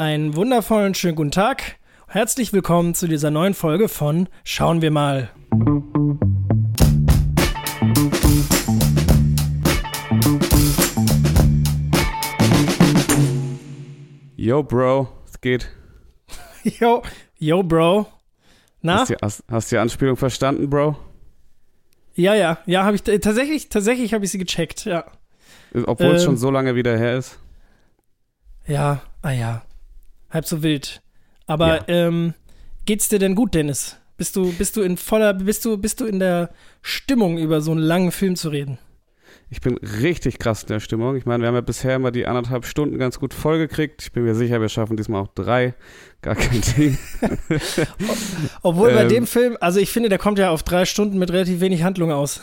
[0.00, 1.74] Einen wundervollen schönen guten Tag.
[2.06, 5.28] Herzlich willkommen zu dieser neuen Folge von Schauen wir mal.
[14.36, 15.68] Yo, Bro, es geht.
[16.62, 17.02] Yo,
[17.40, 18.06] yo, Bro.
[18.80, 19.00] Na?
[19.00, 20.96] Hast du, hast, hast du die Anspielung verstanden, Bro?
[22.14, 25.06] Ja, ja, ja, habe ich tatsächlich, tatsächlich habe ich sie gecheckt, ja.
[25.74, 27.40] Obwohl ähm, es schon so lange wieder her ist.
[28.64, 29.62] Ja, ah ja,
[30.30, 31.02] halb so wild.
[31.46, 32.06] Aber ja.
[32.08, 32.34] ähm,
[32.84, 33.96] geht's dir denn gut, Dennis?
[34.16, 36.50] Bist du, bist du in voller, bist du, bist du in der
[36.82, 38.78] Stimmung, über so einen langen Film zu reden?
[39.50, 41.16] Ich bin richtig krass in der Stimmung.
[41.16, 44.02] Ich meine, wir haben ja bisher immer die anderthalb Stunden ganz gut vollgekriegt.
[44.02, 45.74] Ich bin mir sicher, wir schaffen diesmal auch drei.
[46.20, 46.98] Gar kein Ding.
[48.62, 51.30] Obwohl bei ähm, dem Film, also ich finde, der kommt ja auf drei Stunden mit
[51.30, 52.42] relativ wenig Handlung aus.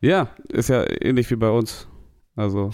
[0.00, 1.86] Ja, ist ja ähnlich wie bei uns.
[2.34, 2.72] Also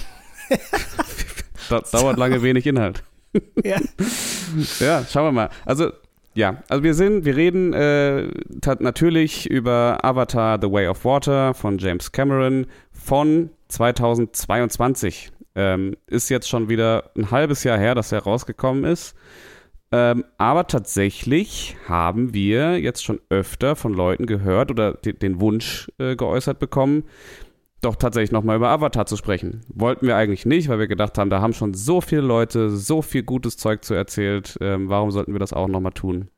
[1.93, 3.05] dauert lange wenig Inhalt.
[3.65, 3.81] ja.
[4.81, 5.51] ja, schauen wir mal.
[5.65, 5.93] Also
[6.35, 8.29] ja, also wir sind, wir reden äh,
[8.79, 15.31] natürlich über Avatar The Way of Water von James Cameron von 2022.
[15.55, 19.15] Ähm, ist jetzt schon wieder ein halbes Jahr her, dass er rausgekommen ist.
[19.95, 26.17] Ähm, aber tatsächlich haben wir jetzt schon öfter von Leuten gehört oder den Wunsch äh,
[26.17, 27.05] geäußert bekommen,
[27.83, 29.61] doch tatsächlich nochmal über Avatar zu sprechen.
[29.69, 33.03] Wollten wir eigentlich nicht, weil wir gedacht haben, da haben schon so viele Leute so
[33.03, 34.57] viel gutes Zeug zu erzählt.
[34.61, 36.29] Ähm, warum sollten wir das auch nochmal tun?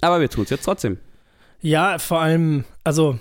[0.00, 0.98] Aber wir tun es jetzt trotzdem.
[1.60, 3.18] Ja, vor allem, also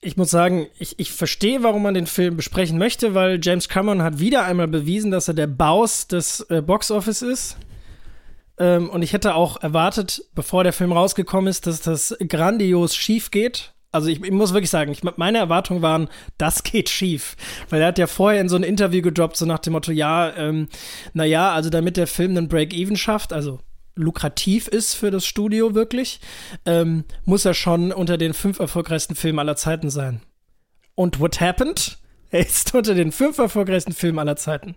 [0.00, 4.02] ich muss sagen, ich, ich verstehe, warum man den Film besprechen möchte, weil James Cameron
[4.02, 7.56] hat wieder einmal bewiesen, dass er der Baus des äh, Boxoffice ist.
[8.58, 13.30] Ähm, und ich hätte auch erwartet, bevor der Film rausgekommen ist, dass das grandios schief
[13.30, 13.74] geht.
[13.96, 16.08] Also ich, ich, muss wirklich sagen, ich, meine Erwartungen waren,
[16.38, 17.36] das geht schief.
[17.68, 20.34] Weil er hat ja vorher in so ein Interview gedroppt, so nach dem Motto, ja,
[20.36, 20.68] ähm,
[21.12, 23.60] naja, also damit der Film einen Break-Even schafft, also
[23.96, 26.20] lukrativ ist für das Studio wirklich,
[26.66, 30.20] ähm, muss er schon unter den fünf erfolgreichsten Filmen aller Zeiten sein.
[30.94, 31.98] Und what happened?
[32.30, 34.74] Er ist unter den fünf erfolgreichsten Filmen aller Zeiten.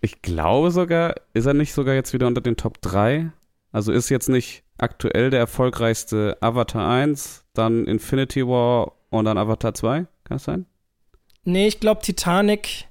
[0.00, 3.30] Ich glaube sogar, ist er nicht sogar jetzt wieder unter den Top 3?
[3.72, 9.74] Also ist jetzt nicht aktuell der erfolgreichste Avatar 1, dann Infinity War und dann Avatar
[9.74, 9.98] 2?
[9.98, 10.66] Kann das sein?
[11.44, 12.86] Nee, ich glaube Titanic.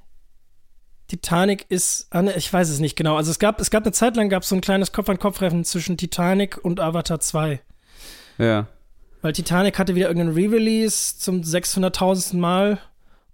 [1.07, 3.15] Titanic ist, ah, ne, ich weiß es nicht genau.
[3.15, 5.95] Also es gab, es gab eine Zeit lang gab es so ein kleines Kopf-an-Kopf-Rennen zwischen
[5.95, 7.61] Titanic und Avatar 2.
[8.37, 8.67] Ja.
[9.21, 12.35] Weil Titanic hatte wieder irgendeinen Re-Release zum 600.000.
[12.37, 12.79] Mal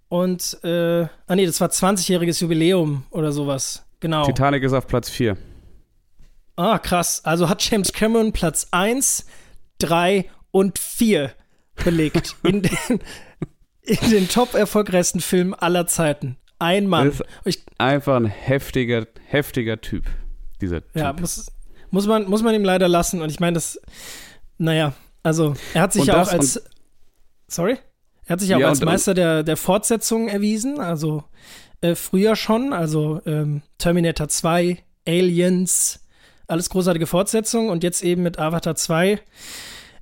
[0.08, 3.84] und, äh, ah nee, das war 20-jähriges Jubiläum oder sowas.
[3.98, 4.24] Genau.
[4.24, 5.36] Titanic ist auf Platz 4.
[6.56, 7.24] Ah, krass.
[7.24, 9.26] Also hat James Cameron Platz 1,
[9.78, 11.32] 3 und 4
[11.84, 13.00] belegt in den,
[13.82, 16.36] in den top erfolgreichsten Filmen aller Zeiten.
[16.58, 17.12] Ein Mann.
[17.44, 20.04] Ich, einfach ein heftiger, heftiger Typ,
[20.60, 20.96] dieser Typ.
[20.96, 21.50] Ja, muss,
[21.90, 23.20] muss, man, muss man ihm leider lassen.
[23.20, 23.80] Und ich meine, das,
[24.58, 26.62] naja, also er hat sich ja auch als,
[27.48, 27.78] sorry?
[28.26, 31.24] Er hat sich ja, ja auch als Meister der, der Fortsetzung erwiesen, also
[31.80, 36.00] äh, früher schon, also ähm, Terminator 2, Aliens,
[36.46, 39.20] alles großartige Fortsetzungen und jetzt eben mit Avatar 2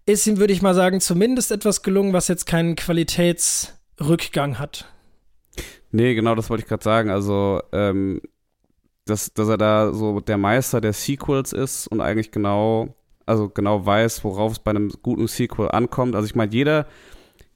[0.06, 4.86] ist ihm, würde ich mal sagen, zumindest etwas gelungen, was jetzt keinen Qualitätsrückgang hat.
[5.92, 7.10] Nee, genau das wollte ich gerade sagen.
[7.10, 8.20] Also, ähm,
[9.04, 12.94] dass, dass er da so der Meister der Sequels ist und eigentlich genau,
[13.26, 16.14] also genau weiß, worauf es bei einem guten Sequel ankommt.
[16.14, 16.86] Also ich meine, jeder,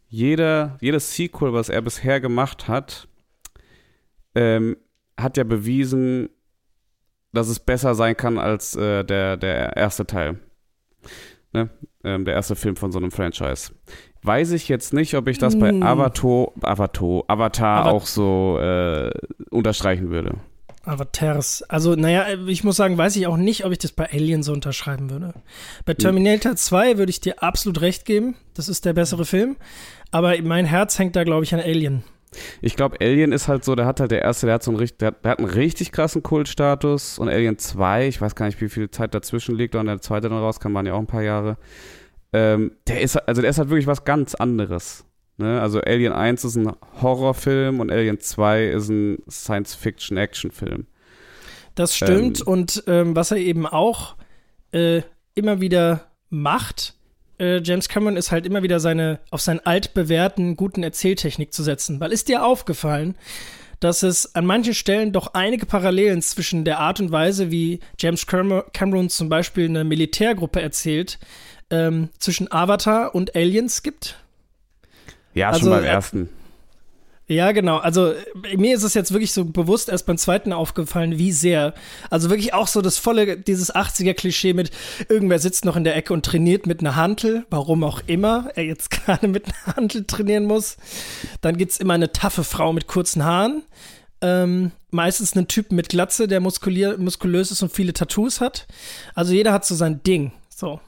[0.09, 3.09] jeder, jedes Sequel, was er bisher gemacht hat,
[4.35, 4.77] ähm,
[5.17, 6.29] hat ja bewiesen,
[7.37, 10.39] dass es besser sein kann als äh, der, der erste Teil.
[11.53, 11.71] Ne?
[12.05, 13.73] Ähm, der erste Film von so einem Franchise.
[14.23, 15.83] Weiß ich jetzt nicht, ob ich das bei hm.
[15.83, 19.11] Avatar, Avatar, Avatar Ava auch so äh,
[19.51, 20.39] unterstreichen würde.
[20.85, 21.63] Avatars.
[21.65, 24.53] Also, naja, ich muss sagen, weiß ich auch nicht, ob ich das bei Alien so
[24.53, 25.35] unterschreiben würde.
[25.85, 25.99] Bei hm.
[25.99, 26.57] Terminator hm.
[26.57, 28.37] 2 würde ich dir absolut recht geben.
[28.55, 29.57] Das ist der bessere Film.
[30.11, 32.05] Aber mein Herz hängt da, glaube ich, an Alien.
[32.61, 34.89] Ich glaube, Alien ist halt so, der hat halt der erste, der hat so einen,
[35.01, 38.61] der hat, der hat einen richtig krassen Kultstatus und Alien 2, ich weiß gar nicht,
[38.61, 41.23] wie viel Zeit dazwischen liegt und der zweite dann rauskam, waren ja auch ein paar
[41.23, 41.57] Jahre.
[42.33, 45.05] Ähm, der ist, also der ist halt wirklich was ganz anderes.
[45.39, 45.61] Ne?
[45.61, 50.87] Also Alien 1 ist ein Horrorfilm und Alien 2 ist ein Science-Fiction-Action-Film.
[51.75, 54.17] Das stimmt ähm, und ähm, was er eben auch
[54.73, 55.03] äh,
[55.35, 56.96] immer wieder macht,
[57.39, 62.01] äh, James Cameron ist halt immer wieder seine, auf seinen altbewährten guten Erzähltechnik zu setzen.
[62.01, 63.15] Weil ist dir aufgefallen,
[63.81, 68.27] dass es an manchen Stellen doch einige Parallelen zwischen der Art und Weise, wie James
[68.27, 71.19] Cameron zum Beispiel eine Militärgruppe erzählt,
[71.71, 74.19] ähm, zwischen Avatar und Aliens gibt?
[75.35, 76.29] Ja, also, schon beim ersten.
[77.29, 77.79] Ja, genau.
[77.79, 78.15] Also
[78.57, 81.75] mir ist es jetzt wirklich so bewusst erst beim zweiten aufgefallen, wie sehr.
[82.09, 84.71] Also wirklich auch so das volle, dieses 80er-Klischee mit
[85.09, 88.65] irgendwer sitzt noch in der Ecke und trainiert mit einer Hantel, warum auch immer er
[88.65, 90.77] jetzt gerade mit einer Hantel trainieren muss.
[91.41, 93.65] Dann gibt's immer eine taffe Frau mit kurzen Haaren.
[94.21, 98.69] Ähm, meistens einen Typen mit Glatze, der muskulös ist und viele Tattoos hat.
[99.15, 100.31] Also jeder hat so sein Ding.
[100.49, 100.81] So.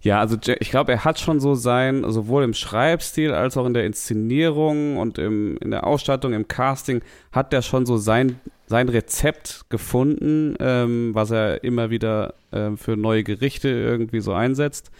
[0.00, 3.74] Ja, also ich glaube, er hat schon so sein, sowohl im Schreibstil als auch in
[3.74, 8.88] der Inszenierung und im, in der Ausstattung, im Casting, hat er schon so sein, sein
[8.88, 14.90] Rezept gefunden, ähm, was er immer wieder ähm, für neue Gerichte irgendwie so einsetzt.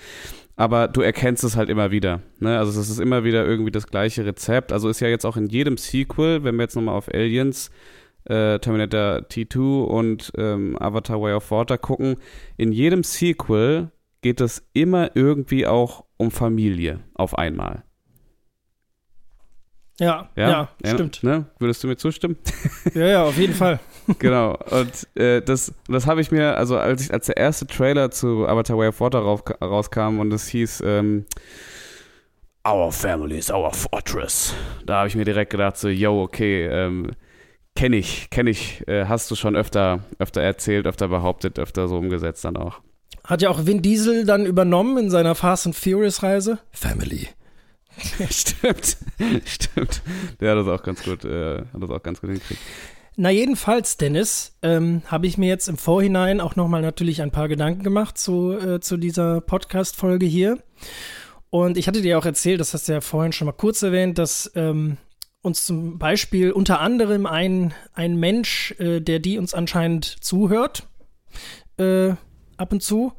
[0.56, 2.20] Aber du erkennst es halt immer wieder.
[2.38, 2.58] Ne?
[2.58, 4.72] Also es ist immer wieder irgendwie das gleiche Rezept.
[4.72, 7.70] Also ist ja jetzt auch in jedem Sequel, wenn wir jetzt nochmal auf Aliens
[8.24, 12.16] äh, Terminator T2 und ähm, Avatar Way of Water gucken,
[12.56, 13.90] in jedem Sequel
[14.24, 17.84] geht es immer irgendwie auch um Familie auf einmal.
[20.00, 21.22] Ja, ja, ja, ja stimmt.
[21.22, 21.44] Ne?
[21.58, 22.38] Würdest du mir zustimmen?
[22.94, 23.80] Ja, ja, auf jeden Fall.
[24.18, 24.56] genau.
[24.70, 28.48] Und äh, das, das habe ich mir, also als ich, als der erste Trailer zu
[28.48, 31.26] Avatar Way of Water rauskam und es hieß ähm,
[32.66, 34.54] Our Family is our Fortress,
[34.86, 37.10] da habe ich mir direkt gedacht so, yo, okay, ähm,
[37.76, 41.98] kenne ich, kenne ich, äh, hast du schon öfter, öfter erzählt, öfter behauptet, öfter so
[41.98, 42.80] umgesetzt dann auch.
[43.24, 46.58] Hat ja auch Vin Diesel dann übernommen in seiner Fast and Furious Reise.
[46.70, 47.28] Family.
[48.30, 48.96] stimmt,
[49.46, 50.02] stimmt.
[50.40, 52.60] Der hat das auch ganz gut, äh, hat das auch ganz gut hingekriegt.
[53.16, 57.48] Na jedenfalls, Dennis, ähm, habe ich mir jetzt im Vorhinein auch nochmal natürlich ein paar
[57.48, 60.58] Gedanken gemacht zu, äh, zu dieser Podcast-Folge hier.
[61.48, 64.18] Und ich hatte dir auch erzählt, das hast du ja vorhin schon mal kurz erwähnt,
[64.18, 64.96] dass ähm,
[65.42, 70.88] uns zum Beispiel unter anderem ein, ein Mensch, äh, der die uns anscheinend zuhört,
[71.78, 72.14] äh,
[72.56, 73.12] ab und zu.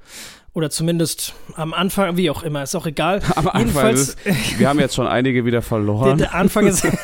[0.53, 3.21] Oder zumindest am Anfang, wie auch immer, ist auch egal.
[3.35, 4.17] Am Anfang ist,
[4.57, 6.17] wir haben jetzt schon einige wieder verloren.
[6.17, 6.87] Der, der Anfang ist.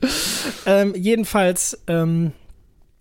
[0.66, 2.32] ähm, jedenfalls, ähm,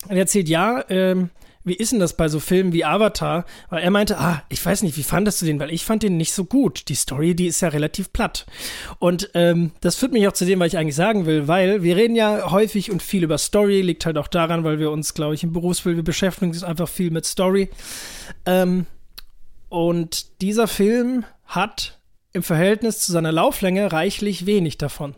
[0.08, 1.32] er erzählt ja, ähm,
[1.64, 3.46] wie ist denn das bei so Filmen wie Avatar?
[3.70, 5.60] Weil er meinte, ah, ich weiß nicht, wie fandest du den?
[5.60, 6.90] Weil ich fand den nicht so gut.
[6.90, 8.46] Die Story, die ist ja relativ platt.
[9.00, 11.96] Und ähm, das führt mich auch zu dem, was ich eigentlich sagen will, weil wir
[11.96, 15.36] reden ja häufig und viel über Story, liegt halt auch daran, weil wir uns, glaube
[15.36, 17.70] ich, im Berufsbild, wir beschäftigen uns einfach viel mit Story.
[18.46, 18.86] Ähm,
[19.70, 22.00] und dieser Film hat
[22.34, 25.16] im Verhältnis zu seiner Lauflänge reichlich wenig davon.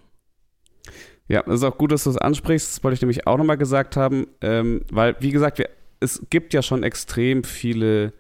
[1.27, 2.69] Ja, es ist auch gut, dass du es ansprichst.
[2.75, 5.69] Das wollte ich nämlich auch nochmal gesagt haben, ähm, weil, wie gesagt, wir
[6.03, 8.13] es gibt ja schon extrem viele,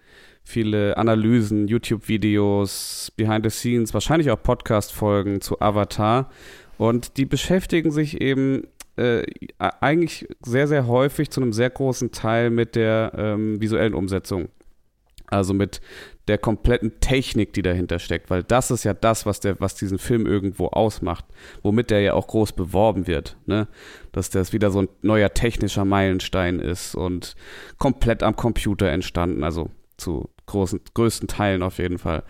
[0.43, 6.29] viele Analysen, YouTube-Videos, Behind the Scenes, wahrscheinlich auch Podcast-Folgen zu Avatar.
[6.77, 9.23] Und die beschäftigen sich eben äh,
[9.59, 14.49] eigentlich sehr, sehr häufig zu einem sehr großen Teil mit der ähm, visuellen Umsetzung.
[15.27, 15.81] Also mit
[16.27, 19.99] der kompletten Technik, die dahinter steckt, weil das ist ja das, was der, was diesen
[19.99, 21.25] Film irgendwo ausmacht,
[21.61, 23.67] womit der ja auch groß beworben wird, ne?
[24.13, 27.35] Dass das wieder so ein neuer technischer Meilenstein ist und
[27.77, 32.23] komplett am Computer entstanden, also zu großen, größten Teilen auf jeden Fall.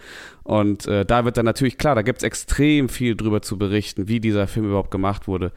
[0.44, 4.08] Und äh, da wird dann natürlich klar, da gibt es extrem viel drüber zu berichten,
[4.08, 5.52] wie dieser Film überhaupt gemacht wurde.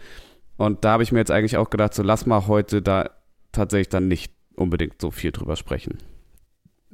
[0.56, 3.10] Und da habe ich mir jetzt eigentlich auch gedacht, so lass mal heute da
[3.52, 5.98] tatsächlich dann nicht unbedingt so viel drüber sprechen.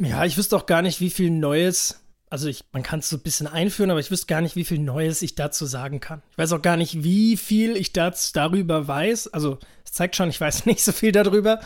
[0.05, 3.17] Ja, ich wüsste auch gar nicht, wie viel Neues, also ich, man kann es so
[3.17, 6.23] ein bisschen einführen, aber ich wüsste gar nicht, wie viel Neues ich dazu sagen kann.
[6.33, 9.29] Ich weiß auch gar nicht, wie viel ich das, darüber weiß.
[9.29, 11.61] Also es zeigt schon, ich weiß nicht so viel darüber,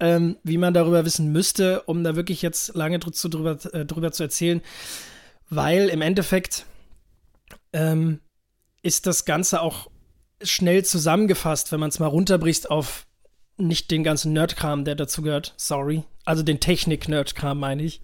[0.00, 4.22] ähm, wie man darüber wissen müsste, um da wirklich jetzt lange drüber, äh, drüber zu
[4.22, 4.62] erzählen.
[5.50, 6.64] Weil im Endeffekt
[7.74, 8.20] ähm,
[8.80, 9.90] ist das Ganze auch
[10.42, 13.06] schnell zusammengefasst, wenn man es mal runterbricht auf
[13.56, 15.54] nicht den ganzen Nerdkram, der dazu gehört.
[15.56, 16.04] Sorry.
[16.24, 18.00] Also den Technik-Nerdkram meine ich.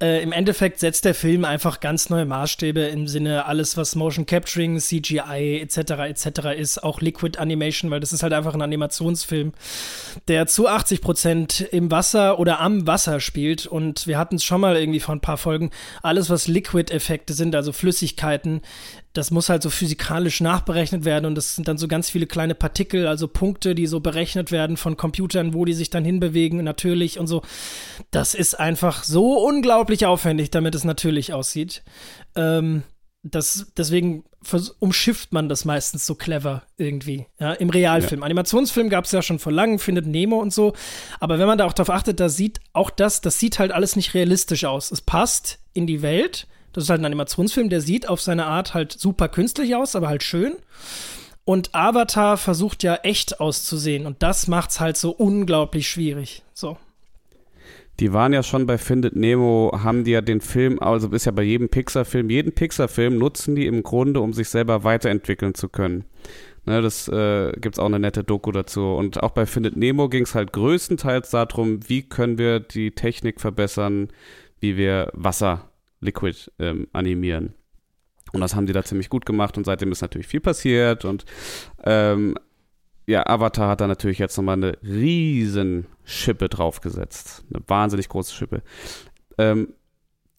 [0.00, 4.26] Äh, Im Endeffekt setzt der Film einfach ganz neue Maßstäbe im Sinne alles, was Motion
[4.26, 5.76] Capturing, CGI etc.
[6.08, 6.56] etc.
[6.56, 9.52] ist, auch Liquid Animation, weil das ist halt einfach ein Animationsfilm,
[10.28, 13.66] der zu 80 Prozent im Wasser oder am Wasser spielt.
[13.66, 15.70] Und wir hatten es schon mal irgendwie vor ein paar Folgen.
[16.00, 18.60] Alles, was Liquid-Effekte sind, also Flüssigkeiten,
[19.12, 22.54] das muss halt so physikalisch nachberechnet werden und das sind dann so ganz viele kleine
[22.54, 27.18] Partikel, also Punkte, die so berechnet werden von Computern, wo die sich dann hinbewegen, natürlich
[27.18, 27.42] und so.
[28.10, 31.82] Das ist einfach so unglaublich aufwendig, damit es natürlich aussieht.
[32.36, 32.82] Ähm,
[33.22, 34.24] das, deswegen
[34.78, 38.20] umschifft man das meistens so clever irgendwie, ja, im Realfilm.
[38.20, 38.26] Ja.
[38.26, 40.74] Animationsfilm gab es ja schon vor langem, findet Nemo und so.
[41.18, 43.96] Aber wenn man da auch drauf achtet, da sieht auch das, das sieht halt alles
[43.96, 44.92] nicht realistisch aus.
[44.92, 46.46] Es passt in die Welt,
[46.78, 50.06] das ist halt ein Animationsfilm, der sieht auf seine Art halt super künstlich aus, aber
[50.06, 50.52] halt schön.
[51.44, 56.44] Und Avatar versucht ja echt auszusehen und das macht's halt so unglaublich schwierig.
[56.54, 56.76] So.
[57.98, 61.32] Die waren ja schon bei Findet Nemo, haben die ja den Film, also ist ja
[61.32, 66.04] bei jedem Pixar-Film, jeden Pixar-Film nutzen die im Grunde, um sich selber weiterentwickeln zu können.
[66.64, 68.92] Ne, das äh, gibt es auch eine nette Doku dazu.
[68.92, 73.40] Und auch bei Findet Nemo ging es halt größtenteils darum, wie können wir die Technik
[73.40, 74.10] verbessern,
[74.60, 75.67] wie wir Wasser
[76.00, 77.54] Liquid ähm, animieren.
[78.32, 81.24] Und das haben die da ziemlich gut gemacht und seitdem ist natürlich viel passiert und
[81.84, 82.34] ähm,
[83.08, 87.42] ja, Avatar hat da natürlich jetzt nochmal eine riesen Schippe draufgesetzt.
[87.50, 88.60] Eine wahnsinnig große Schippe.
[89.38, 89.72] Ähm,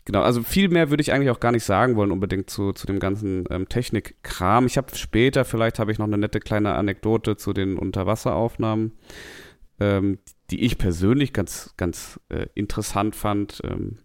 [0.06, 2.86] genau, also viel mehr würde ich eigentlich auch gar nicht sagen wollen, unbedingt zu, zu
[2.86, 4.68] dem ganzen ähm, Technikkram.
[4.68, 8.92] Ich habe später, vielleicht habe ich noch eine nette kleine Anekdote zu den Unterwasseraufnahmen,
[9.80, 10.20] ähm,
[10.52, 13.62] die ich persönlich ganz, ganz äh, interessant fand.
[13.64, 13.98] Ähm,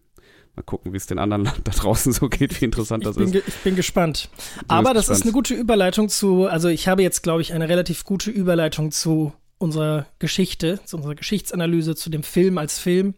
[0.56, 3.34] Mal gucken, wie es den anderen da draußen so geht, wie interessant das ist.
[3.34, 4.28] Ich bin gespannt.
[4.68, 5.18] Aber das gespannt.
[5.18, 8.90] ist eine gute Überleitung zu, also ich habe jetzt, glaube ich, eine relativ gute Überleitung
[8.90, 13.14] zu unserer Geschichte, zu unserer Geschichtsanalyse, zu dem Film als Film.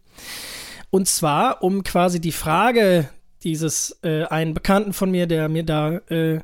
[0.91, 3.09] Und zwar, um quasi die Frage
[3.43, 6.41] dieses äh, einen Bekannten von mir, der mir da äh,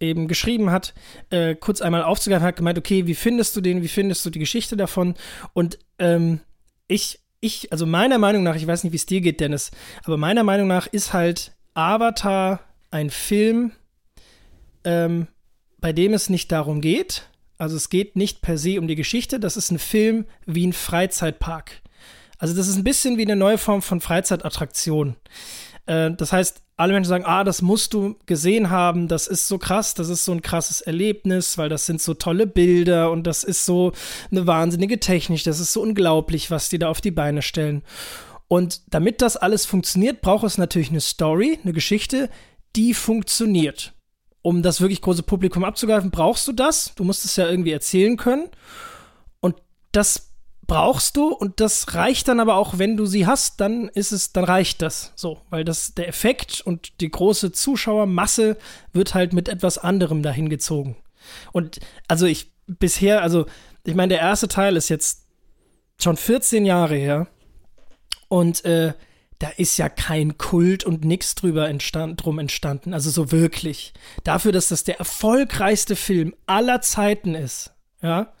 [0.00, 0.94] eben geschrieben hat,
[1.30, 4.38] äh, kurz einmal aufzugreifen, hat gemeint, okay, wie findest du den, wie findest du die
[4.38, 5.14] Geschichte davon?
[5.54, 6.40] Und ähm,
[6.88, 9.70] ich ich, also meiner Meinung nach, ich weiß nicht, wie es dir geht, Dennis,
[10.04, 13.72] aber meiner Meinung nach ist halt Avatar ein Film,
[14.84, 15.28] ähm,
[15.78, 17.28] bei dem es nicht darum geht.
[17.58, 20.72] Also es geht nicht per se um die Geschichte, das ist ein Film wie ein
[20.72, 21.82] Freizeitpark.
[22.38, 25.16] Also das ist ein bisschen wie eine neue Form von Freizeitattraktion.
[25.86, 29.56] Äh, das heißt, alle Menschen sagen, ah, das musst du gesehen haben, das ist so
[29.56, 33.44] krass, das ist so ein krasses Erlebnis, weil das sind so tolle Bilder und das
[33.44, 33.92] ist so
[34.30, 37.82] eine wahnsinnige Technik, das ist so unglaublich, was die da auf die Beine stellen.
[38.48, 42.28] Und damit das alles funktioniert, braucht es natürlich eine Story, eine Geschichte,
[42.76, 43.94] die funktioniert.
[44.42, 46.94] Um das wirklich große Publikum abzugreifen, brauchst du das.
[46.94, 48.48] Du musst es ja irgendwie erzählen können.
[49.40, 49.56] Und
[49.90, 50.25] das
[50.66, 54.32] brauchst du und das reicht dann aber auch, wenn du sie hast, dann ist es,
[54.32, 58.56] dann reicht das so, weil das der Effekt und die große Zuschauermasse
[58.92, 60.96] wird halt mit etwas anderem dahin gezogen.
[61.52, 63.46] Und also ich bisher, also
[63.84, 65.26] ich meine, der erste Teil ist jetzt
[65.98, 67.28] schon 14 Jahre her
[68.28, 68.92] und äh,
[69.38, 73.92] da ist ja kein Kult und nix drüber entstand, drum entstanden, also so wirklich.
[74.24, 78.32] Dafür, dass das der erfolgreichste Film aller Zeiten ist, ja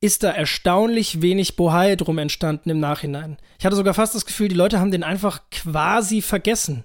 [0.00, 3.36] ist da erstaunlich wenig Bohai drum entstanden im Nachhinein.
[3.58, 6.84] Ich hatte sogar fast das Gefühl, die Leute haben den einfach quasi vergessen.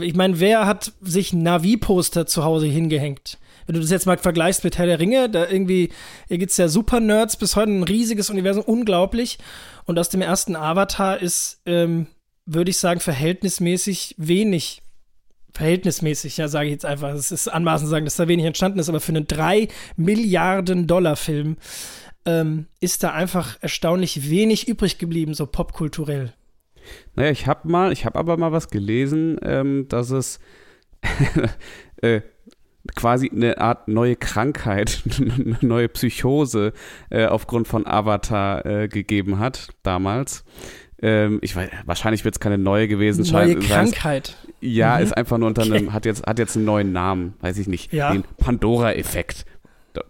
[0.00, 3.38] Ich meine, wer hat sich Navi-Poster zu Hause hingehängt?
[3.66, 5.90] Wenn du das jetzt mal vergleichst mit Herr der Ringe, da irgendwie,
[6.28, 9.38] hier gibt's ja Super-Nerds, bis heute ein riesiges Universum, unglaublich.
[9.84, 12.06] Und aus dem ersten Avatar ist, ähm,
[12.46, 14.82] würde ich sagen, verhältnismäßig wenig
[15.54, 17.10] verhältnismäßig, ja, sage ich jetzt einfach.
[17.10, 21.16] Es ist anmaßend sagen, dass da wenig entstanden ist, aber für einen 3 Milliarden Dollar
[21.16, 21.56] Film
[22.24, 26.32] ähm, ist da einfach erstaunlich wenig übrig geblieben, so popkulturell.
[27.14, 30.40] Naja, ich habe mal, ich habe aber mal was gelesen, ähm, dass es
[32.02, 32.22] äh,
[32.94, 36.72] quasi eine Art neue Krankheit, eine neue Psychose
[37.10, 40.44] äh, aufgrund von Avatar äh, gegeben hat damals.
[41.00, 43.24] Ähm, ich weiß, wahrscheinlich wird es keine neue gewesen.
[43.32, 44.36] Neue Krankheit.
[44.60, 45.02] ja, mhm.
[45.02, 47.92] ist einfach nur unter einem, hat jetzt, hat jetzt einen neuen Namen, weiß ich nicht.
[47.92, 48.12] Ja.
[48.12, 49.44] Den Pandora-Effekt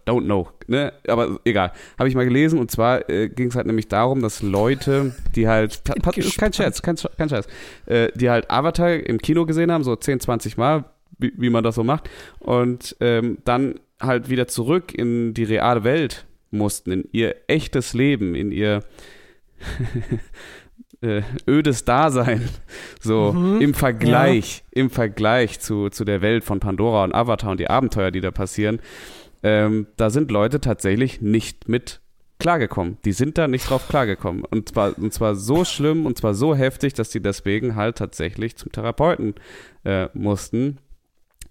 [0.06, 0.92] don't know, ne?
[1.06, 1.72] Aber egal.
[1.98, 5.48] Habe ich mal gelesen und zwar äh, ging es halt nämlich darum, dass Leute, die
[5.48, 5.82] halt,
[6.38, 7.46] kein Scherz, kein, kein Scherz,
[7.86, 10.84] äh, die halt Avatar im Kino gesehen haben, so 10, 20 Mal,
[11.18, 12.08] wie, wie man das so macht,
[12.38, 18.34] und ähm, dann halt wieder zurück in die reale Welt mussten, in ihr echtes Leben,
[18.34, 18.82] in ihr
[21.00, 22.48] äh, ödes Dasein,
[23.00, 24.82] so mhm, im Vergleich, ja.
[24.82, 28.30] im Vergleich zu, zu der Welt von Pandora und Avatar und die Abenteuer, die da
[28.30, 28.80] passieren
[29.42, 32.00] ähm, da sind Leute tatsächlich nicht mit
[32.38, 32.99] klargekommen.
[33.04, 34.44] Die sind da nicht drauf klargekommen.
[34.44, 38.56] Und zwar, und zwar so schlimm und zwar so heftig, dass die deswegen halt tatsächlich
[38.56, 39.34] zum Therapeuten
[39.84, 40.78] äh, mussten.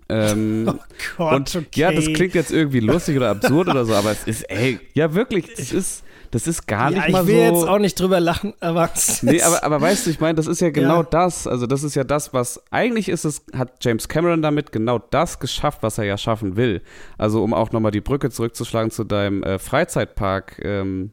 [0.09, 0.73] Ähm, oh
[1.17, 1.79] Gott, und okay.
[1.79, 5.13] ja, das klingt jetzt irgendwie lustig oder absurd oder so, aber es ist, ey, ja
[5.13, 7.29] wirklich, es ist das ist gar ja, nicht mal so.
[7.29, 8.89] Ich will jetzt auch nicht drüber lachen, aber.
[9.21, 11.07] nee, aber, aber weißt du, ich meine, das ist ja genau ja.
[11.09, 11.45] das.
[11.45, 15.39] Also, das ist ja das, was eigentlich ist es, hat James Cameron damit genau das
[15.39, 16.81] geschafft, was er ja schaffen will.
[17.17, 21.11] Also, um auch nochmal die Brücke zurückzuschlagen zu deinem äh, Freizeitpark, ähm,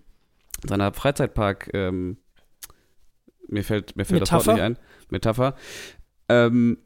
[0.66, 2.18] seiner Freizeitpark, ähm,
[3.48, 4.78] mir fällt, mir fällt das Wort nicht ein.
[5.10, 5.54] Metapher.
[6.28, 6.78] Ähm,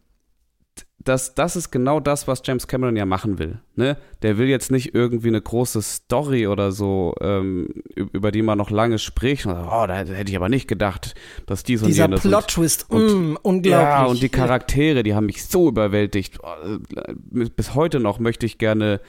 [1.05, 3.59] das, das ist genau das, was James Cameron ja machen will.
[3.75, 3.97] Ne?
[4.23, 8.71] Der will jetzt nicht irgendwie eine große Story oder so, ähm, über die man noch
[8.71, 9.47] lange spricht.
[9.47, 11.15] Und, oh, da hätte ich aber nicht gedacht,
[11.47, 13.71] dass dies und Dieser Plot-Twist, mm, unglaublich.
[13.71, 16.39] Ja, und die Charaktere, die haben mich so überwältigt.
[16.43, 16.79] Oh,
[17.57, 19.01] bis heute noch möchte ich gerne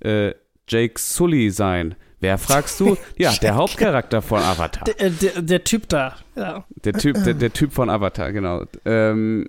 [0.00, 0.32] äh,
[0.68, 1.96] Jake Sully sein.
[2.20, 2.96] Wer fragst du?
[3.16, 4.84] Ja, der Hauptcharakter von Avatar.
[4.84, 6.64] Der, äh, der, der Typ da, ja.
[6.84, 8.64] Der Typ, der, der, Typ von Avatar, genau.
[8.84, 9.48] Ähm,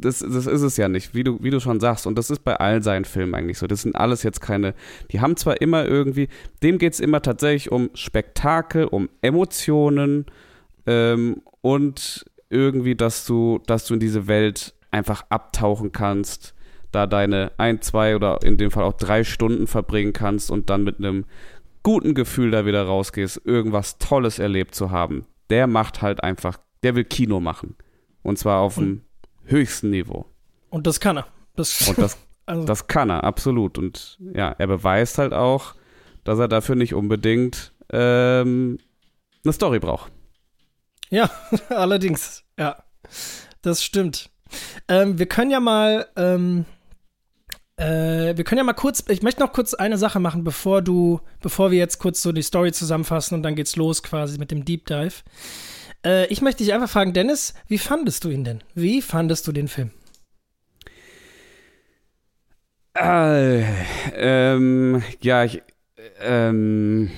[0.00, 2.06] das, das ist es ja nicht, wie du, wie du schon sagst.
[2.06, 3.66] Und das ist bei all seinen Filmen eigentlich so.
[3.66, 4.74] Das sind alles jetzt keine,
[5.10, 6.28] die haben zwar immer irgendwie,
[6.62, 10.26] dem geht es immer tatsächlich um Spektakel, um Emotionen
[10.86, 16.54] ähm, und irgendwie, dass du, dass du in diese Welt einfach abtauchen kannst,
[16.92, 20.84] da deine ein, zwei oder in dem Fall auch drei Stunden verbringen kannst und dann
[20.84, 21.24] mit einem
[21.82, 25.26] guten Gefühl da wieder rausgehst, irgendwas Tolles erlebt zu haben.
[25.50, 27.76] Der macht halt einfach, der will Kino machen.
[28.22, 29.02] Und zwar auf dem
[29.44, 30.26] höchsten Niveau.
[30.70, 31.26] Und das kann er.
[31.56, 32.64] Das, und das, also.
[32.64, 33.78] das kann er, absolut.
[33.78, 35.74] Und ja, er beweist halt auch,
[36.24, 38.78] dass er dafür nicht unbedingt ähm,
[39.44, 40.10] eine Story braucht.
[41.10, 41.30] Ja,
[41.68, 42.82] allerdings, ja.
[43.62, 44.30] Das stimmt.
[44.88, 46.64] Ähm, wir können ja mal, ähm,
[47.76, 51.20] äh, wir können ja mal kurz, ich möchte noch kurz eine Sache machen, bevor du,
[51.40, 54.64] bevor wir jetzt kurz so die Story zusammenfassen und dann geht's los quasi mit dem
[54.64, 55.22] Deep Dive.
[56.04, 58.62] Äh, ich möchte dich einfach fragen, Dennis, wie fandest du ihn denn?
[58.74, 59.90] Wie fandest du den Film?
[62.96, 63.64] Äh,
[64.14, 65.62] ähm, ja, ich,
[66.20, 67.10] ähm,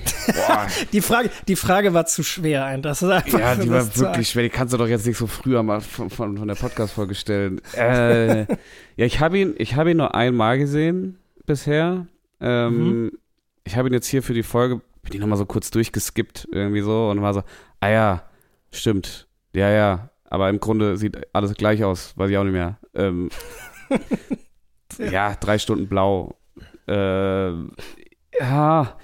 [0.92, 2.78] die, Frage, die Frage war zu schwer.
[2.78, 4.44] Das ist einfach ja, die war wirklich schwer.
[4.44, 7.60] Die kannst du doch jetzt nicht so früher mal von, von, von der Podcast-Folge stellen.
[7.74, 8.40] Äh,
[8.96, 12.06] ja, ich habe ihn, ich hab ihn nur einmal gesehen bisher.
[12.40, 13.12] Ähm, mhm.
[13.64, 16.80] Ich habe ihn jetzt hier für die Folge, bin ich nochmal so kurz durchgeskippt irgendwie
[16.80, 17.42] so und war so,
[17.80, 18.22] ah ja,
[18.76, 19.28] Stimmt.
[19.54, 20.10] Ja, ja.
[20.24, 22.78] Aber im Grunde sieht alles gleich aus, weiß ich auch nicht mehr.
[22.94, 23.30] Ähm,
[24.98, 25.34] ja.
[25.34, 26.36] drei Stunden blau.
[26.88, 27.52] Äh,
[28.40, 28.96] ja.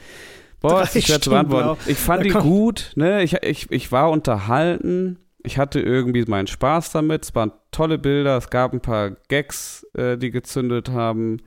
[0.61, 1.81] Boah, ist schwer zu beantworten.
[1.87, 3.23] Ich fand die gut, ne?
[3.23, 5.19] Ich, ich, ich war unterhalten.
[5.43, 7.25] Ich hatte irgendwie meinen Spaß damit.
[7.25, 8.37] Es waren tolle Bilder.
[8.37, 11.39] Es gab ein paar Gags, äh, die gezündet haben.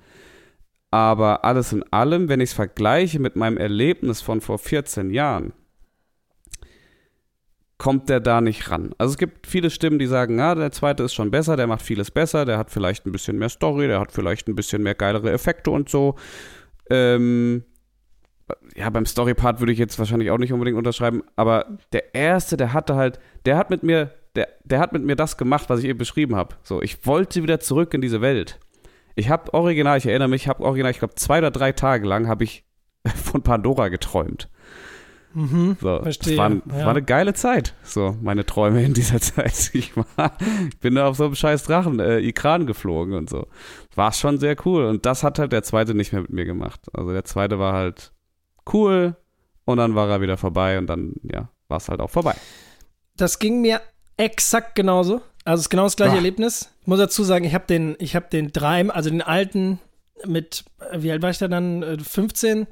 [0.91, 5.53] Aber alles in allem, wenn ich es vergleiche mit meinem Erlebnis von vor 14 Jahren,
[7.85, 8.95] kommt der da nicht ran.
[8.97, 11.83] Also es gibt viele Stimmen, die sagen, ja, der zweite ist schon besser, der macht
[11.83, 14.95] vieles besser, der hat vielleicht ein bisschen mehr Story, der hat vielleicht ein bisschen mehr
[14.95, 16.15] geilere Effekte und so.
[16.89, 17.63] Ähm,
[18.75, 22.73] ja, beim Story-Part würde ich jetzt wahrscheinlich auch nicht unbedingt unterschreiben, aber der erste, der
[22.73, 25.85] hatte halt, der hat mit mir, der, der hat mit mir das gemacht, was ich
[25.85, 26.55] eben beschrieben habe.
[26.63, 28.59] So, ich wollte wieder zurück in diese Welt.
[29.13, 32.07] Ich habe original, ich erinnere mich, ich habe original, ich glaube zwei oder drei Tage
[32.07, 32.65] lang habe ich
[33.15, 34.49] von Pandora geträumt.
[35.35, 36.37] Mhm, so, verstehe.
[36.37, 36.61] War, ja.
[36.65, 39.71] war, eine geile Zeit, so meine Träume in dieser Zeit.
[39.73, 40.31] Ich, war,
[40.69, 43.47] ich bin da auf so einem scheiß Drachen, äh, Ikran geflogen und so.
[43.95, 44.85] War schon sehr cool.
[44.85, 46.79] Und das hat halt der zweite nicht mehr mit mir gemacht.
[46.93, 48.13] Also der zweite war halt
[48.71, 49.17] cool
[49.65, 52.35] und dann war er wieder vorbei und dann, ja, war es halt auch vorbei.
[53.17, 53.81] Das ging mir
[54.15, 55.21] exakt genauso.
[55.43, 56.17] Also es ist genau das gleiche Ach.
[56.17, 56.71] Erlebnis.
[56.81, 59.79] Ich muss dazu sagen, ich habe den, ich habe den Dreim, also den alten
[60.25, 61.99] mit, wie alt war ich da dann?
[61.99, 62.67] 15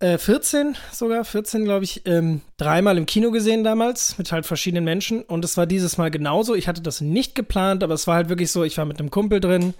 [0.00, 4.46] äh, äh, 14 sogar, 14 glaube ich, ähm, dreimal im Kino gesehen damals mit halt
[4.46, 6.54] verschiedenen Menschen und es war dieses Mal genauso.
[6.54, 9.10] Ich hatte das nicht geplant, aber es war halt wirklich so, ich war mit einem
[9.10, 9.74] Kumpel drin.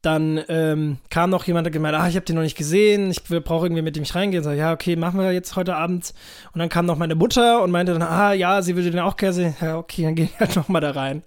[0.00, 3.24] Dann ähm, kam noch jemand, der gemeint, ah, ich habe den noch nicht gesehen, ich
[3.24, 4.44] brauche irgendwie mit dem ich reingehen.
[4.44, 6.14] Sag, ja, okay, machen wir jetzt heute Abend.
[6.52, 9.16] Und dann kam noch meine Mutter und meinte dann, ah, ja, sie würde den auch
[9.16, 9.56] gerne sehen.
[9.60, 11.24] Ja, okay, dann gehen wir halt noch mal da rein.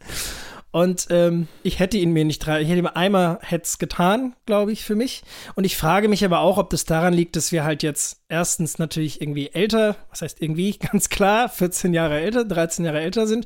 [0.71, 4.85] Und ähm, ich hätte ihn mir nicht ich hätte ihm einmal hätte getan, glaube ich,
[4.85, 5.23] für mich.
[5.55, 8.79] Und ich frage mich aber auch, ob das daran liegt, dass wir halt jetzt erstens
[8.79, 13.45] natürlich irgendwie älter, was heißt irgendwie, ganz klar, 14 Jahre älter, 13 Jahre älter sind.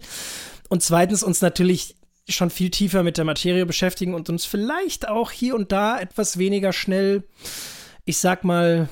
[0.69, 1.95] Und zweitens uns natürlich
[2.27, 6.38] schon viel tiefer mit der Materie beschäftigen und uns vielleicht auch hier und da etwas
[6.38, 7.23] weniger schnell,
[8.03, 8.89] ich sag mal,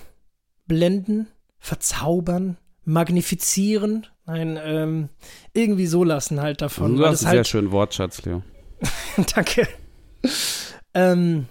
[0.67, 1.27] blenden,
[1.59, 5.09] verzaubern, magnifizieren, Nein, ähm,
[5.53, 6.95] irgendwie so lassen halt davon.
[6.95, 8.41] Du hast einen halt, sehr schönen Wortschatz, Leo.
[9.35, 9.67] Danke.
[10.93, 11.47] ähm,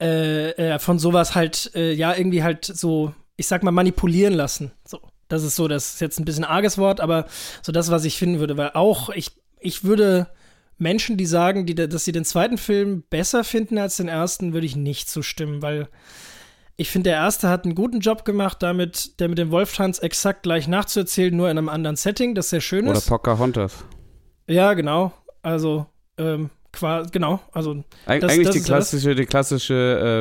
[0.00, 4.72] äh, äh, von sowas halt, äh, ja, irgendwie halt so, ich sag mal, manipulieren lassen.
[4.84, 5.00] So.
[5.28, 7.26] Das ist so, das ist jetzt ein bisschen arges Wort, aber
[7.62, 9.30] so das, was ich finden würde, weil auch ich,
[9.60, 10.26] ich würde
[10.76, 14.66] Menschen, die sagen, die, dass sie den zweiten Film besser finden als den ersten, würde
[14.66, 15.88] ich nicht zustimmen, weil
[16.80, 20.44] ich finde, der erste hat einen guten Job gemacht, damit der mit dem Wolftanz exakt
[20.44, 23.06] gleich nachzuerzählen, nur in einem anderen Setting, das sehr schön ist.
[23.06, 23.84] Oder Pocahontas.
[24.48, 25.12] Ja, genau.
[25.42, 25.84] Also,
[26.16, 26.48] ähm,
[27.12, 27.40] genau.
[27.52, 29.74] Also, Eig das, eigentlich das die, klassische, die klassische,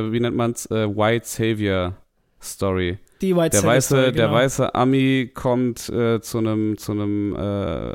[0.10, 1.95] äh, wie nennt man es, äh, White Savior
[2.41, 2.98] Story.
[3.22, 4.15] Die White der Savior weiße, Story, genau.
[4.15, 7.93] Der weiße Ami kommt äh, zu einem zu einem äh,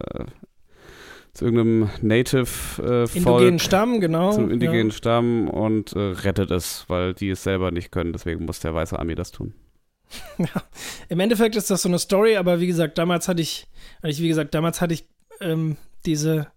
[1.35, 2.47] zu irgendeinem Native
[2.79, 4.33] äh, Indigenen Stamm, genau.
[4.33, 4.95] Zum indigenen ja.
[4.95, 8.13] Stamm und äh, rettet es, weil die es selber nicht können.
[8.13, 9.55] Deswegen muss der weiße Armee das tun.
[10.39, 10.63] Ja,
[11.09, 13.67] im Endeffekt ist das so eine Story, aber wie gesagt, damals hatte ich,
[14.03, 15.09] ich wie gesagt, damals hatte ich
[15.41, 16.49] ähm, diese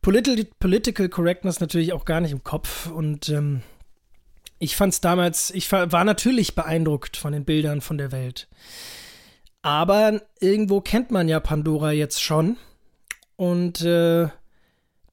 [0.00, 3.62] Political, Political Correctness natürlich auch gar nicht im Kopf und ähm,
[4.58, 8.48] ich fand es damals, ich war natürlich beeindruckt von den Bildern von der Welt.
[9.62, 12.56] Aber irgendwo kennt man ja Pandora jetzt schon
[13.38, 14.28] und äh,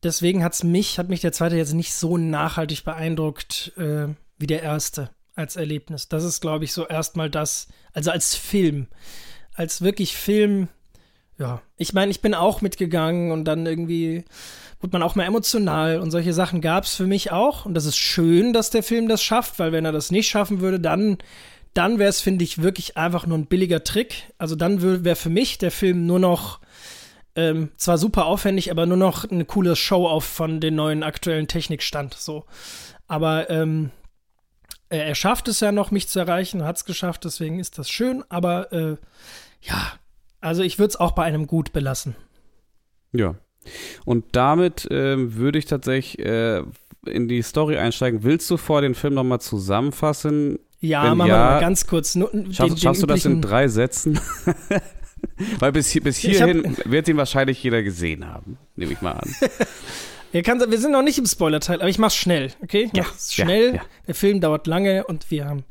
[0.02, 4.08] deswegen hat's mich, hat mich der zweite jetzt nicht so nachhaltig beeindruckt äh,
[4.40, 6.10] wie der erste als Erlebnis.
[6.10, 8.88] Das ist, glaube ich, so erstmal das, also als Film.
[9.54, 10.70] Als wirklich Film,
[11.38, 11.62] ja.
[11.78, 14.26] Ich meine, ich bin auch mitgegangen und dann irgendwie
[14.80, 17.68] wurde man auch mal emotional und solche Sachen gab es für mich auch.
[17.68, 20.62] Und das ist schön, dass der Film das schafft, weil wenn er das nicht schaffen
[20.62, 21.20] würde, dann,
[21.76, 24.34] dann wäre es, finde ich, wirklich einfach nur ein billiger Trick.
[24.40, 26.60] Also dann wäre für mich der Film nur noch
[27.36, 31.48] ähm, zwar super aufwendig, aber nur noch eine coole Show auf von den neuen aktuellen
[31.48, 32.14] Technikstand.
[32.14, 32.46] So.
[33.08, 33.92] Aber ähm,
[34.90, 38.24] er schafft es ja noch, mich zu erreichen, hat es geschafft, deswegen ist das schön.
[38.30, 38.98] Aber äh,
[39.62, 39.94] ja,
[40.42, 42.16] also ich würde es auch bei einem Gut belassen.
[43.12, 43.36] Ja.
[44.06, 46.62] Und damit äh, würde ich tatsächlich äh,
[47.06, 48.24] in die Story einsteigen.
[48.24, 50.60] Willst du vor den Film nochmal zusammenfassen?
[50.80, 52.16] Ja, Wenn machen ja, wir mal ganz kurz.
[52.16, 54.20] Nur, schaffst, den, schaffst du das in drei Sätzen?
[55.60, 59.36] Weil bis, bis hierhin hab, wird ihn wahrscheinlich jeder gesehen haben, nehme ich mal an.
[60.44, 62.90] kann, wir sind noch nicht im Spoiler-Teil, aber ich mach's schnell, okay?
[62.92, 63.68] Ich ja, schnell.
[63.68, 63.82] Ja, ja.
[64.08, 65.64] Der Film dauert lange und wir haben.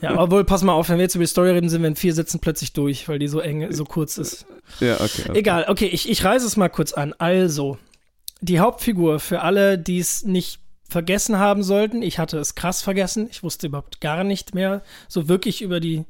[0.00, 1.96] Ja, obwohl, pass mal auf, wenn wir jetzt über die Story reden, sind wir in
[1.96, 4.46] vier Sätzen plötzlich durch, weil die so eng, so kurz ist.
[4.80, 5.22] Ja, okay.
[5.28, 5.38] okay.
[5.38, 7.14] Egal, okay, ich, ich reiße es mal kurz an.
[7.18, 7.78] Also,
[8.40, 13.28] die Hauptfigur, für alle, die es nicht vergessen haben sollten, ich hatte es krass vergessen,
[13.30, 16.04] ich wusste überhaupt gar nicht mehr so wirklich über die,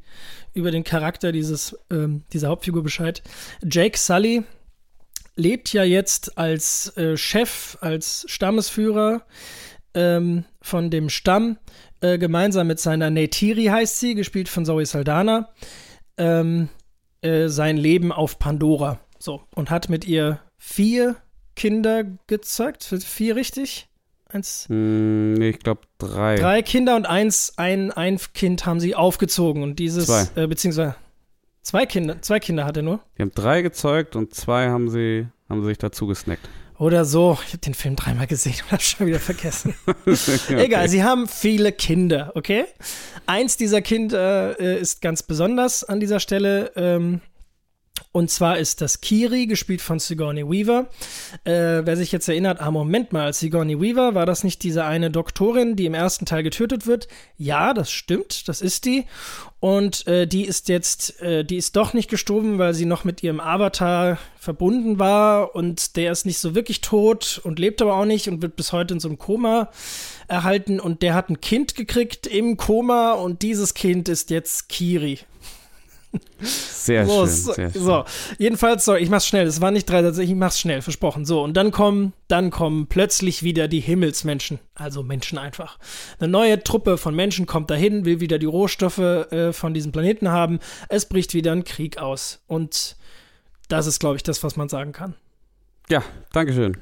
[0.55, 3.23] über den Charakter dieses, ähm, dieser Hauptfigur Bescheid.
[3.63, 4.45] Jake Sully
[5.35, 9.23] lebt ja jetzt als äh, Chef, als Stammesführer
[9.95, 11.59] ähm, von dem Stamm,
[12.01, 15.49] äh, gemeinsam mit seiner Neytiri heißt sie, gespielt von Zoe Saldana,
[16.19, 16.69] ähm,
[17.23, 19.01] äh, sein Leben auf Pandora.
[19.19, 21.17] So, und hat mit ihr vier
[21.55, 22.85] Kinder gezeugt.
[22.85, 23.89] Vier richtig?
[24.29, 24.67] Eins?
[24.69, 26.37] Mm, nee, ich glaube drei.
[26.37, 30.27] Drei Kinder und eins, ein, ein Kind haben sie aufgezogen und dieses, zwei.
[30.35, 30.97] Äh, beziehungsweise
[31.63, 33.01] zwei Kinder, zwei Kinder hat er nur.
[33.17, 36.49] Die haben drei gezeugt und zwei haben sie, haben sie sich dazu gesnackt.
[36.79, 37.39] Oder so.
[37.43, 39.75] Ich habe den Film dreimal gesehen und habe schon wieder vergessen.
[39.87, 40.65] okay.
[40.65, 42.65] Egal, sie haben viele Kinder, okay?
[43.27, 46.73] Eins dieser Kinder äh, ist ganz besonders an dieser Stelle.
[46.77, 47.21] Ähm,
[48.17, 50.87] und zwar ist das Kiri, gespielt von Sigourney Weaver.
[51.45, 55.11] Äh, wer sich jetzt erinnert, ah, Moment mal, Sigourney Weaver, war das nicht diese eine
[55.11, 57.09] Doktorin, die im ersten Teil getötet wird?
[57.37, 59.05] Ja, das stimmt, das ist die.
[59.61, 63.23] Und äh, die ist jetzt, äh, die ist doch nicht gestorben, weil sie noch mit
[63.23, 68.07] ihrem Avatar verbunden war und der ist nicht so wirklich tot und lebt aber auch
[68.07, 69.69] nicht und wird bis heute in so einem Koma
[70.27, 75.19] erhalten und der hat ein Kind gekriegt im Koma und dieses Kind ist jetzt Kiri.
[76.41, 77.83] Sehr, so, schön, sehr schön.
[77.83, 78.05] So,
[78.39, 79.47] jedenfalls, so, ich mach's schnell.
[79.47, 81.25] Es war nicht drei Sätze, ich mach's schnell, versprochen.
[81.25, 84.59] So, und dann kommen, dann kommen plötzlich wieder die Himmelsmenschen.
[84.75, 85.79] Also Menschen einfach.
[86.19, 90.31] Eine neue Truppe von Menschen kommt dahin, will wieder die Rohstoffe äh, von diesem Planeten
[90.31, 90.61] haben.
[90.89, 92.41] Es bricht wieder ein Krieg aus.
[92.47, 92.97] Und
[93.69, 95.15] das ist, glaube ich, das, was man sagen kann.
[95.89, 96.03] Ja,
[96.33, 96.77] Dankeschön.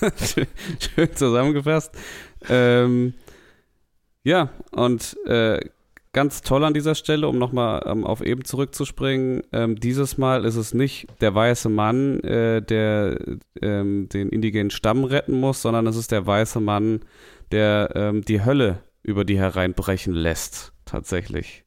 [0.94, 1.92] schön zusammengefasst.
[2.48, 3.14] Ähm,
[4.24, 5.60] ja, und äh,
[6.12, 9.42] ganz toll an dieser Stelle, um nochmal ähm, auf eben zurückzuspringen.
[9.52, 13.18] Ähm, dieses Mal ist es nicht der weiße Mann, äh, der
[13.60, 17.00] ähm, den indigenen Stamm retten muss, sondern es ist der weiße Mann,
[17.52, 21.64] der ähm, die Hölle über die hereinbrechen lässt, tatsächlich.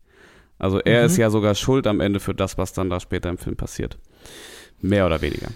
[0.58, 1.06] Also er mhm.
[1.08, 3.98] ist ja sogar schuld am Ende für das, was dann da später im Film passiert.
[4.80, 5.48] Mehr oder weniger.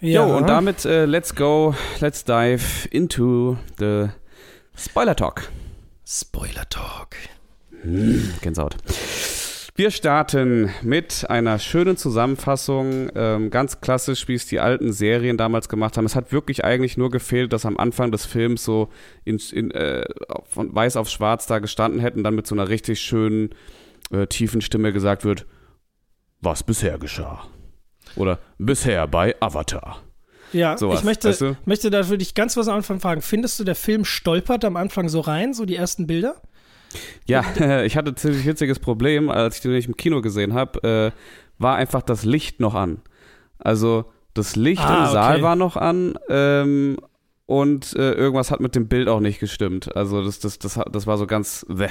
[0.00, 0.26] Ja.
[0.26, 4.08] Jo, und damit äh, let's go, let's dive into the
[4.76, 5.48] Spoiler Talk.
[6.04, 7.16] Spoiler Talk.
[8.40, 8.76] Gänsehaut.
[9.76, 15.68] Wir starten mit einer schönen Zusammenfassung, ähm, ganz klassisch, wie es die alten Serien damals
[15.68, 16.04] gemacht haben.
[16.04, 18.88] Es hat wirklich eigentlich nur gefehlt, dass am Anfang des Films so
[19.24, 20.04] in, in, äh,
[20.44, 23.50] von weiß auf schwarz da gestanden hätten, dann mit so einer richtig schönen,
[24.12, 25.44] äh, tiefen Stimme gesagt wird,
[26.40, 27.44] was bisher geschah.
[28.14, 30.02] Oder bisher bei Avatar.
[30.52, 31.56] Ja, Sowas, ich möchte, weißt du?
[31.64, 33.22] möchte da für dich ganz was am Anfang fragen.
[33.22, 36.40] Findest du, der Film stolpert am Anfang so rein, so die ersten Bilder?
[37.26, 37.44] Ja,
[37.84, 41.18] ich hatte ein ziemlich witziges Problem, als ich den nicht im Kino gesehen habe, äh,
[41.58, 43.00] war einfach das Licht noch an.
[43.58, 45.42] Also das Licht ah, im Saal okay.
[45.42, 46.96] war noch an ähm,
[47.46, 49.94] und äh, irgendwas hat mit dem Bild auch nicht gestimmt.
[49.96, 51.88] Also das, das, das, das war so ganz bleh,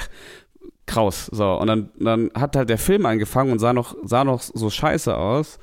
[0.86, 1.26] kraus.
[1.32, 4.70] So, und dann, dann hat halt der Film angefangen und sah noch, sah noch so
[4.70, 5.58] scheiße aus.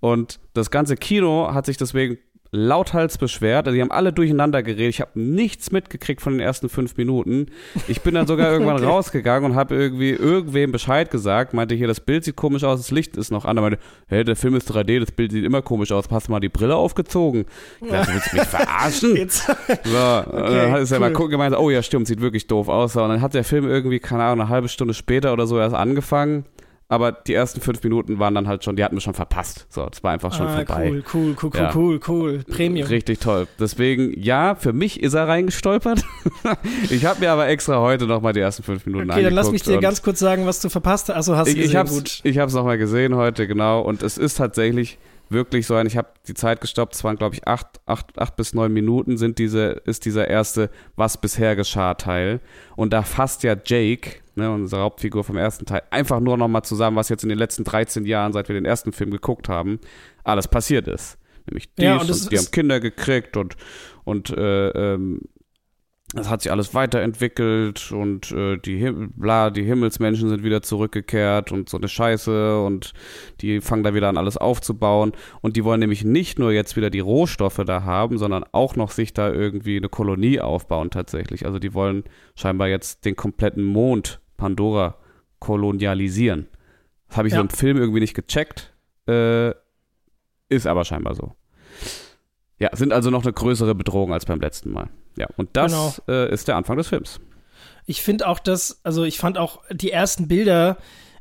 [0.00, 2.18] Und das ganze Kino hat sich deswegen
[2.52, 3.66] lauthals beschwert.
[3.66, 4.88] Also die haben alle durcheinander geredet.
[4.94, 7.46] Ich habe nichts mitgekriegt von den ersten fünf Minuten.
[7.86, 8.86] Ich bin dann sogar irgendwann okay.
[8.86, 11.54] rausgegangen und habe irgendwie irgendwem Bescheid gesagt.
[11.54, 13.56] Meinte hier, das Bild sieht komisch aus, das Licht ist noch an.
[13.56, 16.06] Er meinte, hey, der Film ist 3D, das Bild sieht immer komisch aus.
[16.10, 17.46] Hast du mal die Brille aufgezogen?
[17.80, 19.16] Ich dachte, willst du mich verarschen?
[19.20, 19.46] Jetzt.
[19.46, 21.00] So, okay, dann hat es cool.
[21.00, 22.96] ja mal gemeint, oh ja, stimmt, sieht wirklich doof aus.
[22.96, 25.76] Und dann hat der Film irgendwie, keine Ahnung, eine halbe Stunde später oder so erst
[25.76, 26.44] angefangen.
[26.90, 29.64] Aber die ersten fünf Minuten waren dann halt schon, die hatten wir schon verpasst.
[29.68, 30.90] So, das war einfach schon ah, vorbei.
[30.90, 31.72] Cool, cool, cool, Ja.
[31.72, 32.88] cool, cool, Premium.
[32.88, 33.46] Richtig toll.
[33.60, 36.02] Deswegen, ja, für mich ist er reingestolpert.
[36.90, 39.62] ich habe mir aber extra heute nochmal die ersten fünf Minuten Okay, dann lass mich
[39.62, 41.16] angeguckt dir ganz kurz sagen, was du verpasst hast.
[41.16, 42.20] Achso, hast du ich, ich gesehen, hab's, gut.
[42.24, 43.82] ich hab's nochmal gesehen heute, genau.
[43.82, 44.98] Und es ist tatsächlich
[45.30, 48.36] wirklich so ein, ich habe die Zeit gestoppt, es waren, glaube ich, acht, acht, acht
[48.36, 52.40] bis neun Minuten sind diese, ist dieser erste Was bisher geschah Teil.
[52.76, 56.96] Und da fasst ja Jake, ne, unsere Hauptfigur vom ersten Teil, einfach nur nochmal zusammen,
[56.96, 59.78] was jetzt in den letzten 13 Jahren, seit wir den ersten Film geguckt haben,
[60.24, 61.16] alles passiert ist.
[61.46, 63.56] Nämlich dies Ja, und, und die haben Kinder gekriegt und,
[64.04, 65.22] und äh, ähm,
[66.16, 71.52] es hat sich alles weiterentwickelt und äh, die, Him bla, die Himmelsmenschen sind wieder zurückgekehrt
[71.52, 72.92] und so eine Scheiße und
[73.40, 75.12] die fangen da wieder an, alles aufzubauen.
[75.40, 78.90] Und die wollen nämlich nicht nur jetzt wieder die Rohstoffe da haben, sondern auch noch
[78.90, 81.46] sich da irgendwie eine Kolonie aufbauen tatsächlich.
[81.46, 82.02] Also die wollen
[82.34, 84.96] scheinbar jetzt den kompletten Mond Pandora
[85.38, 86.48] kolonialisieren.
[87.08, 87.42] Das habe ich so Ja.
[87.42, 88.74] im Film irgendwie nicht gecheckt.
[89.06, 89.50] Äh,
[90.48, 91.34] ist aber scheinbar so.
[92.58, 94.90] Ja, sind also noch eine größere Bedrohung als beim letzten Mal.
[95.16, 95.94] Ja, und das Genau.
[96.08, 97.20] äh, ist der Anfang des Films.
[97.86, 100.76] Ich finde auch das, also ich fand auch die ersten Bilder,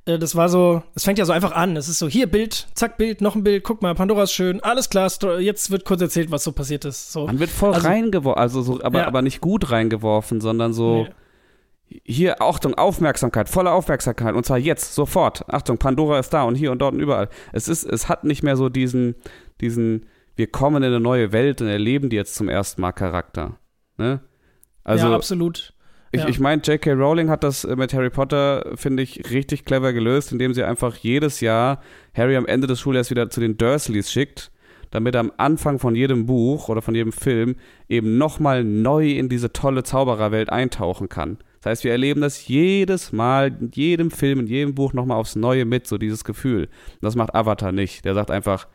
[0.06, 1.76] äh, das war so, es fängt ja so einfach an.
[1.76, 4.62] Es ist so, hier Bild, zack, Bild, noch ein Bild, guck mal, Pandora ist schön,
[4.62, 7.12] alles klar, jetzt wird kurz erzählt, was so passiert ist.
[7.12, 7.26] So.
[7.26, 9.08] Man wird voll Also- reingeworfen, also so, aber, Ja.
[9.08, 12.00] aber nicht gut reingeworfen, sondern so, Nee.
[12.06, 15.44] hier, Achtung, Aufmerksamkeit, volle Aufmerksamkeit, und zwar jetzt, sofort.
[15.52, 17.30] Achtung, Pandora ist da und hier und dort und überall.
[17.52, 19.16] Es ist, es hat nicht mehr so diesen,
[19.60, 23.58] diesen, wir kommen in eine neue Welt und erleben die jetzt zum ersten Mal Charakter.
[24.00, 24.22] Ne?
[24.84, 25.74] Also, ja, absolut.
[26.12, 26.28] Ich, Ja.
[26.28, 26.94] ich meine, J.K.
[26.94, 30.96] Rowling hat das äh, mit Harry Potter, finde ich, richtig clever gelöst, indem sie einfach
[30.96, 31.82] jedes Jahr
[32.16, 34.52] Harry am Ende des Schuljahres wieder zu den Dursleys schickt,
[34.90, 37.58] damit er am Anfang von jedem Buch oder von jedem Film
[37.88, 41.38] eben nochmal neu in diese tolle Zaubererwelt eintauchen kann.
[41.62, 45.36] Das heißt, wir erleben das jedes Mal, in jedem Film, in jedem Buch nochmal aufs
[45.36, 46.64] Neue mit, so dieses Gefühl.
[46.64, 48.04] Und das macht Avatar nicht.
[48.06, 48.68] Der sagt einfach,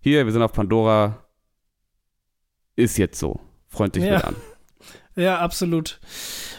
[0.00, 1.26] hier, wir sind auf Pandora,
[2.76, 3.40] ist jetzt so.
[3.66, 4.14] Freund dich Ja.
[4.16, 4.36] mit an.
[5.18, 5.98] Ja, absolut.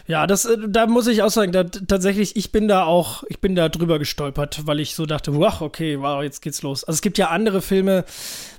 [0.05, 3.39] Ja, das, äh, da muss ich auch sagen, da, tatsächlich, ich bin da auch, ich
[3.39, 6.83] bin da drüber gestolpert, weil ich so dachte, wow, okay, wow, jetzt geht's los.
[6.83, 8.03] Also es gibt ja andere Filme,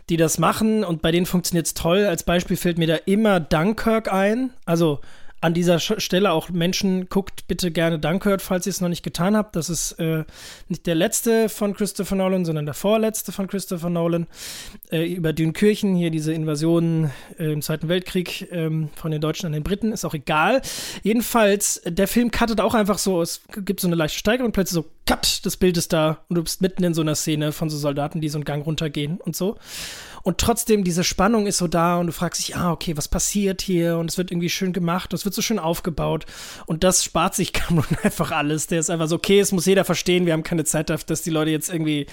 [0.08, 2.06] die das machen und bei denen funktioniert's toll.
[2.06, 4.54] Als Beispiel fällt mir da immer Dunkirk ein.
[4.64, 5.00] Also
[5.42, 9.34] an dieser Stelle auch Menschen, guckt bitte gerne Dunkirk, falls ihr es noch nicht getan
[9.36, 9.56] habt.
[9.56, 10.24] Das ist äh,
[10.68, 14.26] nicht der letzte von Christopher Nolan, sondern der vorletzte von Christopher Nolan.
[14.90, 19.52] Äh, über Dünkirchen, hier diese Invasion äh, im Zweiten Weltkrieg ähm, von den Deutschen an
[19.52, 20.60] den Briten, ist auch egal.
[21.02, 24.90] Jedenfalls, der Film cuttet auch einfach so, es gibt so eine leichte Steigerung, plötzlich so,
[25.06, 27.78] cut, das Bild ist da und du bist mitten in so einer Szene von so
[27.78, 29.56] Soldaten, die so einen Gang runtergehen und so.
[30.22, 33.62] Und trotzdem, diese Spannung ist so da und du fragst dich, ah, okay, was passiert
[33.62, 33.98] hier?
[33.98, 36.26] Und es wird irgendwie schön gemacht, und es wird so schön aufgebaut.
[36.66, 38.66] Und das spart sich Cameron einfach alles.
[38.66, 41.22] Der ist einfach so, okay, es muss jeder verstehen, wir haben keine Zeit dafür, dass
[41.22, 42.06] die Leute jetzt irgendwie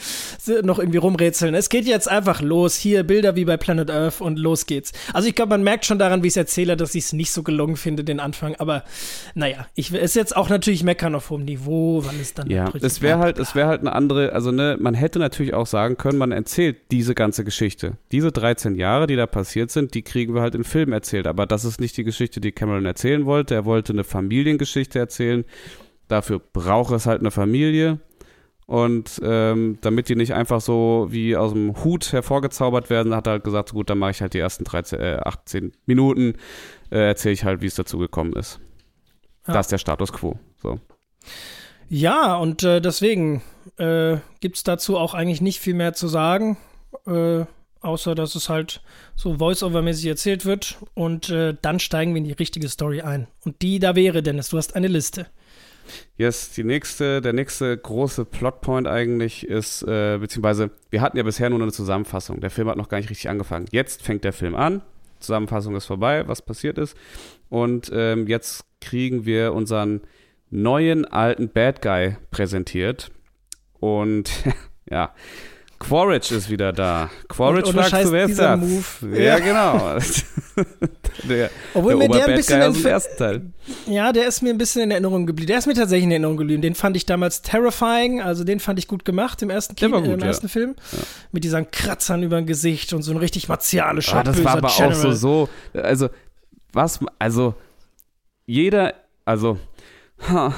[0.63, 1.55] noch irgendwie rumrätseln.
[1.55, 2.75] Es geht jetzt einfach los.
[2.75, 4.93] Hier Bilder wie bei Planet Earth und los geht's.
[5.13, 7.31] Also ich glaube, man merkt schon daran, wie ich es erzähle, dass ich es nicht
[7.31, 8.55] so gelungen finde, den Anfang.
[8.55, 8.83] Aber
[9.35, 13.01] naja, ich ist jetzt auch natürlich meckern auf hohem Niveau, wann es dann Ja, es
[13.01, 16.17] wäre halt, es wäre halt eine andere, also ne, man hätte natürlich auch sagen können,
[16.17, 17.97] man erzählt diese ganze Geschichte.
[18.11, 21.27] Diese 13 Jahre, die da passiert sind, die kriegen wir halt in Film erzählt.
[21.27, 23.55] Aber das ist nicht die Geschichte, die Cameron erzählen wollte.
[23.55, 25.43] Er wollte eine Familiengeschichte erzählen.
[26.07, 27.99] Dafür braucht es halt eine Familie.
[28.65, 33.31] Und ähm, damit die nicht einfach so wie aus dem Hut hervorgezaubert werden, hat er
[33.31, 36.33] halt gesagt, gut, dann mache ich halt die ersten 13, äh, 18 Minuten,
[36.91, 38.59] äh, erzähle ich halt, wie es dazu gekommen ist.
[39.47, 39.53] Ja.
[39.53, 40.37] Das ist der Status quo.
[40.61, 40.81] So.
[41.87, 43.41] Ja, und äh, deswegen
[43.77, 46.57] äh, gibt es dazu auch eigentlich nicht viel mehr zu sagen,
[47.05, 47.45] äh,
[47.87, 48.81] außer dass es halt
[49.15, 50.77] so Voice-Over-mäßig erzählt wird.
[50.93, 53.27] Und äh, dann steigen wir in die richtige Story ein.
[53.45, 55.27] Und die da wäre, Dennis, du hast eine Liste.
[56.17, 61.49] Yes, die nächste, der nächste große Plotpoint eigentlich ist, äh, beziehungsweise wir hatten ja bisher
[61.49, 62.41] nur eine Zusammenfassung.
[62.41, 63.67] Der Film hat noch gar nicht richtig angefangen.
[63.71, 64.81] Jetzt fängt der Film an.
[65.19, 66.95] Zusammenfassung ist vorbei, was passiert ist.
[67.49, 70.01] Und ähm, jetzt kriegen wir unseren
[70.49, 73.11] neuen alten Bad Guy präsentiert.
[73.79, 74.29] Und
[74.89, 75.13] ja,
[75.79, 77.09] Quaritch ist wieder da.
[77.29, 78.59] Quaritch fragst Scheiß, du, wer ist das?
[78.59, 78.83] Move.
[79.15, 79.39] Ja, Ja.
[79.39, 79.97] genau.
[81.29, 83.41] der Obwohl der mir der ein bisschen aus dem ersten Teil.
[83.85, 85.47] Ja, der ist mir ein bisschen in Erinnerung geblieben.
[85.47, 86.61] Der ist mir tatsächlich in Erinnerung geblieben.
[86.61, 90.01] Den fand ich damals terrifying, also den fand ich gut gemacht im ersten, Kino, war
[90.01, 90.25] gut, im ja.
[90.25, 90.75] ersten Film.
[91.31, 94.69] Mit diesen Kratzern über dem Gesicht und so ein richtig martialischer, Ah, das war aber
[94.69, 94.95] auch General.
[94.95, 96.09] so, so, also,
[96.73, 97.53] was, also,
[98.45, 98.93] jeder,
[99.25, 99.59] also,
[100.27, 100.55] ha,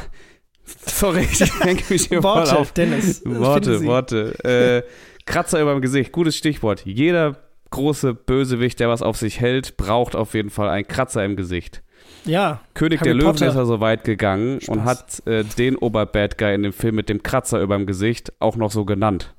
[0.86, 2.71] sorry, ich hänge mich hier Worte, voll auf.
[2.71, 3.21] Dennis.
[3.25, 3.84] Worte.
[3.84, 4.84] Worte.
[4.86, 6.82] Äh, Kratzer über dem Gesicht, gutes Stichwort.
[6.86, 7.38] Jeder
[7.72, 11.82] große Bösewicht, der was auf sich hält, braucht auf jeden Fall einen Kratzer im Gesicht.
[12.26, 12.62] Ja.
[12.74, 13.48] König Harry der Löwen Potter.
[13.48, 14.70] ist er so weit gegangen Spaß.
[14.76, 18.34] und hat äh, den Oberbad Guy in dem Film mit dem Kratzer über dem Gesicht
[18.39, 19.34] auch noch so genannt.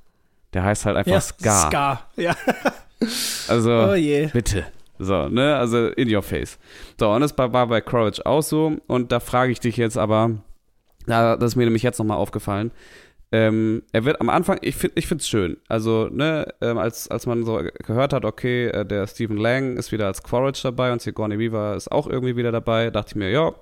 [0.55, 1.67] Der heißt halt einfach Ja, Scar.
[1.69, 2.11] Scar.
[2.17, 2.35] Ja.
[3.49, 4.67] Also, Oh bitte.
[4.99, 6.59] So, ne, also in your face.
[6.99, 8.77] So, und das war bei Quaritch auch so.
[8.87, 10.33] Und da frage ich dich jetzt aber,
[11.07, 12.71] da, das ist mir nämlich jetzt nochmal aufgefallen.
[13.33, 15.57] Ähm, er wird am Anfang, ich finde ich es schön.
[15.69, 19.93] Also, ne, ähm, als, als man so gehört hat, okay, äh, der Stephen Lang ist
[19.93, 23.31] wieder als Quaritch dabei und Sigourney Weaver ist auch irgendwie wieder dabei, dachte ich mir,
[23.31, 23.55] ja,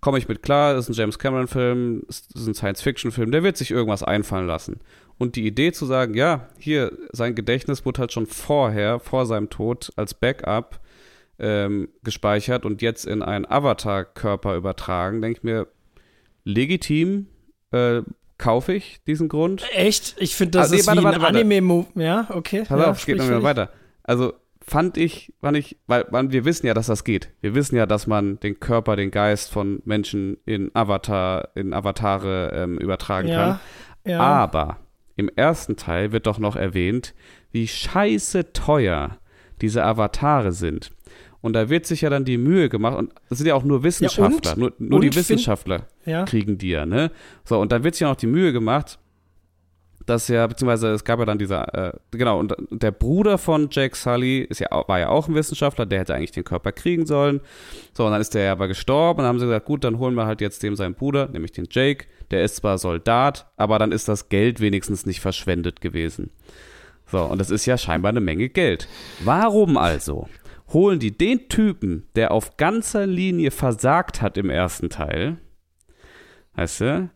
[0.00, 3.70] komme ich mit klar, ist ein James Cameron-Film, ist, ist ein Science-Fiction-Film, der wird sich
[3.70, 4.80] irgendwas einfallen lassen.
[5.18, 9.50] Und die Idee zu sagen, ja, hier, sein Gedächtnis wurde halt schon vorher, vor seinem
[9.50, 10.80] Tod, als Backup
[11.38, 15.68] ähm, gespeichert und jetzt in einen Avatar-Körper übertragen, denke ich mir,
[16.44, 17.26] legitim,
[17.72, 18.02] äh,
[18.42, 19.64] kaufe ich diesen Grund.
[19.72, 20.16] Echt?
[20.18, 21.36] Ich finde, das Ah, nee, ist warte, wie warte, ein.
[21.36, 21.86] Anime-Move.
[21.94, 22.64] Ja, okay.
[22.66, 23.70] Pass ja, auf, es geht noch wieder weiter.
[24.02, 27.30] Also fand ich, fand ich, weil, weil wir wissen ja, dass das geht.
[27.40, 32.50] Wir wissen ja, dass man den Körper, den Geist von Menschen in Avatar, in Avatare
[32.52, 33.60] ähm, übertragen kann.
[34.04, 34.18] Ja, ja.
[34.18, 34.78] Aber
[35.14, 37.14] im ersten Teil wird doch noch erwähnt,
[37.52, 39.18] wie scheiße teuer
[39.60, 40.90] diese Avatare sind.
[41.42, 43.82] Und da wird sich ja dann die Mühe gemacht, und das sind ja auch nur
[43.82, 44.58] Wissenschaftler, und?
[44.58, 46.24] nur, nur die Und Wissenschaftler ja.
[46.24, 47.10] kriegen die ja, ne?
[47.44, 48.98] So, und dann wird sich ja noch die Mühe gemacht,
[50.06, 53.96] dass ja, beziehungsweise es gab ja dann dieser, äh, genau, und der Bruder von Jake
[53.96, 57.40] Sully ist ja, war ja auch ein Wissenschaftler, der hätte eigentlich den Körper kriegen sollen.
[57.92, 59.98] So, und dann ist der ja aber gestorben und dann haben sie gesagt, gut, dann
[59.98, 62.06] holen wir halt jetzt dem seinen Bruder, nämlich den Jake.
[62.30, 66.30] Der ist zwar Soldat, aber dann ist das Geld wenigstens nicht verschwendet gewesen.
[67.06, 68.88] So, und das ist ja scheinbar eine Menge Geld.
[69.22, 70.28] Warum also
[70.72, 75.38] holen die den Typen, der auf ganzer Linie versagt hat im ersten Teil,
[76.54, 77.10] weißt du,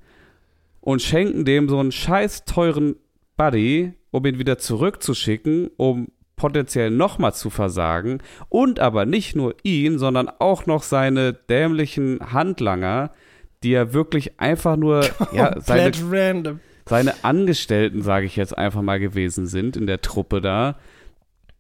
[0.81, 2.97] und schenken dem so einen scheiß teuren
[3.37, 9.99] Buddy, um ihn wieder zurückzuschicken, um potenziell nochmal zu versagen und aber nicht nur ihn,
[9.99, 13.11] sondern auch noch seine dämlichen Handlanger,
[13.63, 15.01] die ja wirklich einfach nur
[15.33, 16.61] ja, seine, random.
[16.87, 20.79] seine Angestellten, sage ich jetzt einfach mal gewesen sind in der Truppe da,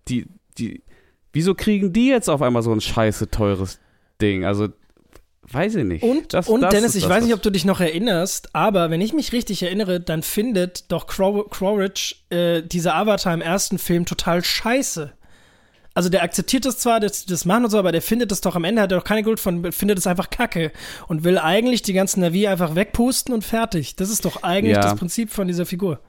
[0.08, 0.26] die,
[0.58, 0.82] die,
[1.36, 3.78] wieso kriegen die jetzt auf einmal so ein scheiße teures
[4.20, 4.44] Ding?
[4.44, 4.68] Also,
[5.42, 6.02] weiß ich nicht.
[6.02, 8.90] Und, Das- und das Dennis, ich das, weiß nicht, ob du dich noch erinnerst, aber
[8.90, 13.78] wenn ich mich richtig erinnere, dann findet doch Crow Quaritch äh, dieser Avatar im ersten
[13.78, 15.12] Film total scheiße.
[15.94, 18.54] Also der akzeptiert das zwar, die das machen und so, aber der findet das doch
[18.54, 20.70] am Ende, hat er doch keine Geduld von, findet es einfach kacke
[21.08, 23.96] und will eigentlich die ganzen Navi einfach wegpusten und fertig.
[23.96, 24.82] Das ist doch eigentlich Ja.
[24.82, 26.00] das Prinzip von dieser Figur.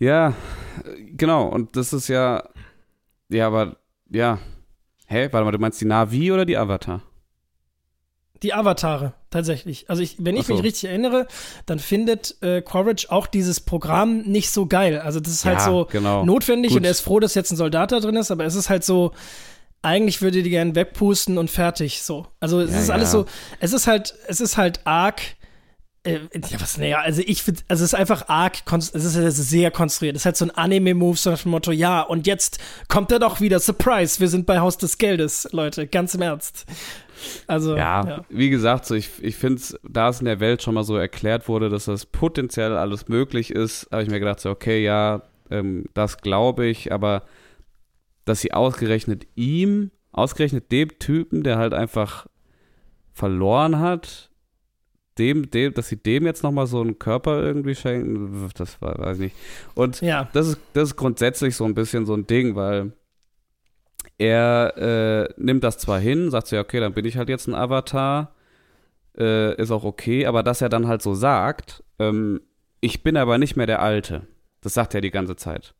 [0.00, 0.28] Ja,
[0.84, 1.46] äh, genau.
[1.48, 2.42] Und das ist ja,
[3.28, 3.76] ja, aber,
[4.10, 4.38] ja.
[5.06, 5.28] Hä?
[5.30, 7.02] Warte mal, du meinst die Navi oder die Avatar?
[8.42, 9.90] Die Avatare, tatsächlich.
[9.90, 10.54] Also ich, wenn ich so.
[10.54, 11.26] mich richtig erinnere,
[11.66, 15.00] dann findet äh, Quaritch auch dieses Programm nicht so geil.
[15.00, 16.24] Also das ist halt Ja, so genau.
[16.24, 16.78] notwendig Gut.
[16.78, 18.84] und er ist froh, dass jetzt ein Soldat da drin ist, aber es ist halt
[18.84, 19.12] so,
[19.82, 22.02] eigentlich würde die gerne wegpusten und fertig.
[22.02, 22.26] So.
[22.38, 23.20] Also es Ja, ist alles ja.
[23.20, 23.26] so,
[23.58, 25.20] es ist halt, es ist halt arg.
[26.08, 29.38] Äh, ja, was, naja, also ich finde, also es ist einfach arg, es ist, es
[29.38, 30.16] ist sehr konstruiert.
[30.16, 33.18] Es ist halt so ein Anime-Move, so nach dem Motto, ja, und jetzt kommt er
[33.18, 36.64] doch wieder, Surprise, wir sind bei Haus des Geldes, Leute, ganz im Ernst.
[37.46, 38.24] Also, Ja, ja.
[38.28, 40.96] wie gesagt, so ich, ich finde es, da es in der Welt schon mal so
[40.96, 45.22] erklärt wurde, dass das potenziell alles möglich ist, habe ich mir gedacht, so, okay, ja,
[45.50, 47.24] ähm, das glaube ich, aber
[48.24, 52.26] dass sie ausgerechnet ihm, ausgerechnet dem Typen, der halt einfach
[53.12, 54.27] verloren hat,
[55.18, 59.18] dem, dem, dass sie dem jetzt nochmal so einen Körper irgendwie schenken, das war, weiß
[59.18, 59.36] ich nicht.
[59.74, 60.28] Und ja.
[60.32, 62.92] das ist, das ist grundsätzlich so ein bisschen so ein Ding, weil
[64.18, 67.46] er äh, nimmt das zwar hin, sagt so, ja, okay, dann bin ich halt jetzt
[67.46, 68.34] ein Avatar,
[69.16, 72.40] äh, ist auch okay, aber dass er dann halt so sagt, ähm,
[72.80, 74.26] ich bin aber nicht mehr der Alte.
[74.60, 75.74] Das sagt er die ganze Zeit.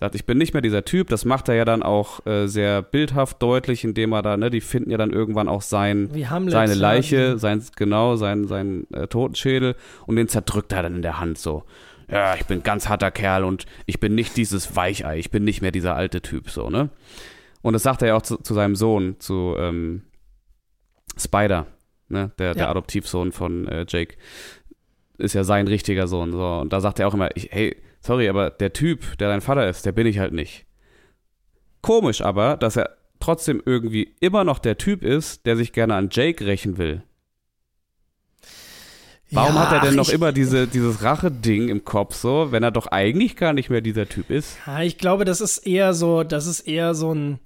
[0.00, 2.80] Sagt, ich bin nicht mehr dieser Typ, das macht er ja dann auch äh, sehr
[2.80, 6.52] bildhaft deutlich, indem er da, ne, die finden ja dann irgendwann auch sein, Hamlet.
[6.52, 11.20] seine Leiche, sein, genau, sein, sein äh, Totenschädel und den zerdrückt er dann in der
[11.20, 11.64] Hand so.
[12.10, 15.44] Ja, ich bin ein ganz harter Kerl und ich bin nicht dieses Weichei, ich bin
[15.44, 16.88] nicht mehr dieser alte Typ, so, ne?
[17.62, 20.02] Und das sagt er ja auch zu, zu seinem Sohn, zu ähm,
[21.18, 21.66] Spider,
[22.08, 22.30] ne?
[22.38, 22.70] Der, der Ja.
[22.70, 24.16] Adoptivsohn von äh, Jake.
[25.18, 26.42] Ist ja sein richtiger Sohn, so.
[26.42, 29.68] Und da sagt er auch immer, ich, hey, sorry, aber der Typ, der dein Vater
[29.68, 30.66] ist, der bin ich halt nicht.
[31.82, 36.08] Komisch aber, dass er trotzdem irgendwie immer noch der Typ ist, der sich gerne an
[36.10, 37.02] Jake rächen will.
[39.32, 42.62] Warum Ja, hat er denn noch ich, immer diese, dieses Rache-Ding im Kopf so, wenn
[42.64, 44.58] er doch eigentlich gar nicht mehr dieser Typ ist?
[44.66, 47.38] Ja, ich glaube, das ist eher so, das ist eher so ein,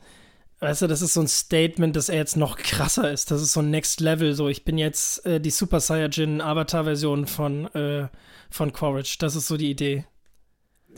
[0.61, 3.31] weißt du, das ist so ein Statement, dass er jetzt noch krasser ist.
[3.31, 4.35] Das ist so ein Next Level.
[4.35, 8.09] So, ich bin jetzt äh, die Super Saiyajin Avatar-Version von, äh,
[8.51, 9.19] von Quaritch.
[9.19, 10.07] Das ist so die Idee.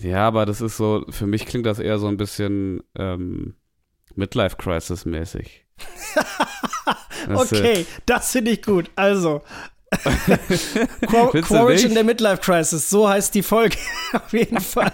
[0.01, 3.55] Ja, aber das ist so, für mich klingt das eher so ein bisschen ähm,
[4.15, 5.65] Midlife-Crisis-mäßig.
[7.29, 8.91] Äh, okay, das finde ich gut.
[8.95, 9.43] Also,
[11.07, 13.77] Quar Quaritch in der Midlife Crisis, so heißt die Folge
[14.13, 14.93] auf jeden Fall.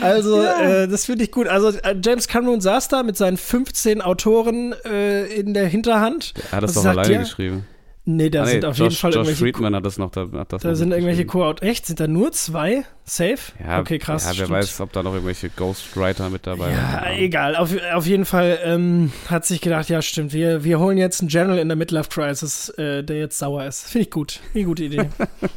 [0.00, 0.82] Also, ja.
[0.82, 1.46] äh, das finde ich gut.
[1.46, 6.34] Also, äh, James Cameron saß da mit seinen 15 Autoren äh, in der Hinterhand.
[6.50, 7.66] Er hat das doch alleine ja, geschrieben.
[8.08, 9.44] Nee, da ah, nee, sind auf Josh, jeden Fall Josh irgendwelche.
[9.44, 10.12] Friedman hat das noch.
[10.12, 11.62] Da, das da noch sind irgendwelche Co-Out.
[11.62, 11.86] Echt?
[11.86, 12.84] Sind da nur zwei?
[13.02, 13.38] Safe?
[13.58, 14.22] Ja, okay, krass.
[14.22, 14.50] Ja, wer stimmt.
[14.50, 16.76] weiß, ob da noch irgendwelche Ghostwriter mit dabei sind.
[16.76, 17.56] Ja, egal.
[17.56, 21.30] Auf, auf jeden Fall ähm, hat sich gedacht, ja, stimmt, wir, wir holen jetzt einen
[21.30, 23.88] General in der Midlife Crisis, äh, der jetzt sauer ist.
[23.88, 24.38] Finde ich gut.
[24.54, 25.08] Eine gute Idee.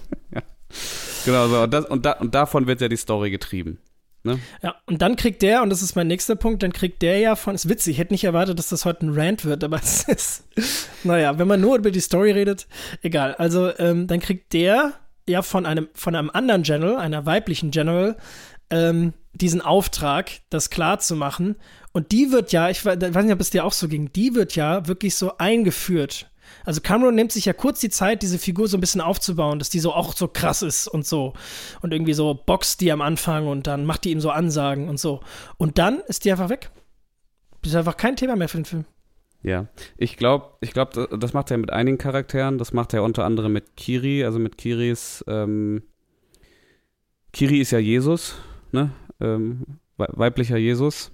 [0.34, 0.42] ja.
[1.26, 1.62] Genau so.
[1.62, 3.78] Und, das, und, da, und davon wird ja die Story getrieben.
[4.24, 4.40] Ne?
[4.62, 7.36] Ja, und dann kriegt der, und das ist mein nächster Punkt, dann kriegt der ja
[7.36, 10.04] von, ist witzig, ich hätte nicht erwartet, dass das heute ein Rant wird, aber es
[10.04, 10.44] ist,
[11.04, 12.68] naja, wenn man nur über die Story redet,
[13.02, 13.36] egal.
[13.36, 14.94] Also, ähm, dann kriegt der
[15.28, 18.18] ja von einem, von einem anderen General, einer weiblichen General,
[18.70, 21.56] ähm, diesen Auftrag, das klar zu machen.
[21.92, 24.56] Und die wird ja, ich weiß nicht, ob es dir auch so ging, die wird
[24.56, 26.30] ja wirklich so eingeführt
[26.70, 29.72] also Cameron nimmt sich ja kurz die Zeit, diese Figur so ein bisschen aufzubauen, dass
[29.72, 31.34] die so auch so krass ist und so.
[31.82, 35.00] Und irgendwie so boxt die am Anfang und dann macht die ihm so Ansagen und
[35.00, 35.22] so.
[35.58, 36.70] Und dann ist die einfach weg.
[37.64, 38.86] Das ist einfach kein Thema mehr für den Film.
[39.42, 39.66] Ja,
[39.98, 42.60] ich glaube, ich glaube, das macht er mit einigen Charakteren.
[42.60, 45.26] Das macht er unter anderem mit Kiri, also mit Kiris.
[45.28, 45.82] Ähm,
[47.34, 48.36] Kiri ist ja Jesus,
[48.72, 48.92] ne?
[49.20, 49.66] Ähm,
[49.98, 51.12] weiblicher Jesus.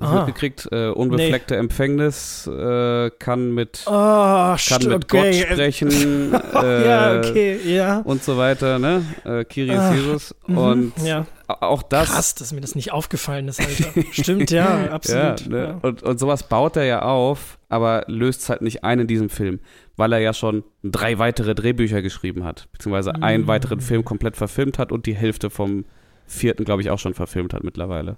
[0.00, 0.68] Hast du mitgekriegt?
[0.72, 1.60] Äh, unbefleckte nee.
[1.60, 5.06] Empfängnis äh, kann mit, oh, kann mit okay.
[5.06, 5.90] Gott sprechen
[6.54, 7.98] äh, ja, okay, ja.
[8.00, 9.04] und so weiter, ne?
[9.24, 10.34] Äh, Kyrios ah, Jesus.
[10.46, 11.26] Mhm, und ja.
[11.46, 12.10] auch das.
[12.10, 14.02] Krass, dass mir das nicht aufgefallen ist, Alter.
[14.10, 15.40] Stimmt, ja, absolut.
[15.42, 15.78] Ja, ne?
[15.82, 19.30] und, und sowas baut er ja auf, aber löst es halt nicht ein in diesem
[19.30, 19.60] Film,
[19.96, 23.22] weil er ja schon drei weitere Drehbücher geschrieben hat, beziehungsweise mhm.
[23.22, 25.84] einen weiteren Film komplett verfilmt hat und die Hälfte vom
[26.26, 28.16] vierten, glaube ich, auch schon verfilmt hat mittlerweile.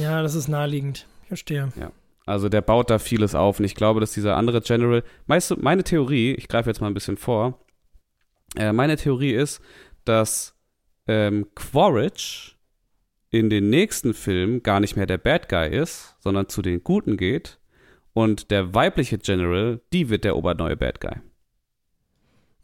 [0.00, 1.06] Ja, das ist naheliegend.
[1.22, 1.72] Ich verstehe.
[1.78, 1.92] Ja.
[2.26, 5.56] Also der baut da vieles auf und ich glaube, dass dieser andere General, weißt du,
[5.60, 7.60] meine Theorie, ich greife jetzt mal ein bisschen vor,
[8.56, 9.60] äh, meine Theorie ist,
[10.04, 10.56] dass
[11.06, 12.56] ähm, Quaritch
[13.30, 17.16] in den nächsten Filmen gar nicht mehr der Bad Guy ist, sondern zu den Guten
[17.16, 17.58] geht
[18.12, 21.16] und der weibliche General, die wird der oberneue Bad Guy.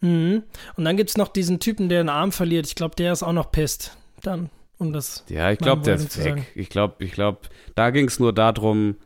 [0.01, 0.43] Mhm.
[0.76, 2.66] Und dann gibt es noch diesen Typen, der einen Arm verliert.
[2.66, 3.97] Ich glaube, der ist auch noch pisst.
[4.22, 4.51] Dann
[4.83, 5.24] um das.
[5.28, 6.53] Ja, ich glaube, der ist weg.
[6.55, 7.41] Ich glaube, ich glaube,
[7.74, 8.97] da ging es nur darum,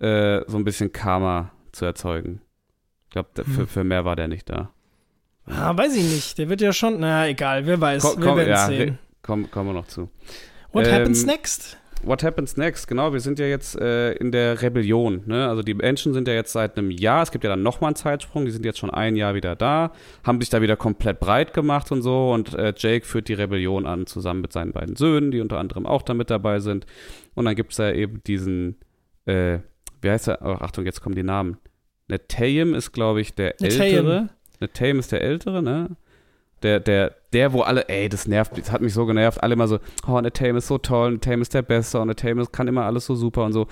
[0.00, 2.40] äh, so ein bisschen Karma zu erzeugen.
[3.04, 3.44] Ich glaube, hm.
[3.44, 4.70] für, für mehr war der nicht da.
[5.46, 6.38] Ah, weiß ich nicht.
[6.38, 8.02] Der wird ja schon, naja, egal, wer weiß.
[8.02, 8.98] Komm, wir werden ja, sehen.
[9.22, 10.10] Kommen komm wir noch zu.
[10.72, 11.76] What ähm, happens next?
[12.02, 12.88] What happens next?
[12.88, 15.22] Genau, wir sind ja jetzt äh, in der Rebellion.
[15.26, 15.46] Ne?
[15.48, 17.96] Also die Menschen sind ja jetzt seit einem Jahr, es gibt ja dann nochmal einen
[17.96, 19.92] Zeitsprung, die sind jetzt schon ein Jahr wieder da,
[20.24, 23.86] haben sich da wieder komplett breit gemacht und so und äh, Jake führt die Rebellion
[23.86, 26.86] an, zusammen mit seinen beiden Söhnen, die unter anderem auch da mit dabei sind.
[27.34, 28.76] Und dann gibt es ja eben diesen,
[29.26, 29.58] äh,
[30.00, 30.38] wie heißt er?
[30.42, 31.58] Oh, Achtung, jetzt kommen die Namen.
[32.08, 33.60] Netayim ist, glaube ich, der.
[33.60, 34.30] Ältere.
[34.58, 35.96] Netayim ist der Ältere, ne?
[36.62, 39.68] Der, der, der, wo alle, ey, das nervt, das hat mich so genervt, alle immer
[39.68, 43.06] so, oh, Netame ist so toll, Netame ist der Beste und Netame kann immer alles
[43.06, 43.66] so super und so.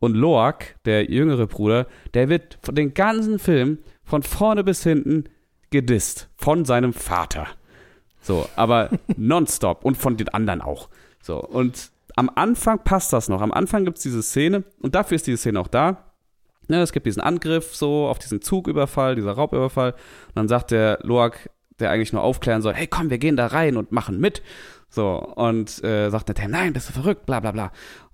[0.00, 5.24] Und Loak, der jüngere Bruder, der wird von den ganzen Film von vorne bis hinten
[5.70, 6.28] gedisst.
[6.36, 7.46] Von seinem Vater.
[8.20, 10.88] So, aber nonstop und von den anderen auch.
[11.22, 13.40] So, und am Anfang passt das noch.
[13.40, 16.12] Am Anfang gibt es diese Szene und dafür ist diese Szene auch da.
[16.68, 19.92] Ja, es gibt diesen Angriff so auf diesen Zugüberfall, dieser Raubüberfall.
[19.92, 21.50] Und dann sagt der Loak,
[21.80, 24.42] der eigentlich nur aufklären soll, hey komm, wir gehen da rein und machen mit.
[24.88, 27.72] So, und äh, sagt der Tam, nein, bist du verrückt, bla bla bla.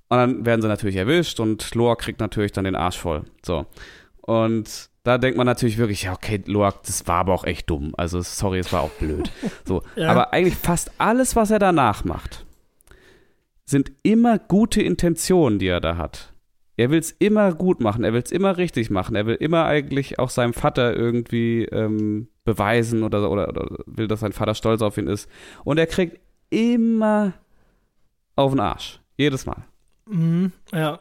[0.09, 3.25] Und dann werden sie natürlich erwischt und Loa kriegt natürlich dann den Arsch voll.
[3.45, 3.67] So.
[4.23, 7.95] Und da denkt man natürlich wirklich, ja, okay, Loa, das war aber auch echt dumm.
[7.97, 9.31] Also, sorry, es war auch blöd.
[9.65, 9.83] So.
[9.95, 10.11] ja.
[10.11, 12.45] Aber eigentlich fast alles, was er danach macht,
[13.65, 16.30] sind immer gute Intentionen, die er da hat.
[16.81, 19.67] Er will es immer gut machen, er will es immer richtig machen, er will immer
[19.67, 24.81] eigentlich auch seinem Vater irgendwie ähm, beweisen oder, oder, oder will, dass sein Vater stolz
[24.81, 25.29] auf ihn ist.
[25.63, 26.19] Und er kriegt
[26.49, 27.35] immer
[28.35, 28.99] auf den Arsch.
[29.19, 29.67] Jedes Mal.
[30.07, 31.01] Mhm, ja.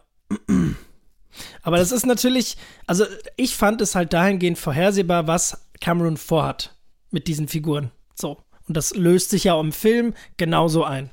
[1.62, 3.06] Aber das ist natürlich, also
[3.38, 6.76] ich fand es halt dahingehend vorhersehbar, was Cameron vorhat
[7.10, 7.90] mit diesen Figuren.
[8.16, 8.38] So.
[8.68, 11.10] Und das löst sich ja im Film genauso ein.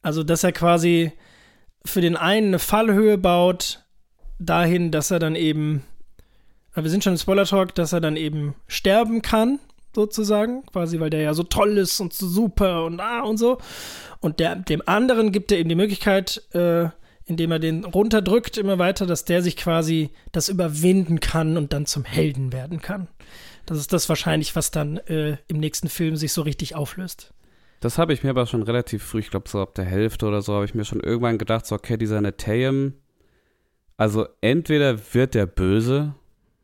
[0.00, 1.12] Also, dass er quasi
[1.86, 3.84] für den einen eine Fallhöhe baut,
[4.38, 5.84] dahin, dass er dann eben
[6.82, 9.60] wir sind schon im Spoiler-Talk, dass er dann eben sterben kann,
[9.94, 13.58] sozusagen, quasi, weil der ja so toll ist und so super und ah und so.
[14.20, 16.88] Und der, dem anderen gibt er eben die Möglichkeit, äh,
[17.26, 21.86] indem er den runterdrückt immer weiter, dass der sich quasi das überwinden kann und dann
[21.86, 23.08] zum Helden werden kann.
[23.66, 27.32] Das ist das wahrscheinlich, was dann äh, im nächsten Film sich so richtig auflöst.
[27.84, 30.40] Das habe ich mir aber schon relativ früh, ich glaube so ab der Hälfte oder
[30.40, 32.94] so, habe ich mir schon irgendwann gedacht, so okay, dieser Netayam,
[33.98, 36.14] also entweder wird der böse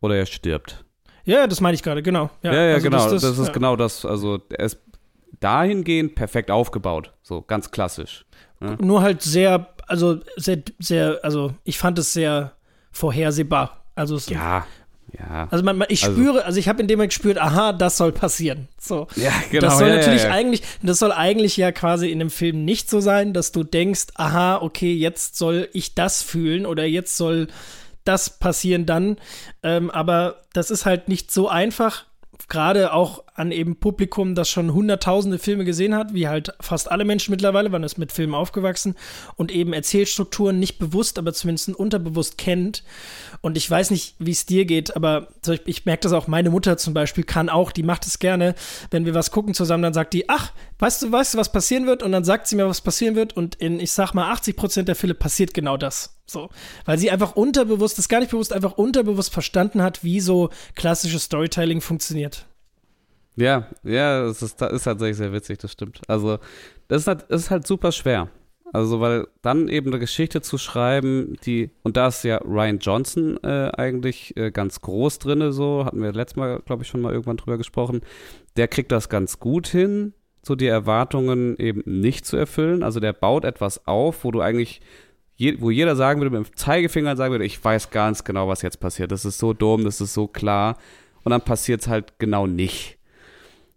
[0.01, 0.83] oder er stirbt.
[1.27, 2.31] Ja, das meine ich gerade, genau.
[2.43, 3.03] Ja, ja, ja also genau.
[3.03, 3.53] Das, das, das ist ja.
[3.53, 4.07] genau das.
[4.07, 4.81] Also er ist
[5.41, 7.13] dahingehend perfekt aufgebaut.
[7.21, 8.25] So ganz klassisch.
[8.63, 8.77] Ja.
[8.81, 12.53] Nur halt sehr, also sehr, sehr, also ich fand es sehr
[12.93, 13.85] vorhersehbar.
[13.95, 14.67] Also es, ja.
[15.19, 15.49] Ja.
[15.51, 17.97] Also man, man, ich also, spüre, also ich habe in dem Moment gespürt, aha, das
[17.97, 18.69] soll passieren.
[18.79, 19.09] So.
[19.17, 19.67] Ja, genau.
[19.67, 22.89] Das soll ja, natürlich ja, eigentlich, das soll eigentlich ja quasi in dem Film nicht
[22.91, 27.49] so sein, dass du denkst, aha, okay, jetzt soll ich das fühlen oder jetzt soll
[28.05, 29.17] das passieren dann.
[29.63, 32.05] Ähm, aber das ist halt nicht so einfach,
[32.49, 37.07] gerade auch an eben Publikum, das schon hunderttausende Filme gesehen hat, wie halt fast alle
[37.07, 38.95] Menschen mittlerweile, man ist mit Filmen aufgewachsen
[39.35, 42.85] und eben Erzählstrukturen nicht bewusst, aber zumindest unterbewusst kennt.
[43.41, 45.29] Und ich weiß nicht, wie es dir geht, aber
[45.65, 48.55] ich merke das auch, meine Mutter zum Beispiel kann auch, die macht es gerne,
[48.91, 51.87] wenn wir was gucken zusammen, dann sagt die, ach, weißt du, weißt du, was passieren
[51.87, 52.03] wird?
[52.03, 54.89] Und dann sagt sie mir, was passieren wird und in, ich sag mal, 80 Prozent
[54.89, 56.21] der Fälle passiert genau das.
[56.27, 56.51] So,
[56.85, 61.25] weil sie einfach unterbewusst, das gar nicht bewusst, einfach unterbewusst verstanden hat, wie so klassisches
[61.25, 62.47] Storytelling funktioniert.
[63.37, 66.01] Ja, ja, es ist, ist tatsächlich sehr witzig, das stimmt.
[66.09, 66.39] Also,
[66.89, 68.29] das ist halt, das ist halt super schwer.
[68.73, 73.37] Also, weil dann eben eine Geschichte zu schreiben, die, und da ist ja Ryan Johnson
[73.43, 77.13] äh, eigentlich äh, ganz groß drin, so, hatten wir letztes Mal, glaube ich, schon mal
[77.13, 78.03] irgendwann drüber gesprochen.
[78.57, 80.13] Der kriegt das ganz gut hin,
[80.43, 82.83] so die Erwartungen eben nicht zu erfüllen.
[82.85, 84.81] Also, der baut etwas auf, wo du eigentlich,
[85.37, 88.63] je, wo jeder sagen würde, mit dem Zeigefinger sagen würde, ich weiß ganz genau, was
[88.63, 89.11] jetzt passiert.
[89.11, 90.77] Das ist so dumm, das ist so klar.
[91.25, 93.00] Und dann passiert es halt genau nicht.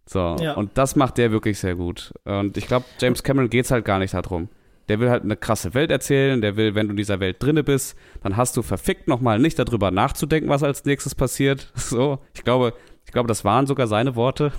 [0.06, 0.54] So, ja.
[0.54, 2.14] und das macht der wirklich sehr gut.
[2.26, 4.50] Und ich glaube, James Cameron geht es halt gar nicht darum.
[4.90, 7.64] Der will halt eine krasse Welt erzählen, der will, wenn du in dieser Welt drinne
[7.64, 11.72] bist, dann hast du verfickt nochmal nicht darüber nachzudenken, was als nächstes passiert.
[11.78, 12.74] So, ich glaube,
[13.06, 14.52] ich glaube, das waren sogar seine Worte.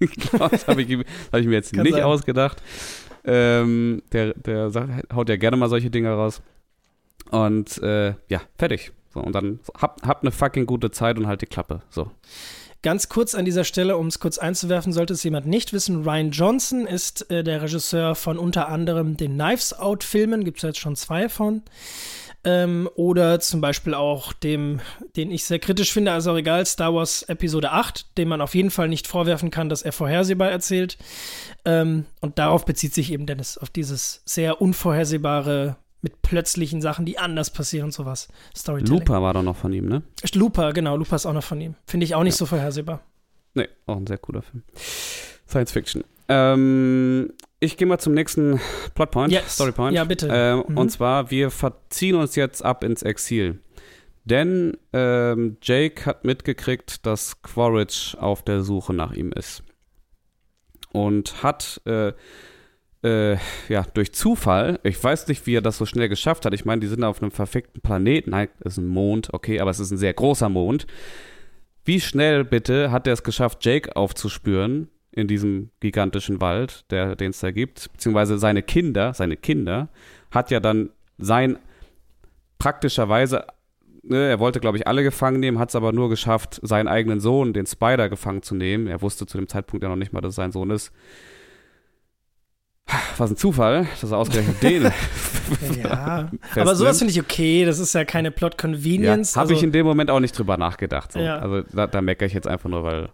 [0.32, 0.98] das habe ich,
[1.32, 2.04] hab ich, mir jetzt Kann nicht sein.
[2.04, 2.62] ausgedacht.
[3.24, 4.70] Ähm, der, der
[5.14, 6.42] haut ja gerne mal solche Dinge raus.
[7.30, 8.92] Und äh, ja, fertig.
[9.12, 11.82] So, und dann hab, hab eine fucking gute Zeit und halt die Klappe.
[11.90, 12.10] So.
[12.82, 16.30] Ganz kurz an dieser Stelle, um es kurz einzuwerfen, sollte es jemand nicht wissen, Ryan
[16.30, 20.96] Johnson ist äh, der Regisseur von unter anderem den Knives Out-Filmen, gibt es jetzt schon
[20.96, 21.62] zwei von.
[22.42, 24.80] Ähm, oder zum Beispiel auch dem,
[25.14, 28.70] den ich sehr kritisch finde, also egal, Star Wars Episode 8, dem man auf jeden
[28.70, 30.96] Fall nicht vorwerfen kann, dass er vorhersehbar erzählt.
[31.66, 37.18] Ähm, und darauf bezieht sich eben Dennis, auf dieses sehr unvorhersehbare mit plötzlichen Sachen, die
[37.18, 38.28] anders passieren und sowas.
[38.56, 39.00] Storytelling.
[39.00, 40.02] Looper war doch noch von ihm, ne?
[40.34, 41.74] Looper, genau, Looper ist auch noch von ihm.
[41.86, 42.38] Finde ich auch nicht ja.
[42.38, 43.02] so vorhersehbar.
[43.54, 44.62] Nee, auch ein sehr cooler Film.
[45.46, 46.04] Science Fiction.
[46.28, 48.60] Ähm, ich gehe mal zum nächsten
[48.94, 49.54] Plotpoint, yes.
[49.54, 49.94] Storypoint.
[49.94, 50.28] Ja, bitte.
[50.28, 50.78] Äh, mhm.
[50.78, 53.58] Und zwar, wir verziehen uns jetzt ab ins Exil.
[54.24, 59.64] Denn ähm, Jake hat mitgekriegt, dass Quaritch auf der Suche nach ihm ist.
[60.92, 62.12] Und hat äh,
[63.02, 63.36] äh,
[63.68, 66.52] ja, durch Zufall, ich weiß nicht, wie er das so schnell geschafft hat.
[66.52, 68.30] Ich meine, die sind auf einem verfickten Planeten.
[68.30, 70.86] Nein, es ist ein Mond, okay, aber es ist ein sehr großer Mond.
[71.84, 77.40] Wie schnell bitte hat er es geschafft, Jake aufzuspüren in diesem gigantischen Wald, den es
[77.40, 79.88] da gibt, beziehungsweise seine Kinder, seine Kinder,
[80.30, 81.58] hat ja dann sein
[82.58, 83.46] praktischerweise,
[84.02, 87.18] ne, er wollte, glaube ich, alle gefangen nehmen, hat es aber nur geschafft, seinen eigenen
[87.18, 88.86] Sohn, den Spider, gefangen zu nehmen.
[88.86, 90.92] Er wusste zu dem Zeitpunkt ja noch nicht mal, dass es sein Sohn ist
[93.18, 94.92] was ein Zufall, dass er ausgerechnet den.
[95.82, 97.64] ja, aber sowas finde ich okay.
[97.64, 99.34] Das ist ja keine Plot Convenience.
[99.34, 101.12] Ja, Habe also, ich in dem Moment auch nicht drüber nachgedacht.
[101.12, 101.20] So.
[101.20, 101.38] Ja.
[101.38, 103.08] Also da, da meckere ich jetzt einfach nur, weil.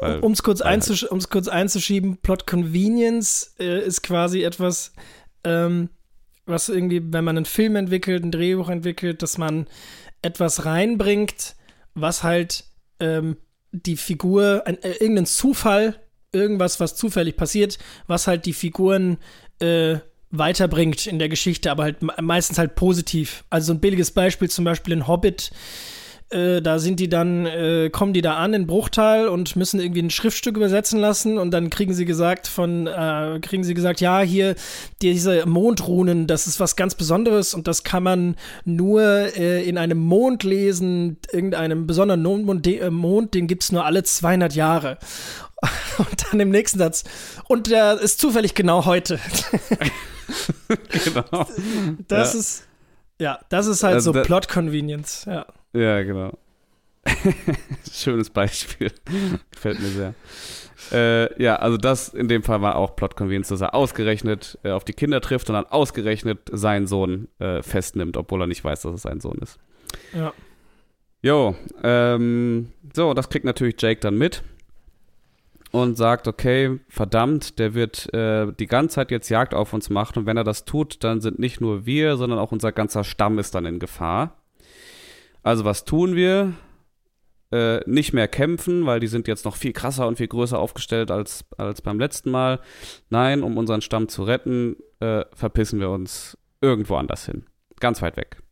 [0.00, 4.92] weil um es kurz, einzusch kurz einzuschieben, Plot Convenience äh, ist quasi etwas,
[5.44, 5.90] ähm,
[6.44, 9.66] was irgendwie, wenn man einen Film entwickelt, ein Drehbuch entwickelt, dass man
[10.22, 11.56] etwas reinbringt,
[11.94, 12.64] was halt
[13.00, 13.36] ähm,
[13.72, 16.00] die Figur, ein, äh, irgendeinen Zufall
[16.32, 19.18] irgendwas, was zufällig passiert, was halt die Figuren
[19.58, 19.96] äh,
[20.30, 23.44] weiterbringt in der Geschichte, aber halt meistens halt positiv.
[23.50, 25.50] Also so ein billiges Beispiel zum Beispiel in Hobbit.
[26.30, 30.02] Äh, da sind die dann, äh, kommen die da an in Bruchtal und müssen irgendwie
[30.02, 34.20] ein Schriftstück übersetzen lassen und dann kriegen sie gesagt von, äh, kriegen sie gesagt, ja,
[34.20, 34.56] hier
[35.02, 39.98] diese Mondrunen, das ist was ganz Besonderes und das kann man nur äh, in einem
[39.98, 44.98] Mond lesen, irgendeinem besonderen Mond, äh, Mond den gibt es nur alle 200 Jahre.
[45.98, 47.04] Und dann im nächsten Satz.
[47.48, 49.18] Und der ist zufällig genau heute.
[50.68, 51.46] genau.
[52.08, 52.40] Das ja.
[52.40, 52.64] ist,
[53.18, 55.46] ja, das ist halt also so Plot Convenience, ja.
[55.76, 56.32] Ja, genau.
[57.90, 58.90] Schönes Beispiel.
[59.50, 60.14] Gefällt mir sehr.
[60.92, 64.70] Äh, ja, also das in dem Fall war auch Plot Convenience, dass er ausgerechnet äh,
[64.70, 68.82] auf die Kinder trifft und dann ausgerechnet seinen Sohn äh, festnimmt, obwohl er nicht weiß,
[68.82, 69.58] dass es sein Sohn ist.
[70.12, 70.32] Ja.
[71.22, 74.42] Jo, ähm, so, das kriegt natürlich Jake dann mit
[75.72, 80.20] und sagt, okay, verdammt, der wird äh, die ganze Zeit jetzt Jagd auf uns machen
[80.20, 83.38] und wenn er das tut, dann sind nicht nur wir, sondern auch unser ganzer Stamm
[83.38, 84.36] ist dann in Gefahr.
[85.46, 86.54] Also was tun wir?
[87.52, 91.10] äh, nicht mehr kämpfen, weil die sind jetzt noch viel krasser und viel größer aufgestellt
[91.10, 92.60] als, als beim letzten Mal.
[93.08, 97.44] Nein, um unseren Stamm zu retten, äh, verpissen wir uns irgendwo anders hin.
[97.80, 98.42] Ganz weit weg.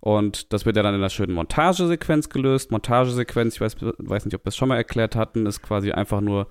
[0.00, 2.70] Und das wird ja dann in einer schönen Montagesequenz gelöst.
[2.70, 6.20] Montagesequenz, ich weiß, weiß nicht, ob wir es schon mal erklärt hatten, ist quasi einfach
[6.20, 6.48] nur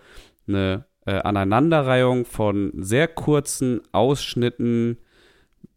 [0.47, 4.97] eine äh, Aneinanderreihung von sehr kurzen Ausschnitten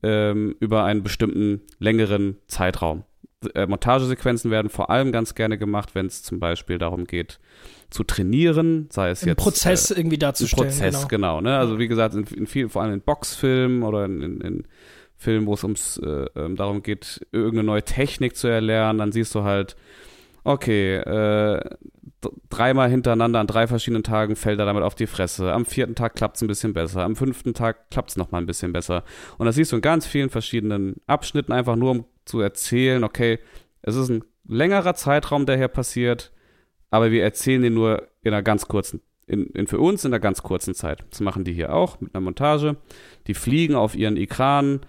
[0.03, 3.05] ähm, über einen bestimmten längeren Zeitraum.
[3.55, 7.41] Äh, Montagesequenzen werden vor allem ganz gerne gemacht, wenn es zum Beispiel darum geht,
[7.89, 9.39] zu trainieren, sei es Im jetzt.
[9.39, 10.69] Prozess äh, irgendwie darzustellen.
[10.69, 11.39] Prozess, genau.
[11.39, 11.57] genau ne?
[11.57, 14.65] Also wie gesagt, in, in vielen, vor allem in Boxfilmen oder in, in, in
[15.17, 19.35] Filmen, wo es ums äh, ähm, darum geht, irgendeine neue Technik zu erlernen, dann siehst
[19.35, 19.75] du halt,
[20.45, 21.61] okay, äh,
[22.51, 25.51] dreimal hintereinander an drei verschiedenen Tagen fällt er damit auf die Fresse.
[25.55, 27.05] Am vierten Tag klappt es ein bisschen besser.
[27.05, 29.03] Am fünften Tag klappt es nochmal ein bisschen besser.
[29.39, 33.39] Und das siehst du in ganz vielen verschiedenen Abschnitten, einfach nur um zu erzählen, okay,
[33.83, 36.33] es ist ein längerer Zeitraum, der hier passiert,
[36.91, 39.01] aber wir erzählen den nur in einer ganz kurzen
[39.31, 41.05] in, in, für uns in einer ganz kurzen Zeit.
[41.11, 42.77] Das machen die hier auch mit einer Montage.
[43.29, 44.81] Die fliegen auf ihren Ekranen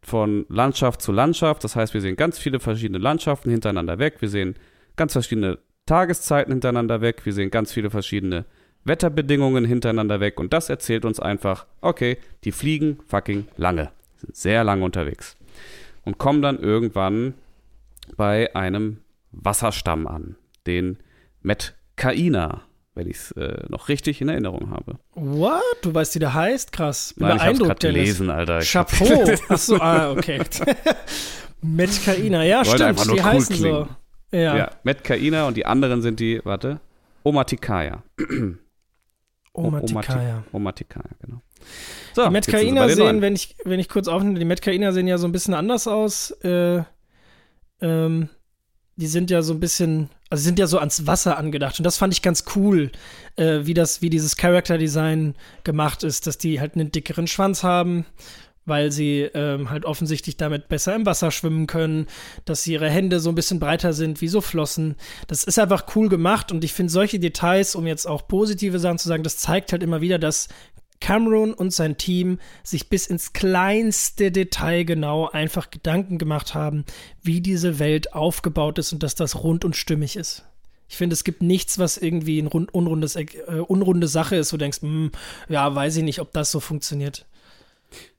[0.00, 1.62] von Landschaft zu Landschaft.
[1.64, 4.16] Das heißt, wir sehen ganz viele verschiedene Landschaften hintereinander weg.
[4.20, 4.54] Wir sehen
[4.96, 7.26] ganz verschiedene Tageszeiten hintereinander weg.
[7.26, 8.46] Wir sehen ganz viele verschiedene
[8.84, 10.40] Wetterbedingungen hintereinander weg.
[10.40, 13.90] Und das erzählt uns einfach, okay, die fliegen fucking lange.
[14.16, 15.36] Sind sehr lange unterwegs.
[16.04, 17.34] Und kommen dann irgendwann
[18.16, 18.98] bei einem
[19.32, 20.36] Wasserstamm an,
[20.66, 20.98] den
[21.42, 22.62] Metkaina
[22.94, 24.98] wenn ich es äh, noch richtig in Erinnerung habe.
[25.14, 25.62] What?
[25.82, 26.72] Du weißt, wie der heißt?
[26.72, 27.14] Krass.
[27.16, 28.60] Bin Nein, ich hab's gelesen, Alter.
[28.60, 29.24] Chapeau.
[29.48, 30.40] Achso, ah, okay.
[31.60, 33.88] Metkaina, ja, stimmt, die cool heißen klingen.
[34.30, 34.36] so.
[34.36, 34.56] Ja.
[34.56, 36.80] ja, Metkaina und die anderen sind die, warte,
[37.22, 38.02] Omatikaya.
[39.52, 40.44] Omatikaya.
[40.52, 41.40] Omatikaya, genau.
[42.14, 45.26] So, die Metkaina sehen, wenn ich, wenn ich kurz aufnehme, die Metkaina sehen ja so
[45.26, 46.30] ein bisschen anders aus.
[46.42, 46.82] Äh,
[47.80, 48.28] ähm,
[48.96, 51.78] die sind ja so ein bisschen, also sind ja so ans Wasser angedacht.
[51.78, 52.92] Und das fand ich ganz cool,
[53.36, 55.34] äh, wie das, wie dieses Character Design
[55.64, 58.06] gemacht ist, dass die halt einen dickeren Schwanz haben,
[58.66, 62.06] weil sie ähm, halt offensichtlich damit besser im Wasser schwimmen können,
[62.44, 64.94] dass sie ihre Hände so ein bisschen breiter sind, wie so Flossen.
[65.26, 68.98] Das ist einfach cool gemacht und ich finde solche Details, um jetzt auch positive Sachen
[68.98, 70.48] zu sagen, das zeigt halt immer wieder, dass
[71.04, 76.86] Cameron und sein Team sich bis ins kleinste Detail genau einfach Gedanken gemacht haben,
[77.22, 80.46] wie diese Welt aufgebaut ist und dass das rund und stimmig ist.
[80.88, 83.26] Ich finde, es gibt nichts, was irgendwie eine unrundes, äh,
[83.66, 85.10] unrunde Sache ist, wo du denkst, hm,
[85.50, 87.26] ja, weiß ich nicht, ob das so funktioniert.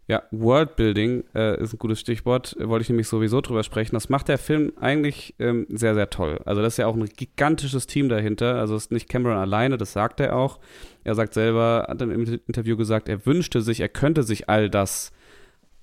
[0.07, 3.95] Ja, Worldbuilding äh, ist ein gutes Stichwort, wollte ich nämlich sowieso drüber sprechen.
[3.95, 6.39] Das macht der Film eigentlich ähm, sehr, sehr toll.
[6.45, 8.59] Also das ist ja auch ein gigantisches Team dahinter.
[8.59, 10.59] Also es ist nicht Cameron alleine, das sagt er auch.
[11.03, 15.11] Er sagt selber, hat im Interview gesagt, er wünschte sich, er könnte sich all das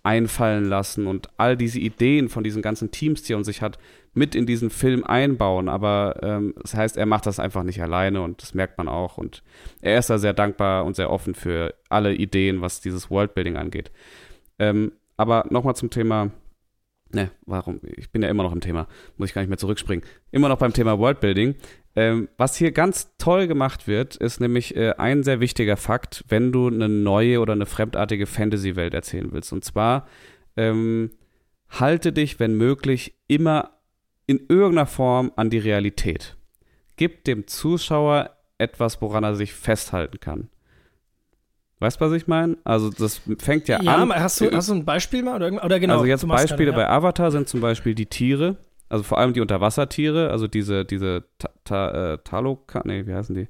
[0.02, 3.78] einfallen lassen und all diese Ideen von diesen ganzen Teams, die er und sich hat,
[4.14, 5.68] mit in diesen Film einbauen.
[5.68, 9.16] Aber ähm, das heißt, er macht das einfach nicht alleine und das merkt man auch.
[9.16, 9.42] Und
[9.80, 13.92] er ist da sehr dankbar und sehr offen für alle Ideen, was dieses Worldbuilding angeht.
[14.58, 16.30] Ähm, aber nochmal zum Thema.
[17.14, 17.80] Ne, warum?
[17.96, 18.88] Ich bin ja immer noch im Thema.
[19.18, 20.04] Muss ich gar nicht mehr zurückspringen.
[20.30, 21.56] Immer noch beim Thema Worldbuilding.
[21.94, 26.50] Ähm, was hier ganz toll gemacht wird, ist nämlich äh, ein sehr wichtiger Fakt, wenn
[26.50, 29.52] du eine neue oder eine fremdartige Fantasy-Welt erzählen willst.
[29.52, 30.06] Und zwar
[30.56, 31.10] ähm,
[31.68, 33.70] halte dich, wenn möglich, immer
[34.26, 36.36] in irgendeiner Form an die Realität.
[36.96, 40.48] Gib dem Zuschauer etwas, woran er sich festhalten kann.
[41.80, 42.56] Weißt du, was ich meine?
[42.64, 44.08] Also das fängt ja, ja an.
[44.08, 45.34] Ja, hast du, hast du ein Beispiel mal?
[45.34, 46.88] Oder, oder genau, also jetzt Beispiele gerade, ja.
[46.88, 48.56] bei Avatar sind zum Beispiel die Tiere,
[48.88, 51.24] also vor allem die Unterwassertiere, also diese, diese
[51.64, 53.48] ta, äh, Taloka, nee, wie heißen die?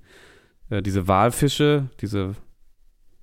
[0.71, 2.35] Äh, diese Walfische, diese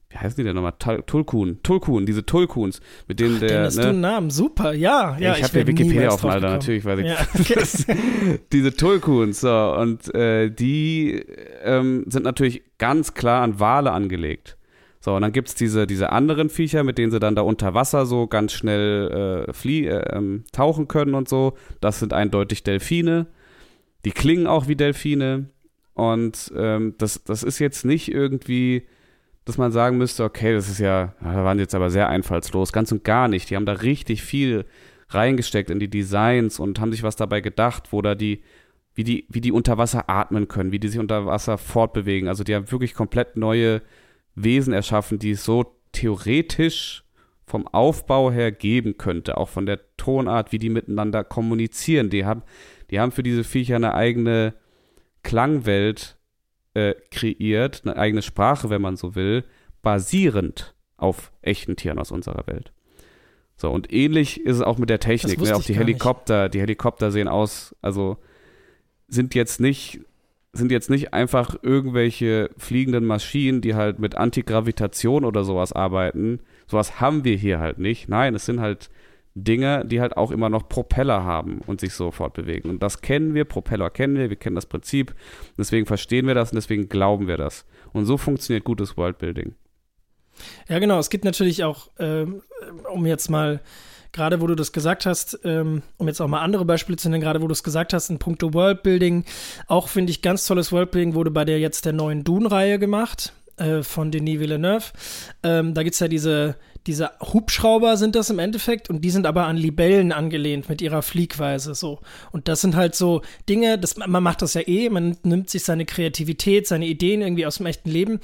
[0.09, 0.73] wie heißen die denn nochmal?
[1.05, 3.63] Tulkun, Tulkun, diese Tulkuns, mit denen Ach, der.
[3.65, 5.33] Hast ne, du einen Namen, super, ja, ja.
[5.33, 7.07] Ich, ich habe ja Wikipedia offen, Alter, natürlich, weil ich.
[7.07, 8.39] Ja, okay.
[8.51, 11.23] diese Tulkuns, so, und äh, die
[11.63, 14.57] ähm, sind natürlich ganz klar an Wale angelegt.
[14.99, 17.73] So, und dann gibt es diese, diese anderen Viecher, mit denen sie dann da unter
[17.73, 21.53] Wasser so ganz schnell äh, flie äh, ähm, tauchen können und so.
[21.81, 23.27] Das sind eindeutig Delfine.
[24.05, 25.49] Die klingen auch wie Delfine.
[25.93, 28.87] Und ähm, das, das ist jetzt nicht irgendwie
[29.49, 32.91] dass man sagen müsste, okay, das ist ja, da waren jetzt aber sehr einfallslos, ganz
[32.91, 33.49] und gar nicht.
[33.49, 34.65] Die haben da richtig viel
[35.09, 38.43] reingesteckt in die Designs und haben sich was dabei gedacht, wo da die,
[38.93, 42.29] wie die, wie die unter Wasser atmen können, wie die sich unter Wasser fortbewegen.
[42.29, 43.81] Also die haben wirklich komplett neue
[44.35, 47.03] Wesen erschaffen, die es so theoretisch
[47.47, 52.11] vom Aufbau her geben könnte, auch von der Tonart, wie die miteinander kommunizieren.
[52.11, 52.43] Die haben,
[52.91, 54.53] die haben für diese Viecher eine eigene
[55.23, 56.17] Klangwelt
[56.73, 59.43] äh, kreiert, eine eigene Sprache, wenn man so will,
[59.81, 62.71] basierend auf echten Tieren aus unserer Welt.
[63.55, 65.39] So, und ähnlich ist es auch mit der Technik.
[65.39, 65.55] Ne?
[65.55, 66.53] Auch die Helikopter, nicht.
[66.53, 68.17] die Helikopter sehen aus, also
[69.07, 70.01] sind jetzt nicht
[70.51, 76.39] sind jetzt nicht einfach irgendwelche fliegenden Maschinen, die halt mit Antigravitation oder sowas arbeiten.
[76.65, 78.09] Sowas haben wir hier halt nicht.
[78.09, 78.89] Nein, es sind halt
[79.43, 82.69] Dinge, die halt auch immer noch Propeller haben und sich so fortbewegen.
[82.69, 85.15] Und das kennen wir, Propeller kennen wir, wir kennen das Prinzip.
[85.57, 87.65] Deswegen verstehen wir das und deswegen glauben wir das.
[87.93, 89.55] Und so funktioniert gutes Worldbuilding.
[90.67, 90.99] Ja, genau.
[90.99, 92.41] Es gibt natürlich auch, ähm,
[92.91, 93.61] um jetzt mal
[94.11, 97.21] gerade wo du das gesagt hast, ähm, um jetzt auch mal andere Beispiele zu nennen,
[97.21, 99.25] gerade wo du es gesagt hast, in puncto Worldbuilding,
[99.67, 103.83] auch finde ich ganz tolles Worldbuilding wurde bei der jetzt der neuen Dune-Reihe gemacht äh,
[103.83, 104.85] von Denis Villeneuve.
[105.43, 106.55] Ähm, da gibt es ja diese
[106.89, 111.03] diese Hubschrauber sind das im Endeffekt und die sind aber an Libellen angelehnt mit ihrer
[111.03, 111.99] Fliegweise so.
[112.31, 115.63] Und das sind halt so Dinge, das, man macht das ja eh, man nimmt sich
[115.63, 118.19] seine Kreativität, seine Ideen irgendwie aus dem echten Leben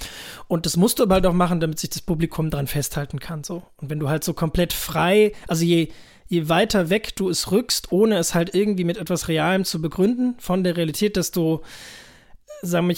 [0.47, 3.43] und das musst du aber halt auch machen, damit sich das Publikum dran festhalten kann
[3.43, 3.61] so.
[3.77, 5.89] Und wenn du halt so komplett frei, also je
[6.27, 10.33] je weiter weg du es rückst, ohne es halt irgendwie mit etwas Realem zu begründen
[10.39, 11.61] von der Realität, desto
[12.63, 12.95] sagen wir,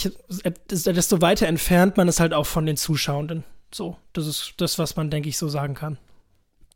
[0.69, 3.43] desto weiter entfernt man es halt auch von den Zuschauenden.
[3.73, 5.97] So, das ist das, was man, denke ich, so sagen kann.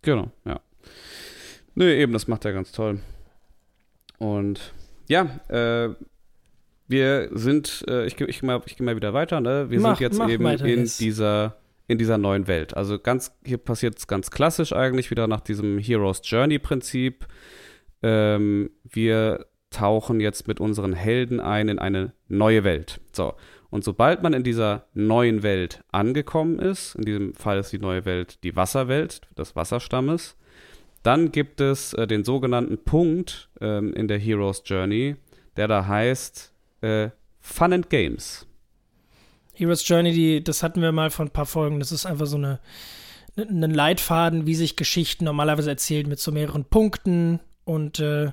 [0.02, 0.60] Genau, ja.
[1.76, 3.00] Nö, eben, das macht er ganz toll.
[4.18, 4.74] Und
[5.08, 5.96] ja, äh,
[6.88, 9.70] wir sind, äh, ich, ich gehe mal, geh mal wieder weiter, ne?
[9.70, 12.76] Wir mach, sind jetzt eben in dieser, in dieser neuen Welt.
[12.76, 17.26] Also ganz, hier passiert es ganz klassisch eigentlich wieder nach diesem Hero's Journey-Prinzip.
[18.04, 23.00] Ähm, wir tauchen jetzt mit unseren Helden ein in eine neue Welt.
[23.14, 23.34] So.
[23.72, 28.06] Und sobald man in dieser neuen Welt angekommen ist, in diesem Fall ist die neue
[28.06, 30.36] Welt die Wasserwelt des Wasserstammes,
[31.04, 35.16] dann gibt es äh, den sogenannten Punkt ähm, in der Hero's Journey,
[35.56, 37.10] der da heißt äh,
[37.40, 38.46] Fun and Games.
[39.54, 41.80] Hero's Journey, die, das hatten wir mal vor ein paar Folgen.
[41.80, 42.60] Das ist einfach so eine,
[43.38, 48.32] einen Leitfaden, wie sich Geschichten normalerweise erzählen, mit so mehreren Punkten und äh,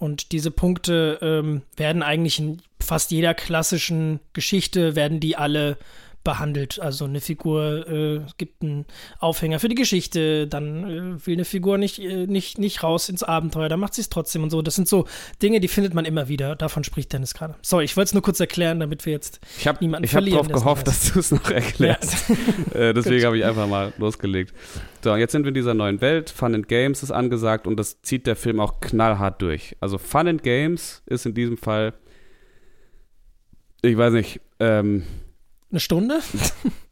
[0.00, 5.76] und diese Punkte ähm, werden eigentlich in fast jeder klassischen Geschichte, werden die alle
[6.24, 6.80] behandelt.
[6.80, 8.84] Also eine Figur äh, gibt einen
[9.20, 13.22] Aufhänger für die Geschichte, dann äh, will eine Figur nicht, äh, nicht, nicht raus ins
[13.22, 14.60] Abenteuer, dann macht sie es trotzdem und so.
[14.60, 15.06] Das sind so
[15.40, 16.56] Dinge, die findet man immer wieder.
[16.56, 17.54] Davon spricht Dennis gerade.
[17.62, 20.40] Sorry, ich wollte es nur kurz erklären, damit wir jetzt ich hab, niemanden ich verlieren.
[20.40, 22.28] Ich habe darauf gehofft, dass du es noch erklärst.
[22.28, 22.36] Ja.
[22.74, 24.52] Äh, deswegen habe ich einfach mal losgelegt.
[25.02, 26.30] So, jetzt sind wir in dieser neuen Welt.
[26.30, 29.76] Fun and Games ist angesagt und das zieht der Film auch knallhart durch.
[29.80, 31.94] Also Fun and Games ist in diesem Fall,
[33.82, 35.04] ich weiß nicht, ähm,
[35.70, 36.20] eine Stunde?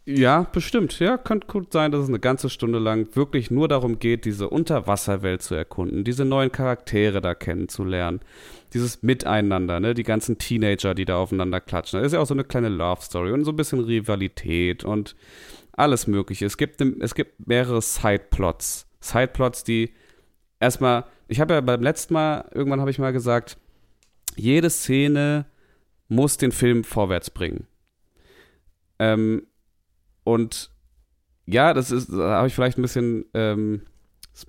[0.05, 0.99] ja, bestimmt.
[1.01, 4.49] Ja, könnte gut sein, dass es eine ganze Stunde lang wirklich nur darum geht, diese
[4.49, 8.21] Unterwasserwelt zu erkunden, diese neuen Charaktere da kennenzulernen,
[8.73, 11.99] dieses Miteinander, ne, die ganzen Teenager, die da aufeinander klatschen.
[11.99, 15.17] Das ist ja auch so eine kleine Love Story und so ein bisschen Rivalität und
[15.73, 16.47] alles Mögliche.
[16.47, 18.87] Es gibt, es gibt mehrere Sideplots.
[19.01, 19.93] Sideplots, die
[20.61, 23.59] erstmal, ich habe ja beim letzten Mal, irgendwann habe ich mal gesagt,
[24.37, 25.47] jede Szene
[26.09, 27.67] muss den Film vorwärts bringen.
[28.99, 29.47] Ähm,
[30.25, 30.71] und
[31.47, 33.83] ja, das ist, da habe ich vielleicht ein bisschen, ähm,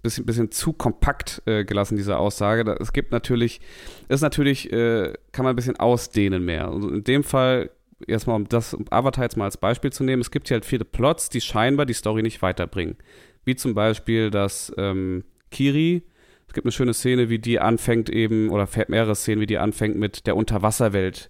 [0.01, 2.75] bisschen, bisschen zu kompakt äh, gelassen, diese Aussage.
[2.79, 3.61] Es gibt natürlich,
[4.07, 6.67] ist natürlich, äh, kann man ein bisschen ausdehnen mehr.
[6.69, 7.69] Also in dem Fall,
[8.07, 10.65] erstmal um das um Avatar jetzt mal als Beispiel zu nehmen, es gibt hier halt
[10.65, 12.97] viele Plots, die scheinbar die Story nicht weiterbringen.
[13.45, 16.03] Wie zum Beispiel, dass ähm, Kiri,
[16.47, 19.95] es gibt eine schöne Szene, wie die anfängt eben, oder mehrere Szenen, wie die anfängt
[19.95, 21.29] mit der Unterwasserwelt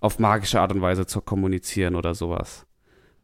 [0.00, 2.66] auf magische Art und Weise zu kommunizieren oder sowas.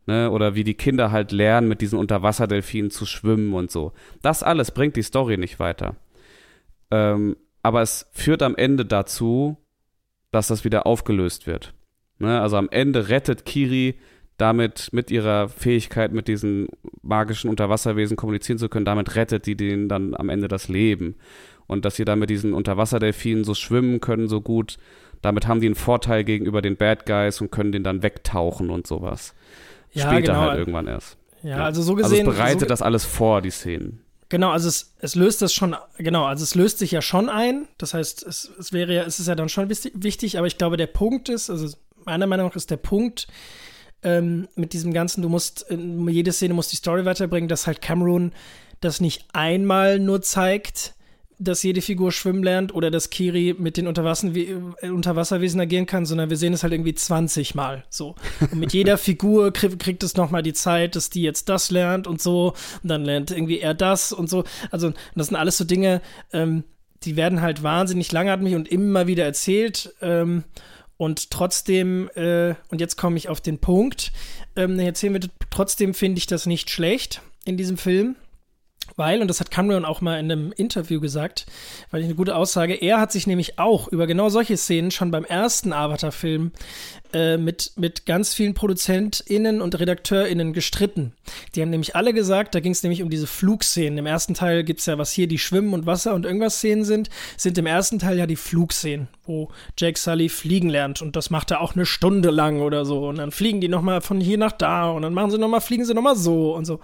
[0.06, 0.30] Ne?
[0.30, 3.92] Oder wie die Kinder halt lernen, mit diesen Unterwasserdelfinen zu schwimmen und so.
[4.22, 5.96] Das alles bringt die Story nicht weiter.
[6.90, 9.56] Ähm, aber es führt am Ende dazu,
[10.30, 11.74] dass das wieder aufgelöst wird.
[12.18, 12.40] Ne?
[12.40, 13.96] Also am Ende rettet Kiri
[14.36, 16.68] damit mit ihrer Fähigkeit, mit diesen
[17.02, 21.16] magischen Unterwasserwesen kommunizieren zu können, damit rettet die denen dann am Ende das Leben.
[21.66, 24.76] Und dass sie dann mit diesen Unterwasserdelfinen so schwimmen können, so gut,
[25.22, 28.86] damit haben die einen Vorteil gegenüber den Bad Guys und können den dann wegtauchen und
[28.86, 29.34] sowas.
[29.92, 30.40] Ja, Später genau.
[30.40, 31.16] halt irgendwann erst.
[31.42, 32.26] Ja, ja, also so gesehen.
[32.26, 34.02] Also es bereitet so, das alles vor, die Szenen.
[34.28, 37.68] Genau, also es, es löst das schon, genau, also es löst sich ja schon ein.
[37.78, 40.76] Das heißt, es, es wäre ja, es ist ja dann schon wichtig, aber ich glaube,
[40.76, 43.28] der Punkt ist, also meiner Meinung nach ist der Punkt
[44.02, 48.32] ähm, mit diesem Ganzen, du musst, jede Szene muss die Story weiterbringen, dass halt Cameron
[48.80, 50.95] das nicht einmal nur zeigt,
[51.38, 56.30] dass jede Figur schwimmen lernt oder dass Kiri mit den äh, Unterwasserwesen agieren kann, sondern
[56.30, 58.14] wir sehen es halt irgendwie 20 Mal so.
[58.40, 62.06] Und mit jeder Figur krieg, kriegt es nochmal die Zeit, dass die jetzt das lernt
[62.06, 62.54] und so.
[62.82, 64.44] Und dann lernt irgendwie er das und so.
[64.70, 66.00] Also, das sind alles so Dinge,
[66.32, 66.64] ähm,
[67.02, 69.94] die werden halt wahnsinnig langatmig und immer wieder erzählt.
[70.00, 70.44] Ähm,
[70.96, 74.12] und trotzdem, äh, und jetzt komme ich auf den Punkt,
[74.56, 75.20] ähm, erzählen wir,
[75.50, 78.16] trotzdem finde ich das nicht schlecht in diesem Film
[78.96, 81.46] Weil, und das hat Cameron auch mal in einem Interview gesagt,
[81.90, 85.10] weil ich eine gute Aussage, er hat sich nämlich auch über genau solche Szenen schon
[85.10, 86.52] beim ersten Avatar-Film
[87.12, 91.12] äh, mit, mit ganz vielen ProduzentInnen und RedakteurInnen gestritten.
[91.54, 93.98] Die haben nämlich alle gesagt, da ging es nämlich um diese Flugszenen.
[93.98, 96.84] Im ersten Teil gibt es ja, was hier die Schwimmen- und Wasser- und irgendwas Szenen
[96.84, 101.28] sind, sind im ersten Teil ja die Flugszenen, wo Jake Sully fliegen lernt und das
[101.28, 103.08] macht er auch eine Stunde lang oder so.
[103.08, 105.84] Und dann fliegen die nochmal von hier nach da und dann machen sie nochmal, fliegen
[105.84, 106.80] sie nochmal so und so.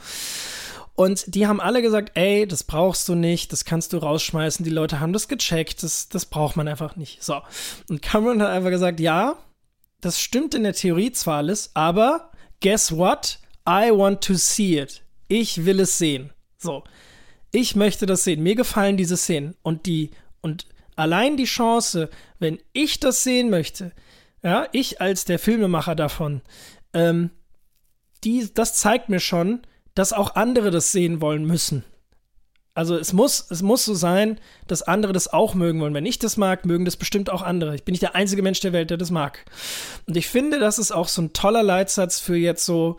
[0.94, 4.64] Und die haben alle gesagt, ey, das brauchst du nicht, das kannst du rausschmeißen.
[4.64, 7.22] Die Leute haben das gecheckt, das, das braucht man einfach nicht.
[7.22, 7.40] So.
[7.88, 9.36] Und Cameron hat einfach gesagt, ja,
[10.00, 12.30] das stimmt in der Theorie zwar alles, aber
[12.60, 13.38] guess what?
[13.66, 15.02] I want to see it.
[15.28, 16.30] Ich will es sehen.
[16.58, 16.84] So.
[17.52, 18.42] Ich möchte das sehen.
[18.42, 19.54] Mir gefallen diese Szenen.
[19.62, 20.66] Und die, und
[20.96, 23.92] allein die Chance, wenn ich das sehen möchte,
[24.42, 26.42] ja, ich als der Filmemacher davon,
[26.92, 27.30] ähm,
[28.24, 29.62] die, das zeigt mir schon,
[29.94, 31.84] dass auch andere das sehen wollen müssen.
[32.74, 35.92] Also es muss, es muss so sein, dass andere das auch mögen wollen.
[35.92, 37.74] Wenn ich das mag, mögen das bestimmt auch andere.
[37.74, 39.44] Ich bin nicht der einzige Mensch der Welt, der das mag.
[40.06, 42.98] Und ich finde, das ist auch so ein toller Leitsatz für jetzt so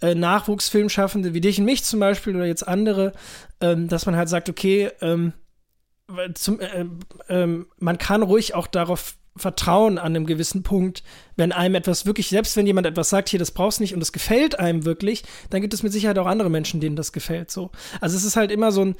[0.00, 3.12] äh, Nachwuchsfilmschaffende wie dich und mich zum Beispiel oder jetzt andere,
[3.60, 5.32] ähm, dass man halt sagt, okay, ähm,
[6.34, 6.86] zum, äh,
[7.28, 11.02] äh, man kann ruhig auch darauf Vertrauen an einem gewissen Punkt,
[11.36, 14.02] wenn einem etwas wirklich, selbst wenn jemand etwas sagt, hier, das brauchst du nicht und
[14.02, 17.50] es gefällt einem wirklich, dann gibt es mit Sicherheit auch andere Menschen, denen das gefällt,
[17.50, 17.70] so.
[18.00, 18.96] Also es ist halt immer so ein,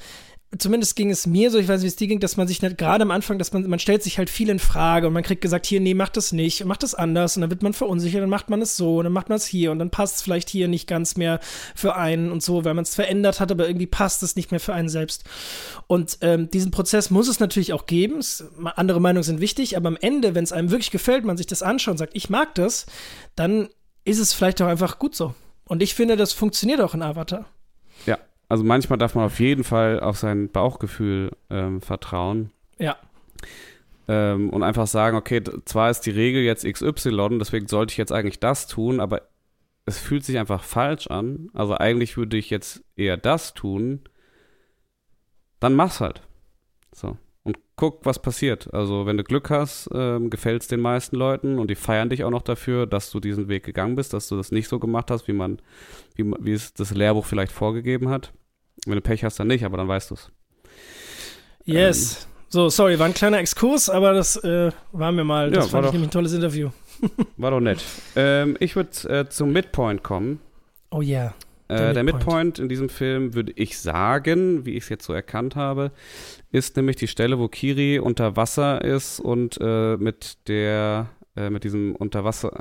[0.57, 2.61] zumindest ging es mir so, ich weiß nicht, wie es dir ging, dass man sich
[2.61, 5.21] nicht gerade am Anfang, dass man, man stellt sich halt viel in Frage und man
[5.21, 7.73] kriegt gesagt, hier, nee, mach das nicht und mach das anders und dann wird man
[7.73, 10.17] verunsichert, dann macht man es so und dann macht man es hier und dann passt
[10.17, 11.39] es vielleicht hier nicht ganz mehr
[11.75, 14.59] für einen und so, weil man es verändert hat, aber irgendwie passt es nicht mehr
[14.59, 15.23] für einen selbst.
[15.85, 18.17] Und ähm, diesen Prozess muss es natürlich auch geben.
[18.17, 18.43] Es,
[18.75, 21.61] andere Meinungen sind wichtig, aber am Ende, wenn es einem wirklich gefällt, man sich das
[21.61, 22.87] anschaut und sagt, ich mag das,
[23.35, 23.69] dann
[24.03, 25.35] ist es vielleicht auch einfach gut so.
[25.65, 27.45] Und ich finde, das funktioniert auch in Avatar.
[28.07, 28.17] Ja,
[28.49, 32.51] also manchmal darf man auf jeden Fall auf sein Bauchgefühl ähm, vertrauen.
[32.79, 32.97] Ja.
[34.07, 38.11] Ähm, und einfach sagen, okay, zwar ist die Regel jetzt XY, deswegen sollte ich jetzt
[38.11, 39.21] eigentlich das tun, aber
[39.85, 41.49] es fühlt sich einfach falsch an.
[41.53, 44.01] Also eigentlich würde ich jetzt eher das tun.
[45.59, 46.21] Dann mach's halt.
[46.91, 47.17] So.
[47.43, 48.73] Und guck, was passiert.
[48.73, 52.23] Also, wenn du Glück hast, ähm, gefällt es den meisten Leuten und die feiern dich
[52.23, 55.09] auch noch dafür, dass du diesen Weg gegangen bist, dass du das nicht so gemacht
[55.09, 55.61] hast, wie man,
[56.15, 58.33] wie, wie es das Lehrbuch vielleicht vorgegeben hat.
[58.85, 60.31] Wenn du Pech hast, dann nicht, aber dann weißt du es.
[61.65, 62.23] Yes.
[62.23, 65.51] Ähm, so, sorry, war ein kleiner Exkurs, aber das äh, war mir mal.
[65.51, 66.69] Das Ja, fand war ich doch- nämlich ein tolles Interview.
[67.37, 67.81] War doch nett.
[68.17, 70.41] Ähm, ich würde äh, zum Midpoint kommen.
[70.91, 71.33] Oh yeah.
[71.69, 72.59] Äh, Der Midpoint.
[72.59, 75.91] In diesem Film, würde ich sagen, wie ich es jetzt so erkannt habe,
[76.51, 81.07] ist nämlich die Stelle, wo Kiri unter Wasser ist und äh, mit der,
[81.37, 82.51] äh, mit diesem Unterwasser,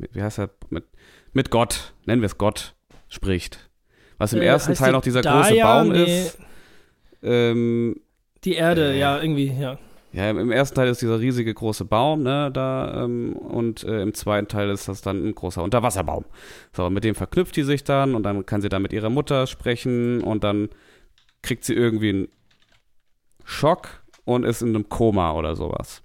[0.00, 0.84] äh, wie heißt er, mit,
[1.32, 2.74] mit Gott, nennen wir es Gott,
[3.08, 3.67] spricht.
[4.18, 5.82] Was im Äh, ersten Teil noch dieser große Daya?
[5.82, 6.38] Baum Nee, ist.
[7.22, 8.00] Ähm,
[8.44, 8.98] Die Erde, Äh.
[8.98, 9.78] ja, irgendwie, ja.
[10.12, 14.14] ja, im ersten Teil ist dieser riesige große Baum, ne, da, ähm, und äh, im
[14.14, 16.24] zweiten Teil ist das dann ein großer Unterwasserbaum.
[16.72, 19.46] So, mit dem verknüpft die sich dann und dann kann sie da mit ihrer Mutter
[19.46, 20.68] sprechen und dann
[21.42, 22.28] kriegt sie irgendwie einen
[23.44, 26.02] Schock und ist in einem Koma oder sowas.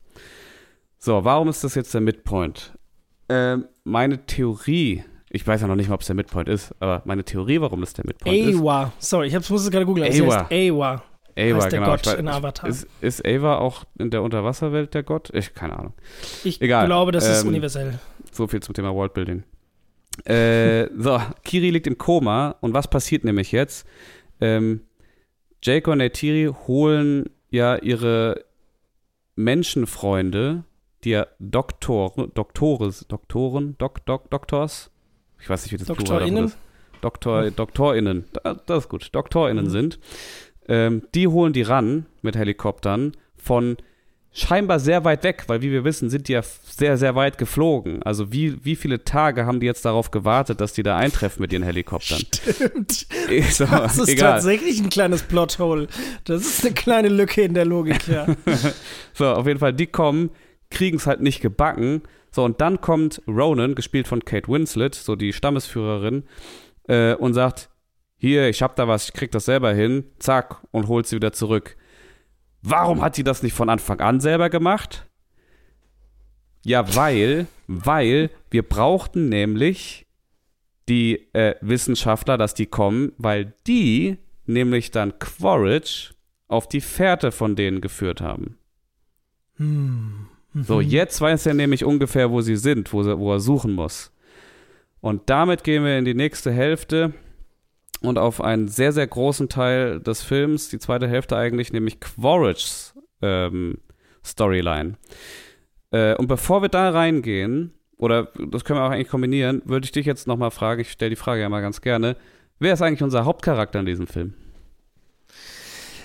[0.97, 2.73] So, warum ist das jetzt der Midpoint?
[3.29, 5.03] Ähm, meine Theorie,
[5.33, 7.81] ich weiß ja noch nicht mal, ob es der Midpoint ist, aber meine Theorie, warum
[7.81, 8.59] das der Midpoint ist.
[8.59, 8.93] Awa.
[8.99, 10.07] Sorry, ich hab's, muss es gerade googeln.
[10.07, 10.47] Awa.
[10.49, 11.03] Awa.
[11.35, 11.91] Ava, heißt der genau.
[11.91, 12.69] Gott weiß- in Avatar.
[12.69, 15.31] Ist, ist Ava auch in der Unterwasserwelt der Gott?
[15.33, 15.93] Ich, keine Ahnung.
[16.43, 17.99] Ich Egal, glaube, das ist ähm, universell.
[18.31, 19.43] So viel zum Thema Worldbuilding.
[20.25, 23.87] Äh, so, Kiri liegt im Koma und was passiert nämlich jetzt?
[24.39, 24.81] Ähm,
[25.63, 28.45] Jake und Neytiri holen ja ihre
[29.35, 30.63] Menschenfreunde,
[31.03, 34.91] die ja Doktor, Doktores, Doktoren, Dok, Dok, Doktors,
[35.43, 36.45] ich weiß nicht, wie das DoktorInnen?
[36.45, 36.57] ist.
[37.01, 39.69] Doktor, DoktorInnen, Da- das ist gut, DoktorInnen Mhm.
[39.69, 39.99] sind.
[40.69, 43.75] Ähm, die holen die ran mit Helikoptern von
[44.31, 48.01] scheinbar sehr weit weg, weil wie wir wissen, sind die ja sehr, sehr weit geflogen.
[48.03, 51.51] Also wie, wie viele Tage haben die jetzt darauf gewartet, dass die da eintreffen mit
[51.53, 52.19] ihren Helikoptern?
[52.33, 53.05] Stimmt.
[53.51, 54.33] So, Das ist egal.
[54.35, 55.87] tatsächlich ein kleines Plothole.
[56.23, 58.25] Das ist eine kleine Lücke in der Logik, ja.
[59.13, 60.29] So, auf jeden Fall, die kommen,
[60.71, 62.01] kriegen es halt nicht gebacken.
[62.33, 66.23] So, und dann kommt Ronan, gespielt von Kate Winslet, so die Stammesführerin,
[66.87, 67.69] äh, und sagt,
[68.17, 71.31] hier, ich hab da was, ich krieg das selber hin, zack, und holt sie wieder
[71.31, 71.77] zurück.
[72.63, 75.05] Warum hat die das nicht von Anfang an selber gemacht?
[76.65, 80.07] Ja, weil, weil wir brauchten nämlich
[80.89, 84.17] die äh, Wissenschaftler, dass die kommen, weil die
[84.47, 86.13] nämlich dann Quaritch
[86.47, 88.57] auf die Fährte von denen geführt haben.
[89.57, 90.29] Hm.
[90.53, 94.11] So, jetzt weiß er nämlich ungefähr, wo sie sind, wo, sie, wo er suchen muss.
[95.01, 97.13] Und damit gehen wir in die nächste Hälfte.
[98.03, 102.93] und auf einen sehr, sehr großen Teil des Films, die zweite Hälfte eigentlich, nämlich Quaritchs
[103.21, 103.77] ähm,
[104.23, 104.95] Storyline.
[105.91, 109.91] Äh, und bevor wir da reingehen, oder das können wir auch eigentlich kombinieren, würde ich
[109.93, 112.17] dich jetzt nochmal fragen, ich stelle die Frage ja mal ganz gerne,
[112.59, 114.33] wer ist eigentlich unser Hauptcharakter in diesem Film?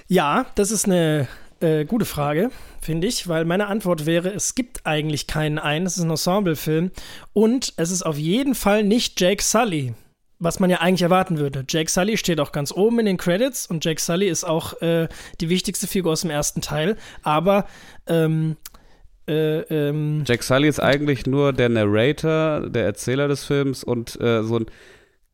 [0.06, 1.26] Ja, das ist eine
[1.60, 2.50] äh, gute Frage,
[2.80, 6.90] finde ich, weil meine Antwort wäre, es gibt eigentlich keinen einen, es ist ein Ensemblefilm
[7.32, 9.94] und es ist auf jeden Fall nicht Jake Sully,
[10.38, 11.64] was man ja eigentlich erwarten würde.
[11.68, 15.08] Jake Sully steht auch ganz oben in den Credits und Jake Sully ist auch äh,
[15.40, 17.66] die wichtigste Figur aus dem ersten Teil, aber
[18.06, 18.56] ähm,
[19.28, 24.42] äh, ähm, Jack Sully ist eigentlich nur der Narrator, der Erzähler des Films und äh,
[24.42, 24.66] so ein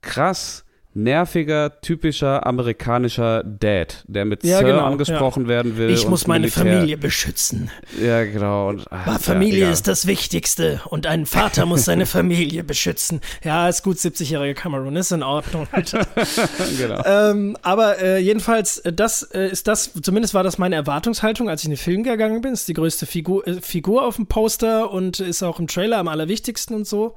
[0.03, 0.63] krass
[0.95, 5.49] nerviger, typischer amerikanischer Dad, der mit ja, Sir genau, angesprochen ja.
[5.49, 5.90] werden will.
[5.90, 6.64] Ich muss meine Militär.
[6.64, 7.70] Familie beschützen.
[8.01, 8.68] Ja, genau.
[8.68, 13.20] Und, ach, Familie ja, ist das Wichtigste und ein Vater muss seine Familie beschützen.
[13.42, 15.66] Ja, ist gut, 70-jährige Cameron, ist in Ordnung.
[16.78, 17.03] genau.
[17.05, 21.62] Ähm, aber äh, jedenfalls, äh, das äh, ist das, zumindest war das meine Erwartungshaltung, als
[21.62, 22.53] ich in den Film gegangen bin.
[22.53, 26.07] Ist die größte Figur, äh, Figur auf dem Poster und ist auch im Trailer am
[26.07, 27.16] allerwichtigsten und so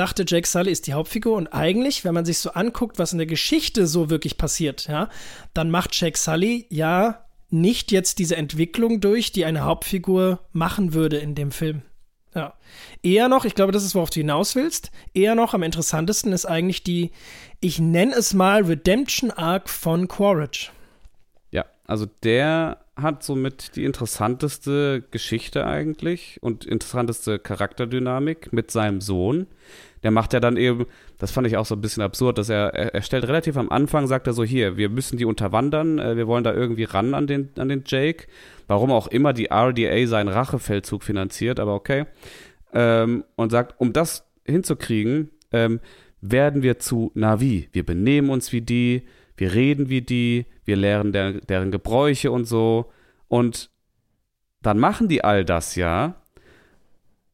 [0.00, 3.18] dachte, Jake Sully ist die Hauptfigur und eigentlich, wenn man sich so anguckt, was in
[3.18, 5.08] der Geschichte so wirklich passiert, ja,
[5.54, 11.18] dann macht Jake Sully ja nicht jetzt diese Entwicklung durch, die eine Hauptfigur machen würde
[11.18, 11.82] in dem Film.
[12.34, 12.54] Ja.
[13.02, 16.46] Eher noch, ich glaube, das ist, worauf du hinaus willst, eher noch am interessantesten ist
[16.46, 17.10] eigentlich die,
[17.60, 20.70] ich nenne es mal Redemption Arc von Quaritch.
[21.50, 29.46] Ja, also der hat somit die interessanteste Geschichte eigentlich und interessanteste Charakterdynamik mit seinem Sohn.
[30.02, 30.86] Der macht ja dann eben,
[31.18, 34.06] das fand ich auch so ein bisschen absurd, dass er, er, stellt relativ am Anfang,
[34.06, 37.26] sagt er so, hier, wir müssen die unterwandern, äh, wir wollen da irgendwie ran an
[37.26, 38.26] den, an den Jake.
[38.66, 42.06] Warum auch immer die RDA seinen Rachefeldzug finanziert, aber okay.
[42.72, 45.80] Ähm, und sagt, um das hinzukriegen, ähm,
[46.20, 47.68] werden wir zu Navi.
[47.72, 52.44] Wir benehmen uns wie die, wir reden wie die, wir lernen der, deren Gebräuche und
[52.44, 52.92] so.
[53.28, 53.70] Und
[54.62, 56.19] dann machen die all das ja.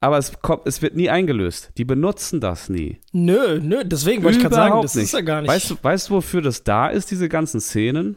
[0.06, 1.72] Aber es, kommt, es wird nie eingelöst.
[1.78, 3.00] Die benutzen das nie.
[3.10, 5.06] Nö, nö, deswegen wollte ich gerade sagen, das nicht.
[5.06, 5.50] ist ja gar nicht.
[5.50, 8.14] Weißt du, weißt du, wofür das da ist, diese ganzen Szenen?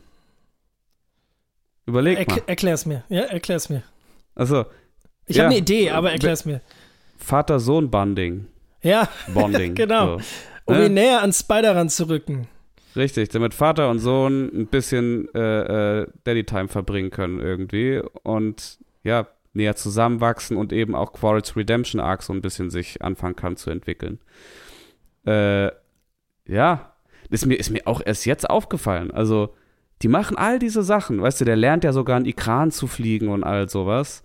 [1.87, 2.43] Überleg er, mal.
[2.45, 3.03] Erklär's mir.
[3.09, 3.81] Ja, erklär's mir.
[4.35, 4.67] Also.
[5.25, 6.61] Ich ja, habe eine Idee, aber erklär's mir.
[7.17, 8.45] Vater-Sohn-Bonding.
[8.83, 9.09] Ja.
[9.33, 9.73] Bonding.
[9.73, 10.19] genau.
[10.19, 10.25] So.
[10.65, 10.85] Um ne?
[10.85, 12.47] ihn näher an Spider ranzurücken.
[12.95, 19.25] Richtig, damit Vater und Sohn ein bisschen äh, äh, Daddy-Time verbringen können irgendwie und ja,
[19.53, 23.69] näher zusammenwachsen und eben auch Quarrels Redemption Arc so ein bisschen sich anfangen kann zu
[23.69, 24.19] entwickeln.
[25.25, 25.71] Äh,
[26.47, 26.93] ja,
[27.29, 29.11] ist mir, ist mir auch erst jetzt aufgefallen.
[29.11, 29.55] Also,
[30.01, 31.21] die machen all diese Sachen.
[31.21, 34.23] Weißt du, der lernt ja sogar in Ikran zu fliegen und all sowas.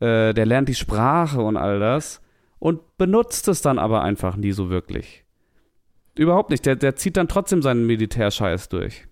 [0.00, 2.20] Äh, der lernt die Sprache und all das
[2.58, 5.24] und benutzt es dann aber einfach nie so wirklich.
[6.16, 6.66] Überhaupt nicht.
[6.66, 9.06] Der, der zieht dann trotzdem seinen Militärscheiß durch.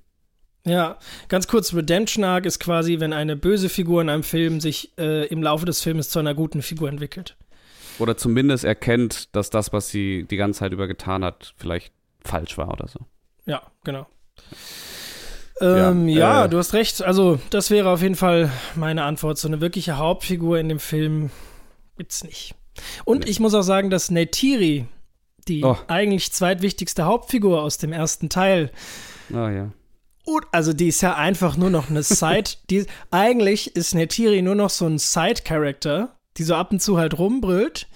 [0.66, 0.98] Ja,
[1.28, 5.26] ganz kurz, Redemption Arc ist quasi, wenn eine böse Figur in einem Film sich äh,
[5.26, 7.36] im Laufe des Filmes zu einer guten Figur entwickelt.
[7.98, 11.92] Oder zumindest erkennt, dass das, was sie die ganze Zeit über getan hat, vielleicht
[12.24, 13.00] falsch war oder so.
[13.46, 14.06] Ja, genau.
[15.60, 17.02] Ähm, ja, ja äh, du hast recht.
[17.02, 19.38] Also, das wäre auf jeden Fall meine Antwort.
[19.38, 21.30] So eine wirkliche Hauptfigur in dem Film
[21.96, 22.54] gibt's nicht.
[23.04, 23.30] Und nee.
[23.30, 24.86] ich muss auch sagen, dass Neytiri
[25.46, 25.76] die oh.
[25.86, 28.72] eigentlich zweitwichtigste Hauptfigur aus dem ersten Teil.
[29.30, 29.70] Oh ja.
[30.24, 32.50] Und, also die ist ja einfach nur noch eine Side.
[32.70, 37.18] die, eigentlich ist Netiri nur noch so ein Side-Character, die so ab und zu halt
[37.18, 37.86] rumbrüllt.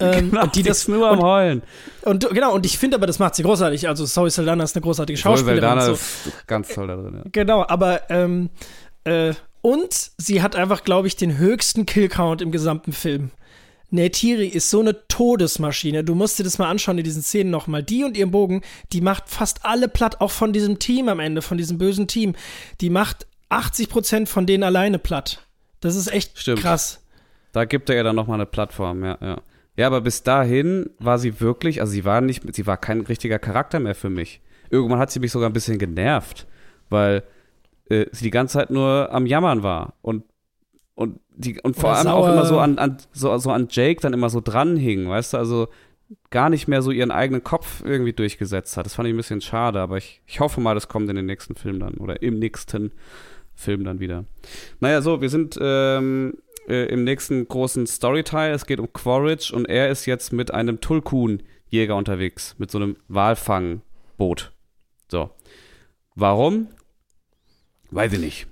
[0.00, 1.62] Ähm, genau, und die das nur am Heulen.
[2.02, 3.88] Und, genau, und ich finde aber, das macht sie großartig.
[3.88, 5.60] Also Zoe Saldana ist eine großartige Schauspielerin.
[5.60, 5.92] Zoe Saldana so.
[5.94, 7.22] ist ganz toll da drin, ja.
[7.32, 8.50] Genau, aber ähm,
[9.02, 13.32] äh, und sie hat einfach, glaube ich, den höchsten Killcount im gesamten Film.
[13.90, 16.04] Neytiri ist so eine Todesmaschine.
[16.04, 17.82] Du musst dir das mal anschauen in diesen Szenen nochmal.
[17.82, 18.62] Die und ihren Bogen,
[18.92, 22.34] die macht fast alle platt, auch von diesem Team am Ende, von diesem bösen Team.
[22.80, 25.46] Die macht 80 Prozent von denen alleine platt.
[25.80, 26.60] Das ist echt Stimmt.
[26.60, 27.02] krass.
[27.52, 29.40] Da gibt er ja dann nochmal eine Plattform, ja, ja.
[29.76, 33.38] Ja, aber bis dahin war sie wirklich, also sie war nicht, sie war kein richtiger
[33.38, 34.40] Charakter mehr für mich.
[34.70, 36.48] Irgendwann hat sie mich sogar ein bisschen genervt,
[36.90, 37.22] weil
[37.88, 40.24] äh, sie die ganze Zeit nur am Jammern war und
[40.96, 42.16] und, die, und vor Oder allem sauer.
[42.16, 45.38] auch immer so an, an, so, so an Jake dann immer so dranhing, weißt du,
[45.38, 45.68] also
[46.30, 48.86] gar nicht mehr so ihren eigenen Kopf irgendwie durchgesetzt hat.
[48.86, 51.26] Das fand ich ein bisschen schade, aber ich, ich hoffe mal, das kommt in den
[51.26, 52.92] nächsten Film dann oder im nächsten
[53.54, 54.24] Film dann wieder.
[54.80, 56.34] Naja, so, wir sind ähm,
[56.68, 58.52] äh, im nächsten großen Storyteil.
[58.52, 62.96] Es geht um Quaritch und er ist jetzt mit einem Tulkun-Jäger unterwegs, mit so einem
[63.08, 64.52] Walfangboot.
[65.10, 65.30] So.
[66.14, 66.68] Warum?
[67.90, 68.46] Weiß ich nicht.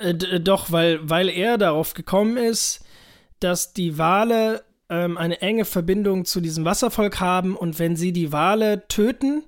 [0.00, 2.84] Äh, äh, doch, weil, weil er darauf gekommen ist,
[3.38, 8.32] dass die Wale ähm, eine enge Verbindung zu diesem Wasservolk haben und wenn sie die
[8.32, 9.44] Wale töten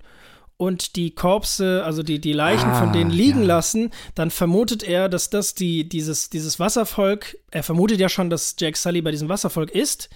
[0.57, 3.47] und die Korpse, also die, die Leichen Ah, von denen liegen ja.
[3.47, 8.55] lassen, dann vermutet er, dass das die, dieses, dieses Wasservolk, er vermutet ja schon, dass
[8.59, 10.09] Jake Sully bei diesem Wasservolk ist,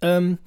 [0.00, 0.38] ähm,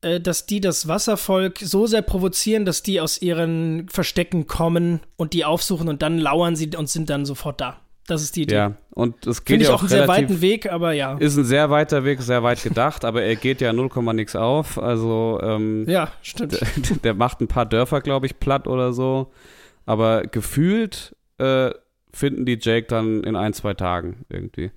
[0.00, 5.34] äh, dass die das Wasservolk so sehr provozieren, dass die aus ihren Verstecken kommen und
[5.34, 7.81] die aufsuchen und dann lauern sie und sind dann sofort da.
[8.06, 8.54] Das ist die Idee.
[8.54, 11.16] Ja, und es geht Finde ich ja auch auch einen sehr weiten Weg, aber ja.
[11.18, 14.76] ist ein sehr weiter Weg, sehr weit gedacht, aber er geht ja 0, nix auf,
[14.76, 16.60] also ähm, Ja, stimmt.
[16.90, 19.30] der, der macht ein paar Dörfer, glaube ich, platt oder so,
[19.86, 21.70] aber gefühlt äh,
[22.12, 24.72] finden die Jake dann in ein, zwei Tagen irgendwie.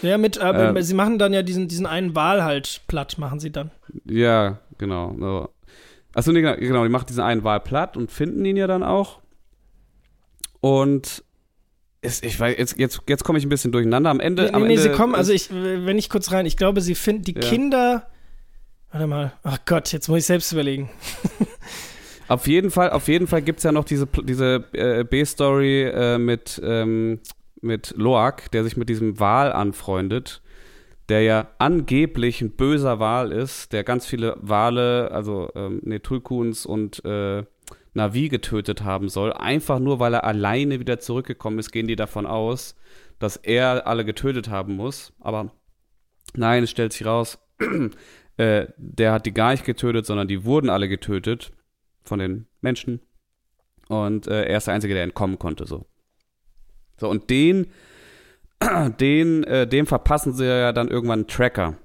[0.00, 0.82] Ja, mit, aber Ähm.
[0.82, 3.70] sie machen dann ja diesen, diesen einen Wal halt platt, machen sie dann.
[4.04, 5.14] Ja, genau.
[5.18, 5.48] So.
[6.14, 8.82] Achso, nee, genau, genau, die machen diesen einen Wahl platt und finden ihn ja dann
[8.82, 9.20] auch.
[10.60, 11.24] Und
[12.02, 14.10] es, ich weiß, jetzt, jetzt, jetzt komme ich ein bisschen durcheinander.
[14.10, 14.42] Am Ende.
[14.44, 16.56] Nee, am nee, nee, Ende sie kommen, ist- also ich, wenn ich kurz rein, ich
[16.56, 17.40] glaube, sie finden die Ja.
[17.40, 18.08] Kinder.
[18.90, 20.90] Warte mal, ach Gott, jetzt muss ich selbst überlegen.
[22.28, 26.18] Auf jeden Fall, auf jeden Fall gibt es ja noch diese, diese äh, B-Story äh,
[26.18, 27.20] mit, ähm,
[27.60, 30.40] mit Loak, der sich mit diesem Wal anfreundet,
[31.10, 36.64] der ja angeblich ein böser Wal ist, der ganz viele Wale, also ähm, nee, Tulkuns
[36.64, 37.42] und äh,
[37.94, 39.32] Navi getötet haben soll.
[39.32, 42.74] Einfach nur, weil er alleine wieder zurückgekommen ist, gehen die davon aus,
[43.18, 45.12] dass er alle getötet haben muss.
[45.20, 45.52] Aber
[46.34, 47.38] nein, es stellt sich raus,
[48.36, 51.52] äh, der hat die gar nicht getötet, sondern die wurden alle getötet
[52.02, 53.00] von den Menschen.
[53.88, 55.86] Und äh, er ist der Einzige, der entkommen konnte, so.
[56.96, 57.66] So, und den,
[59.00, 61.76] den, äh, dem verpassen sie ja dann irgendwann einen Tracker,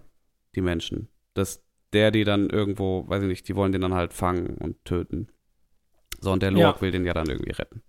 [0.55, 1.09] die Menschen.
[1.33, 4.83] Dass der die dann irgendwo, weiß ich nicht, die wollen den dann halt fangen und
[4.85, 5.29] töten.
[6.19, 6.67] So, und der Ja.
[6.67, 7.81] Lork will den ja dann irgendwie retten.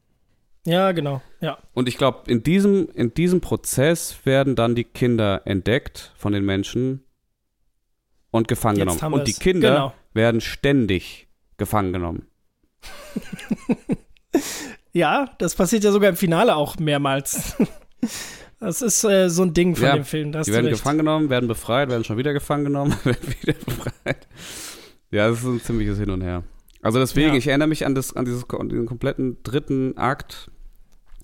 [0.66, 1.58] Ja, genau, ja.
[1.72, 6.44] Und ich glaube, in diesem, in diesem Prozess werden dann die Kinder entdeckt von den
[6.44, 7.04] Menschen
[8.30, 9.14] und gefangen Jetzt genommen.
[9.20, 9.32] Und die.
[9.32, 9.94] Kinder Genau.
[10.12, 12.26] werden ständig gefangen genommen.
[14.92, 17.54] Ja, das passiert ja sogar im Finale auch mehrmals.
[18.60, 20.32] Das ist äh, so ein Ding von Ja, dem Film.
[20.32, 24.26] Die werden gefangen genommen, werden befreit, werden schon wieder gefangen genommen, werden wieder befreit.
[25.12, 26.42] Ja, das ist ein ziemliches Hin und Her.
[26.82, 27.34] Also deswegen, Ja.
[27.34, 30.50] ich erinnere mich an, das, an, dieses, an diesen kompletten dritten Akt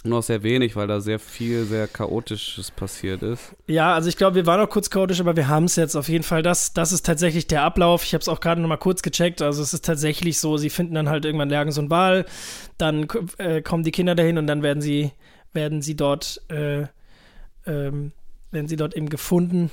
[0.06, 3.54] nur noch sehr wenig, weil da sehr viel, sehr Chaotisches passiert ist.
[3.66, 6.10] Ja, also ich glaube, wir waren auch kurz chaotisch, aber wir haben es jetzt auf
[6.10, 6.42] jeden Fall.
[6.42, 8.04] Das, das ist tatsächlich der Ablauf.
[8.04, 9.40] Ich habe es auch gerade noch mal kurz gecheckt.
[9.40, 12.26] Also es ist tatsächlich so, sie finden dann halt irgendwann nirgends so einen Wal,
[12.76, 15.12] dann äh, kommen die Kinder dahin und dann werden sie,
[15.54, 16.82] werden sie dort, äh,
[17.66, 18.12] ähm,
[18.50, 19.70] werden sie dort eben gefunden.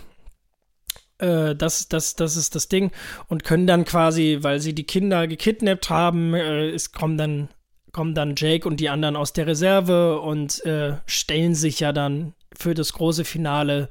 [1.22, 2.92] Äh, das, das, das ist das Ding.
[3.28, 7.50] Und können dann quasi, weil sie die Kinder gekidnappt haben, äh, es kommen dann,
[7.92, 12.34] kommen dann Jake und die anderen aus der Reserve und äh, stellen sich ja dann
[12.54, 13.90] für das große Finale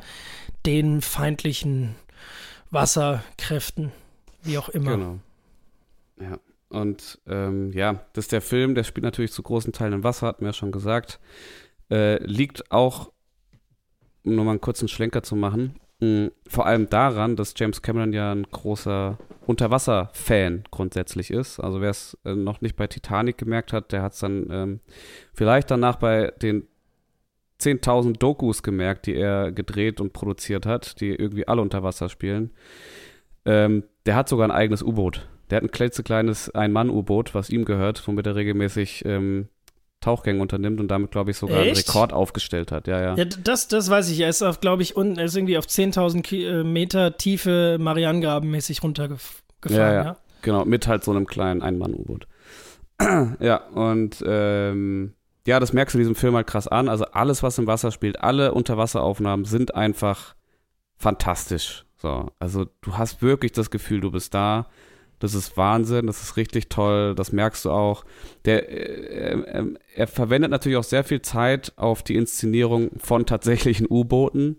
[0.67, 1.95] den feindlichen
[2.71, 3.93] Wasserkräften,
[4.43, 4.97] wie auch immer.
[4.97, 5.19] Genau.
[6.21, 6.39] Ja.
[6.69, 10.29] Und ähm, ja, das ist der Film, der spielt natürlich zu großen Teilen im Wasser,
[10.29, 11.19] hatten wir ja schon gesagt.
[11.91, 13.11] Äh, liegt auch,
[14.25, 15.80] um nochmal einen kurzen Schlenker zu machen,
[16.49, 21.61] vor allem daran, dass James Cameron ja ein großer Unterwasser-Fan grundsätzlich ist.
[21.61, 24.81] Also wer es äh, noch nicht bei Titanic gemerkt hat, der hat es dann ähm,
[25.35, 26.67] vielleicht danach bei den
[27.61, 32.51] 10.000 Dokus gemerkt, die er gedreht und produziert hat, die irgendwie alle unter Wasser spielen.
[33.45, 35.29] Ähm, der hat sogar ein eigenes U-Boot.
[35.51, 39.49] Der hat ein klitzekleines Ein-Mann-U-Boot, was ihm gehört, womit er regelmäßig ähm,
[40.01, 41.89] Tauchgänge unternimmt und damit, glaube ich, sogar einen Echt?
[41.89, 42.87] Rekord aufgestellt hat.
[42.87, 43.15] Ja, ja.
[43.17, 44.21] Ja, das, das weiß ich.
[44.21, 47.77] Er ist auf, glaube ich, unten, er ist irgendwie auf 10.000 Ki- äh, Meter Tiefe
[47.79, 49.37] Marianengraben-mäßig runtergefahren.
[49.69, 50.05] Ja, ja.
[50.05, 50.17] ja.
[50.43, 52.27] Genau, mit halt so einem kleinen Ein-Mann-U-Boot.
[53.41, 55.13] ja, und ähm,
[55.47, 56.89] ja, das merkst du in diesem Film halt krass an.
[56.89, 60.35] Also alles, was im Wasser spielt, alle Unterwasseraufnahmen sind einfach
[60.97, 61.85] fantastisch.
[61.97, 64.67] So, also du hast wirklich das Gefühl, du bist da.
[65.21, 68.05] Das ist Wahnsinn, das ist richtig toll, das merkst du auch.
[68.47, 73.87] Der, äh, äh, er verwendet natürlich auch sehr viel Zeit auf die Inszenierung von tatsächlichen
[73.89, 74.57] U-Booten.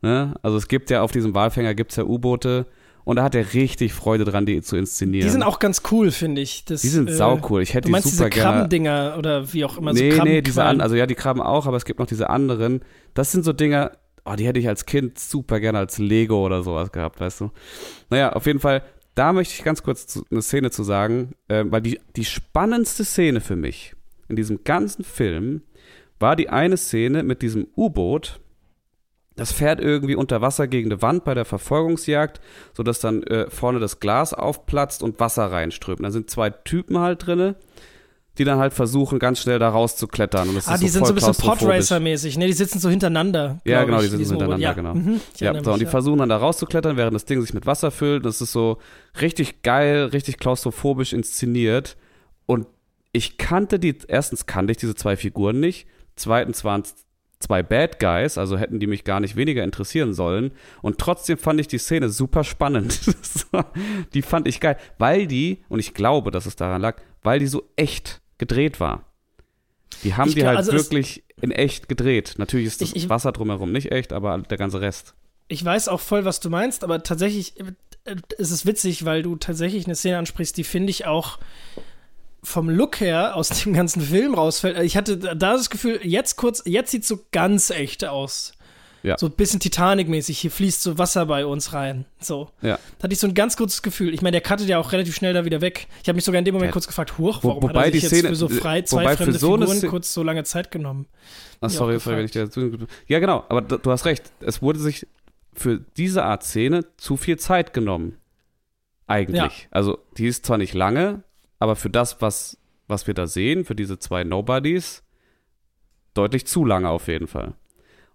[0.00, 0.34] Ne?
[0.42, 2.66] Also es gibt ja auf diesem Walfänger gibt's ja U-Boote
[3.04, 5.26] und da hat er richtig Freude dran, die zu inszenieren.
[5.26, 6.64] Die sind auch ganz cool, finde ich.
[6.64, 7.60] Das, Die sind äh, saucool.
[7.62, 8.42] Ich hätte Du die meinst super diese.
[8.42, 11.66] Krabbendinger oder wie auch immer, nee, so nee, diese an, also ja, die Krabben auch,
[11.66, 12.80] aber es gibt noch diese anderen.
[13.12, 13.92] Das sind so Dinger,
[14.24, 17.50] oh, die hätte ich als Kind super gerne als Lego oder sowas gehabt, weißt du.
[18.08, 18.82] Naja, auf jeden Fall,
[19.14, 23.40] da möchte ich ganz kurz eine Szene zu sagen, äh, weil die, die spannendste Szene
[23.40, 23.94] für mich
[24.28, 25.62] in diesem ganzen Film
[26.18, 28.40] war die eine Szene mit diesem U-Boot.
[29.36, 32.40] Das fährt irgendwie unter Wasser gegen eine Wand bei der Verfolgungsjagd,
[32.72, 36.04] sodass dann äh, vorne das Glas aufplatzt und Wasser reinströmt.
[36.04, 37.56] Da sind zwei Typen halt drinne,
[38.38, 40.48] die dann halt versuchen, ganz schnell da rauszuklettern.
[40.48, 41.34] Und das Ah, ist die so sind so ein bisschen.
[41.34, 42.46] Podracer-mäßig, ne?
[42.46, 43.60] Die sitzen so hintereinander.
[43.64, 44.76] Ja, genau, die sitzen so hintereinander, U-Boot.
[44.76, 44.94] genau.
[44.94, 47.66] Mhm, Ja, so, und die mich, versuchen dann da rauszuklettern, während das Ding sich mit
[47.66, 48.24] Wasser füllt.
[48.26, 48.78] Das ist so
[49.20, 51.96] richtig geil, richtig klaustrophobisch inszeniert.
[52.46, 52.66] Und
[53.12, 55.86] ich kannte die, erstens kannte ich diese zwei Figuren nicht,
[56.16, 56.94] zweitens waren es
[57.38, 60.50] zwei Bad Guys, also hätten die mich gar nicht weniger interessieren sollen.
[60.82, 63.00] Und trotzdem fand ich die Szene super spannend.
[64.14, 67.46] die fand ich geil, weil die, und ich glaube, dass es daran lag, weil die
[67.46, 69.04] so echt gedreht war.
[70.02, 72.34] Die haben ich die halt also wirklich in echt gedreht.
[72.36, 75.14] Natürlich ist das ich, ich, Wasser drumherum nicht echt, aber der ganze Rest.
[75.48, 79.36] Ich weiß auch voll, was du meinst, aber tatsächlich äh, ist es witzig, weil du
[79.36, 81.38] tatsächlich eine Szene ansprichst, die finde ich auch
[82.42, 84.78] vom Look her aus dem ganzen Film rausfällt.
[84.80, 88.53] Ich hatte da das Gefühl, jetzt kurz, jetzt sieht so ganz echt aus.
[89.04, 89.18] Ja.
[89.18, 90.38] So ein bisschen Titanic-mäßig.
[90.38, 92.06] Hier fließt so Wasser bei uns rein.
[92.20, 92.48] So.
[92.62, 92.78] Ja.
[92.98, 94.14] Da hatte ich so ein ganz kurzes Gefühl.
[94.14, 95.88] Ich meine, der cuttet ja auch relativ schnell da wieder weg.
[96.02, 96.72] Ich habe mich sogar in dem Moment ja.
[96.72, 99.38] kurz gefragt, huch, warum Wo, hat er sich jetzt Szene, für so frei zwei fremde
[99.38, 101.06] so Figuren kurz so lange Zeit genommen?
[101.60, 102.48] Ach, sorry, sorry, wenn ich dir
[103.06, 104.32] Ja, genau, aber du hast recht.
[104.40, 105.06] Es wurde sich
[105.52, 108.16] für diese Art Szene zu viel Zeit genommen.
[109.06, 109.36] Eigentlich.
[109.36, 109.50] Ja.
[109.70, 111.24] Also, die ist zwar nicht lange,
[111.58, 112.56] aber für das, was,
[112.88, 115.02] was wir da sehen, für diese zwei Nobodies,
[116.14, 117.52] deutlich zu lange auf jeden Fall.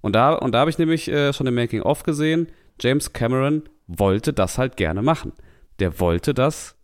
[0.01, 2.47] Und da, und da habe ich nämlich äh, schon im Making-of gesehen,
[2.79, 5.33] James Cameron wollte das halt gerne machen.
[5.79, 6.75] Der wollte das,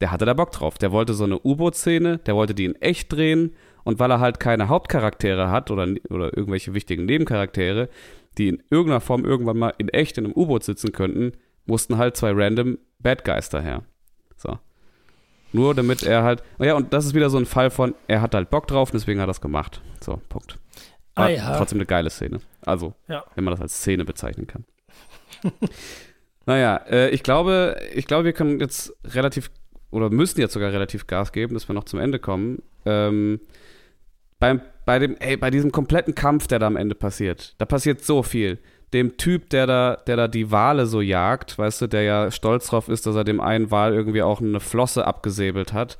[0.00, 0.78] der hatte da Bock drauf.
[0.78, 3.54] Der wollte so eine U-Boot-Szene, der wollte die in echt drehen.
[3.82, 7.88] Und weil er halt keine Hauptcharaktere hat oder, oder irgendwelche wichtigen Nebencharaktere,
[8.38, 11.32] die in irgendeiner Form irgendwann mal in echt in einem U-Boot sitzen könnten,
[11.66, 13.82] mussten halt zwei random Bad Guys daher.
[14.36, 14.58] So.
[15.52, 18.34] Nur damit er halt, ja, und das ist wieder so ein Fall von, er hat
[18.34, 19.80] halt Bock drauf, deswegen hat er das gemacht.
[20.00, 20.58] So, Punkt.
[21.22, 21.56] Ah, ja.
[21.56, 22.40] trotzdem eine geile Szene.
[22.62, 23.24] Also, ja.
[23.34, 24.64] wenn man das als Szene bezeichnen kann.
[26.46, 29.50] naja, äh, ich glaube, ich glaube, wir können jetzt relativ
[29.90, 32.62] oder müssen jetzt sogar relativ Gas geben, dass wir noch zum Ende kommen.
[32.86, 33.40] Ähm,
[34.38, 38.02] beim, bei, dem, ey, bei diesem kompletten Kampf, der da am Ende passiert, da passiert
[38.02, 38.58] so viel.
[38.92, 42.68] Dem Typ, der da, der da die Wale so jagt, weißt du, der ja stolz
[42.68, 45.98] drauf ist, dass er dem einen Wal irgendwie auch eine Flosse abgesäbelt hat,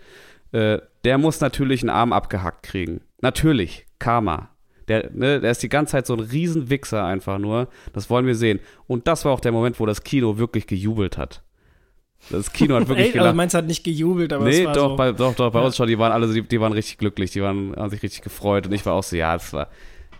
[0.52, 3.02] äh, der muss natürlich einen Arm abgehackt kriegen.
[3.20, 4.50] Natürlich, Karma.
[4.90, 7.68] Der, ne, der ist die ganze Zeit so ein Riesenwichser einfach nur.
[7.92, 8.58] Das wollen wir sehen.
[8.88, 11.44] Und das war auch der Moment, wo das Kino wirklich gejubelt hat.
[12.28, 13.26] Das Kino hat wirklich Ey, gelacht.
[13.28, 14.96] Also meins hat nicht gejubelt, aber nee, es war doch, so.
[14.96, 15.66] bei, doch, doch, bei ja.
[15.66, 18.22] uns schon, die waren alle, die, die, waren richtig glücklich, die waren, haben sich richtig
[18.22, 19.68] gefreut und ich war auch so, ja, es war,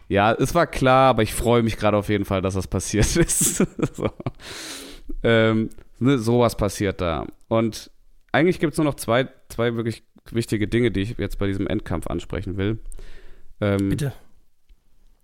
[0.06, 3.16] ja, es war klar, aber ich freue mich gerade auf jeden Fall, dass das passiert
[3.16, 3.56] ist.
[3.96, 4.08] so.
[5.24, 7.26] Ähm, ne, sowas passiert da.
[7.48, 7.90] Und
[8.30, 11.66] eigentlich gibt es nur noch zwei, zwei wirklich wichtige Dinge, die ich jetzt bei diesem
[11.66, 12.78] Endkampf ansprechen will.
[13.60, 14.12] Ähm, Bitte.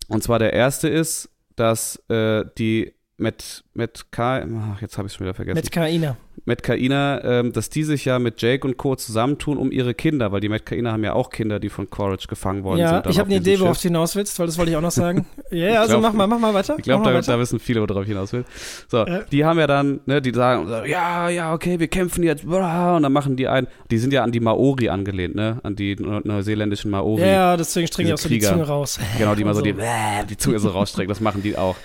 [0.09, 5.13] Und zwar der erste ist, dass äh, die mit, mit K, ach, jetzt habe ich
[5.13, 5.57] es schon wieder vergessen.
[5.57, 6.19] Mit Kaina.
[6.45, 8.95] Mit Kaina, ähm, dass die sich ja mit Jake und Co.
[8.95, 12.63] zusammentun um ihre Kinder, weil die Metkainer haben ja auch Kinder, die von Courage gefangen
[12.63, 13.07] worden ja, sind.
[13.07, 14.91] Ja, ich habe eine Idee, worauf du hinaus willst, weil das wollte ich auch noch
[14.93, 15.25] sagen.
[15.51, 16.75] Ja, yeah, also glaub, mach mal, mach mal weiter.
[16.77, 18.45] Ich glaube, da, da, wissen viele, worauf ich hinaus will.
[18.89, 19.23] So, ja.
[19.23, 23.13] die haben ja dann, ne, die sagen, ja, ja, okay, wir kämpfen jetzt, und dann
[23.13, 27.23] machen die ein, die sind ja an die Maori angelehnt, ne, an die neuseeländischen Maori.
[27.23, 29.01] Ja, deswegen strecken die auch so die Zunge raus.
[29.17, 29.75] Genau, die mal so, die,
[30.29, 31.77] die Zunge so rausstrecken, das machen die auch.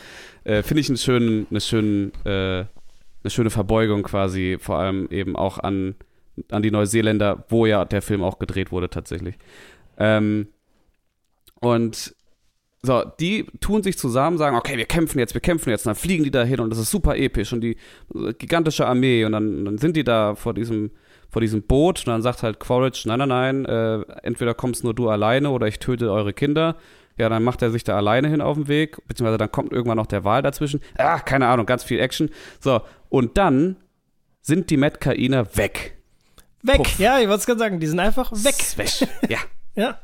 [0.43, 2.65] Äh, Finde ich einen schönen, eine, schönen, äh,
[3.23, 5.95] eine schöne Verbeugung quasi, vor allem eben auch an,
[6.49, 9.35] an die Neuseeländer, wo ja der Film auch gedreht wurde tatsächlich.
[9.97, 10.47] Ähm,
[11.59, 12.15] und
[12.83, 16.01] so, die tun sich zusammen, sagen, okay, wir kämpfen jetzt, wir kämpfen jetzt, und dann
[16.01, 17.77] fliegen die da hin und das ist super episch und die
[18.39, 20.89] gigantische Armee und dann, dann sind die da vor diesem,
[21.29, 24.95] vor diesem Boot und dann sagt halt Quaritch, nein, nein, nein, äh, entweder kommst nur
[24.95, 26.75] du alleine oder ich töte eure Kinder.
[27.21, 29.97] Ja, dann macht er sich da alleine hin auf den Weg, beziehungsweise dann kommt irgendwann
[29.97, 30.81] noch der Wahl dazwischen.
[30.97, 32.31] Ah, keine Ahnung, ganz viel Action.
[32.59, 33.75] So, und dann
[34.41, 36.01] sind die Metkainer weg.
[36.63, 36.97] Weg, Puff.
[36.97, 38.55] ja, ich wollte es gerade sagen, die sind einfach weg.
[38.75, 39.37] Weg, ja.
[39.75, 39.99] ja.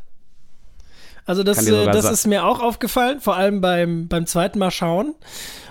[1.25, 5.15] Also das, äh, das ist mir auch aufgefallen, vor allem beim, beim zweiten Mal schauen.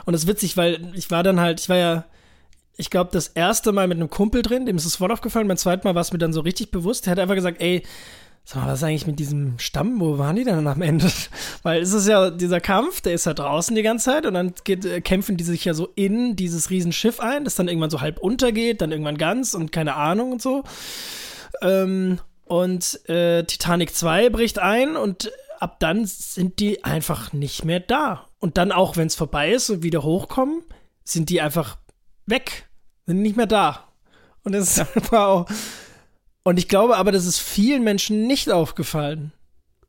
[0.04, 2.06] Und das ist witzig, weil ich war dann halt, ich war ja,
[2.76, 5.56] ich glaube, das erste Mal mit einem Kumpel drin, dem ist es voll aufgefallen, beim
[5.56, 7.06] zweiten Mal war es mir dann so richtig bewusst.
[7.06, 7.84] Der hat einfach gesagt, ey,
[8.48, 9.98] Sag mal, was ist eigentlich mit diesem Stamm?
[9.98, 11.10] Wo waren die denn am Ende?
[11.64, 14.54] Weil es ist ja dieser Kampf, der ist ja draußen die ganze Zeit und dann
[14.62, 18.00] geht, äh, kämpfen die sich ja so in dieses Riesenschiff ein, das dann irgendwann so
[18.00, 20.62] halb untergeht, dann irgendwann ganz und keine Ahnung und so.
[21.60, 27.80] Ähm, und äh, Titanic 2 bricht ein und ab dann sind die einfach nicht mehr
[27.80, 28.28] da.
[28.38, 30.62] Und dann auch, wenn es vorbei ist und wieder hochkommen,
[31.02, 31.78] sind die einfach
[32.26, 32.68] weg,
[33.06, 33.88] sind nicht mehr da.
[34.44, 35.48] Und das ist wow.
[36.46, 39.32] Und ich glaube aber, das ist vielen Menschen nicht aufgefallen.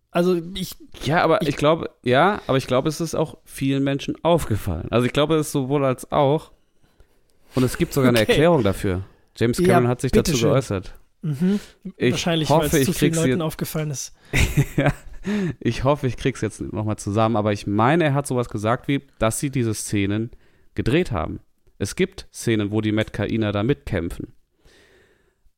[0.09, 0.71] Also ich.
[1.03, 4.87] Ja, aber ich, ich glaube, ja, aber ich glaube, es ist auch vielen Menschen aufgefallen.
[4.89, 6.51] Also ich glaube, es ist sowohl als auch.
[7.53, 8.21] Und es gibt sogar okay.
[8.21, 9.03] eine Erklärung dafür.
[9.35, 10.49] James Cameron ja, hat sich dazu schön.
[10.49, 10.95] geäußert.
[11.21, 11.59] Mhm.
[11.99, 14.15] Wahrscheinlich, hoffe, weil es zu vielen Leuten aufgefallen ist.
[14.77, 14.91] ja,
[15.59, 19.03] ich hoffe, ich krieg's jetzt nochmal zusammen, aber ich meine, er hat sowas gesagt wie,
[19.19, 20.31] dass sie diese Szenen
[20.73, 21.39] gedreht haben.
[21.77, 24.33] Es gibt Szenen, wo die Metkainer da mitkämpfen.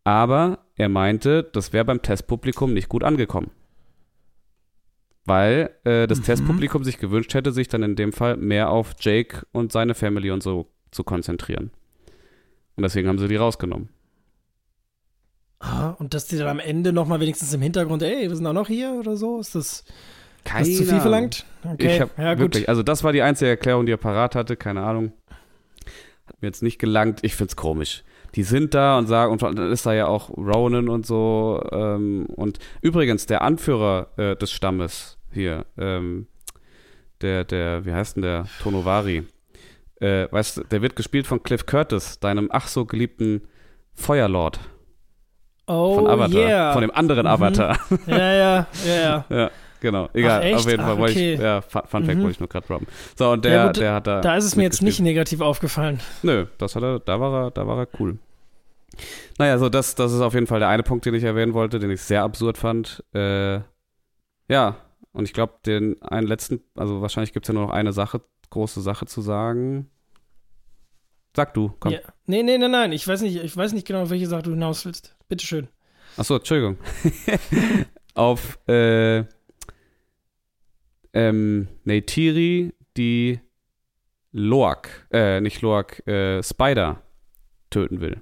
[0.04, 3.52] Aber er meinte, das wäre beim Testpublikum nicht gut angekommen.
[5.26, 6.24] Weil äh, das Mhm.
[6.24, 10.32] Testpublikum sich gewünscht hätte, sich dann in dem Fall mehr auf Jake und seine Family
[10.32, 11.70] und so zu konzentrieren.
[12.76, 13.90] Und deswegen haben sie die rausgenommen.
[15.60, 18.48] Ah, und dass die dann am Ende noch mal wenigstens im Hintergrund, ey, wir sind
[18.48, 19.84] auch noch hier oder so, ist das,
[20.46, 21.46] Keine das zu viel verlangt?
[21.66, 22.42] Okay, Ich habe ja gut.
[22.44, 25.12] wirklich, also das war die einzige Erklärung, die er parat hatte, keine Ahnung.
[26.26, 28.04] Hat mir jetzt nicht gelangt, ich find's komisch.
[28.36, 31.62] Die sind da und sagen, und dann ist da ja auch Ronan und so.
[31.72, 36.28] Ähm, und übrigens, der Anführer äh, des Stammes hier, ähm,
[37.22, 38.46] der, der, wie heißt denn der?
[38.62, 39.24] Tonovari.
[40.00, 43.42] Äh, weißt du, der wird gespielt von Cliff Curtis, deinem ach so geliebten
[43.94, 44.60] Feuerlord
[45.68, 46.40] Oh von Avatar.
[46.42, 46.74] yeah.
[46.74, 47.32] Von dem anderen Mhm.
[47.32, 47.78] Avatar.
[48.08, 49.26] ja, ja, ja, ja.
[49.30, 50.10] Ja, genau.
[50.14, 51.34] Egal, Ach, auf jeden Fall Ach, wollte okay.
[51.34, 52.22] ich, ja, Fun, Fact Mhm.
[52.22, 52.88] wollte ich nur gerade droppen.
[53.18, 54.22] So, und der, Ja, gut, der hat da.
[54.22, 56.00] Da ist es mir jetzt nicht negativ aufgefallen.
[56.24, 58.18] Nö, das hat er, da war er, da war er cool.
[59.38, 61.80] Naja, so das, das ist auf jeden Fall der eine Punkt, den ich erwähnen wollte,
[61.80, 63.04] den ich sehr absurd fand.
[63.14, 63.62] Äh,
[64.50, 64.76] ja,
[65.14, 68.22] und ich glaube, den einen letzten, also wahrscheinlich gibt es ja nur noch eine Sache,
[68.50, 69.90] große Sache zu sagen.
[71.36, 71.94] Sag du, komm.
[71.94, 72.00] Ja.
[72.26, 72.92] Nee, nee, nein, nein.
[72.92, 75.16] Ich weiß nicht, ich weiß nicht genau, auf welche Sache du hinaus willst.
[75.30, 75.68] Bitteschön.
[76.18, 76.78] Achso, Entschuldigung.
[78.16, 79.24] auf äh,
[81.14, 83.40] ähm, Neytiri, die
[84.32, 87.02] Loak, äh, nicht Loak, äh, Spider
[87.70, 88.22] töten will.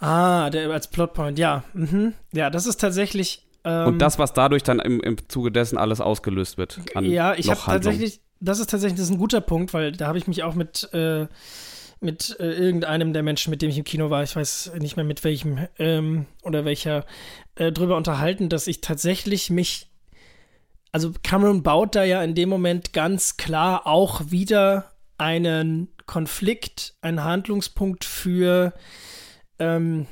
[0.00, 1.62] Ah, der als Plotpoint, ja.
[1.74, 2.14] Mhm.
[2.32, 3.46] Ja, das ist tatsächlich.
[3.64, 6.80] Ähm, Und das, was dadurch dann im, im Zuge dessen alles ausgelöst wird.
[6.94, 10.08] An ja, ich habe tatsächlich, das ist tatsächlich das ist ein guter Punkt, weil da
[10.08, 11.28] habe ich mich auch mit, äh,
[12.00, 15.04] mit äh, irgendeinem der Menschen, mit dem ich im Kino war, ich weiß nicht mehr
[15.04, 17.06] mit welchem ähm, oder welcher,
[17.54, 19.88] äh, drüber unterhalten, dass ich tatsächlich mich,
[20.92, 27.24] also Cameron baut da ja in dem Moment ganz klar auch wieder einen Konflikt, einen
[27.24, 28.74] Handlungspunkt für,
[29.58, 30.06] ähm,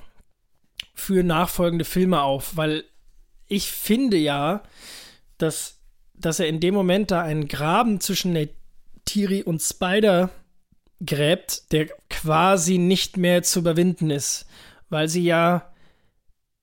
[0.95, 2.85] für nachfolgende Filme auf, weil
[3.47, 4.63] ich finde ja,
[5.37, 5.81] dass,
[6.15, 10.31] dass er in dem Moment da einen Graben zwischen Neytiri und Spider
[11.05, 14.47] gräbt, der quasi nicht mehr zu überwinden ist,
[14.89, 15.73] weil sie ja,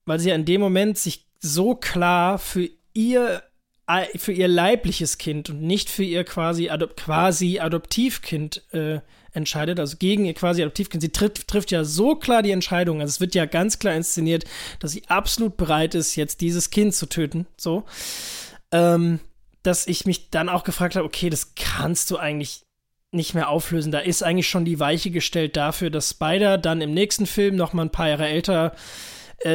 [0.05, 3.43] weil sie ja in dem Moment sich so klar für ihr
[4.15, 8.99] für ihr leibliches Kind und nicht für ihr quasi, adop quasi Adoptivkind äh,
[9.31, 11.01] entscheidet, also gegen ihr quasi Adoptivkind.
[11.01, 14.43] Sie trifft, trifft ja so klar die Entscheidung, also es wird ja ganz klar inszeniert,
[14.79, 17.85] dass sie absolut bereit ist, jetzt dieses Kind zu töten, so,
[18.71, 19.19] ähm,
[19.63, 22.63] dass ich mich dann auch gefragt habe, okay, das kannst du eigentlich
[23.11, 23.93] nicht mehr auflösen.
[23.93, 27.71] Da ist eigentlich schon die Weiche gestellt dafür, dass Spider dann im nächsten Film noch
[27.71, 28.77] mal ein paar Jahre älter äh,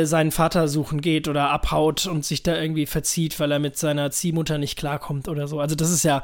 [0.04, 4.10] seinen Vater suchen geht oder abhaut und sich da irgendwie verzieht, weil er mit seiner
[4.10, 5.58] Ziehmutter nicht klarkommt oder so.
[5.60, 6.22] Also das ist ja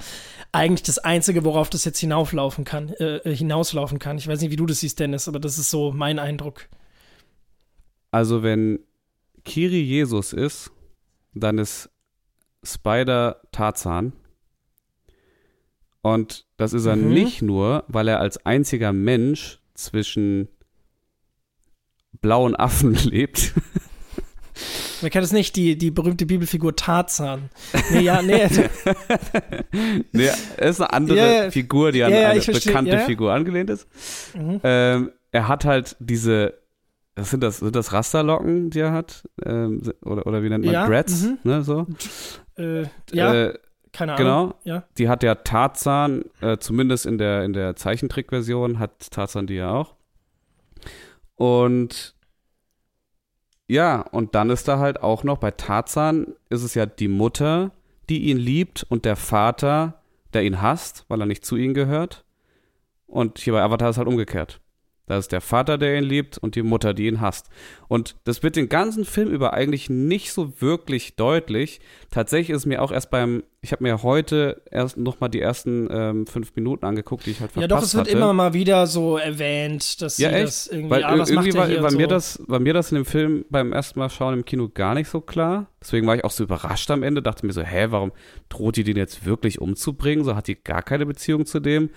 [0.52, 4.16] eigentlich das Einzige, worauf das jetzt hinauflaufen kann, äh, hinauslaufen kann.
[4.18, 6.68] Ich weiß nicht, wie du das siehst, Dennis, aber das ist so mein Eindruck.
[8.10, 8.78] Also, wenn
[9.44, 10.70] Kiri Jesus ist,
[11.34, 11.90] dann ist
[12.64, 14.12] Spider Tarzan.
[16.00, 17.12] Und das ist er Mhm.
[17.12, 20.48] nicht nur, weil er als einziger Mensch zwischen
[22.20, 23.52] blauen Affen lebt.
[25.00, 25.54] Wer kennt es nicht?
[25.54, 27.50] Die, die berühmte Bibelfigur Tarzan.
[27.92, 28.48] Nee, ja, nee.
[30.12, 31.50] nee, er ist eine andere ja.
[31.50, 32.98] Figur, die an ja, eine verstehe, bekannte ja.
[33.00, 33.86] Figur angelehnt ist.
[34.34, 34.60] mhm.
[34.64, 36.54] Ähm, er hat halt diese,
[37.14, 39.28] was sind das, sind das Rasterlocken, die er hat?
[39.44, 41.38] Ähm, oder, oder wie nennt man Ja, Dreads, mhm.
[41.44, 41.86] ne, so?
[42.56, 43.58] äh, ja, Äh,
[43.92, 44.24] keine Ahnung.
[44.24, 44.54] genau.
[44.64, 44.84] Ja.
[44.98, 49.70] Die hat ja Tarzan, äh, zumindest in der, in der Zeichentrickversion hat Tarzan die ja
[49.70, 49.94] auch.
[51.38, 52.16] Und
[53.68, 57.70] ja, und dann ist da halt auch noch bei Tarzan ist es ja die Mutter,
[58.08, 60.02] die ihn liebt und der Vater,
[60.32, 62.24] der ihn hasst, weil er nicht zu ihnen gehört.
[63.06, 64.60] Und hier bei Avatar ist halt umgekehrt.
[65.08, 67.48] Da ist der Vater, der ihn liebt und die Mutter, die ihn hasst.
[67.88, 71.80] Und das wird den ganzen Film über eigentlich nicht so wirklich deutlich.
[72.10, 76.26] Tatsächlich ist mir auch erst beim, ich habe mir heute erst nochmal die ersten ähm,
[76.26, 78.16] fünf Minuten angeguckt, die ich halt Ja, verpasst doch, es wird hatte.
[78.16, 80.44] immer mal wieder so erwähnt, dass Ja, sie echt?
[80.46, 82.08] das irgendwie, Weil ah, was irgendwie macht war, war, und mir so.
[82.10, 85.08] das, war mir das in dem Film beim ersten Mal schauen im Kino gar nicht
[85.08, 85.68] so klar.
[85.80, 88.12] Deswegen war ich auch so überrascht am Ende, dachte mir so, hä, warum
[88.50, 90.24] droht die den jetzt wirklich umzubringen?
[90.24, 91.88] So hat die gar keine Beziehung zu dem.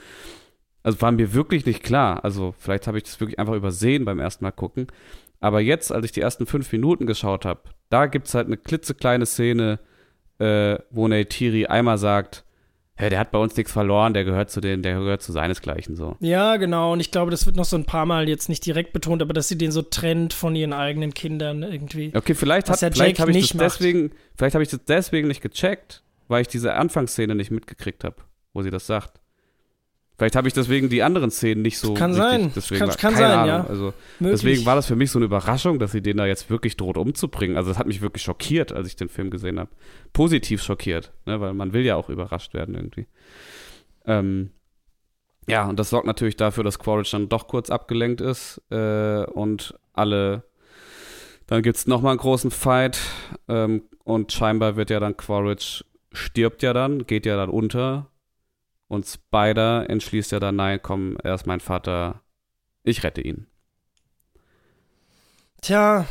[0.83, 2.23] Also war mir wirklich nicht klar.
[2.23, 4.87] Also vielleicht habe ich das wirklich einfach übersehen beim ersten Mal gucken.
[5.39, 8.57] Aber jetzt, als ich die ersten fünf Minuten geschaut habe, da gibt es halt eine
[8.57, 9.79] klitzekleine Szene,
[10.39, 12.45] äh, wo Neytiri einmal sagt,
[12.95, 15.95] hä, der hat bei uns nichts verloren, der gehört zu den, der gehört zu seinesgleichen
[15.95, 16.15] so.
[16.19, 16.93] Ja, genau.
[16.93, 19.33] Und ich glaube, das wird noch so ein paar Mal jetzt nicht direkt betont, aber
[19.33, 22.11] dass sie den so trennt von ihren eigenen Kindern irgendwie.
[22.15, 23.79] Okay, vielleicht, hat, vielleicht habe ich nicht das macht.
[23.79, 28.17] deswegen, vielleicht habe ich das deswegen nicht gecheckt, weil ich diese Anfangsszene nicht mitgekriegt habe,
[28.53, 29.20] wo sie das sagt.
[30.17, 31.95] Vielleicht habe ich deswegen die anderen Szenen nicht so.
[31.95, 32.51] Kann sein.
[32.55, 33.47] Deswegen kann, war, kann sein, Ahnung.
[33.47, 33.65] ja.
[33.67, 34.41] Also Möglich.
[34.41, 36.97] deswegen war das für mich so eine Überraschung, dass sie den da jetzt wirklich droht
[36.97, 37.57] umzubringen.
[37.57, 39.71] Also das hat mich wirklich schockiert, als ich den Film gesehen habe.
[40.13, 41.41] Positiv schockiert, ne?
[41.41, 43.07] weil man will ja auch überrascht werden irgendwie.
[44.05, 44.51] Ähm,
[45.47, 49.73] ja, und das sorgt natürlich dafür, dass Quaritch dann doch kurz abgelenkt ist äh, und
[49.93, 50.43] alle.
[51.47, 52.99] Dann gibt es nochmal einen großen Fight
[53.47, 55.83] ähm, und scheinbar wird ja dann Quaritch
[56.13, 58.10] stirbt ja dann, geht ja dann unter
[58.91, 62.23] und Spider entschließt ja dann, nein, komm, er ist mein Vater,
[62.84, 63.47] ich rette ihn.
[65.61, 66.05] Tja,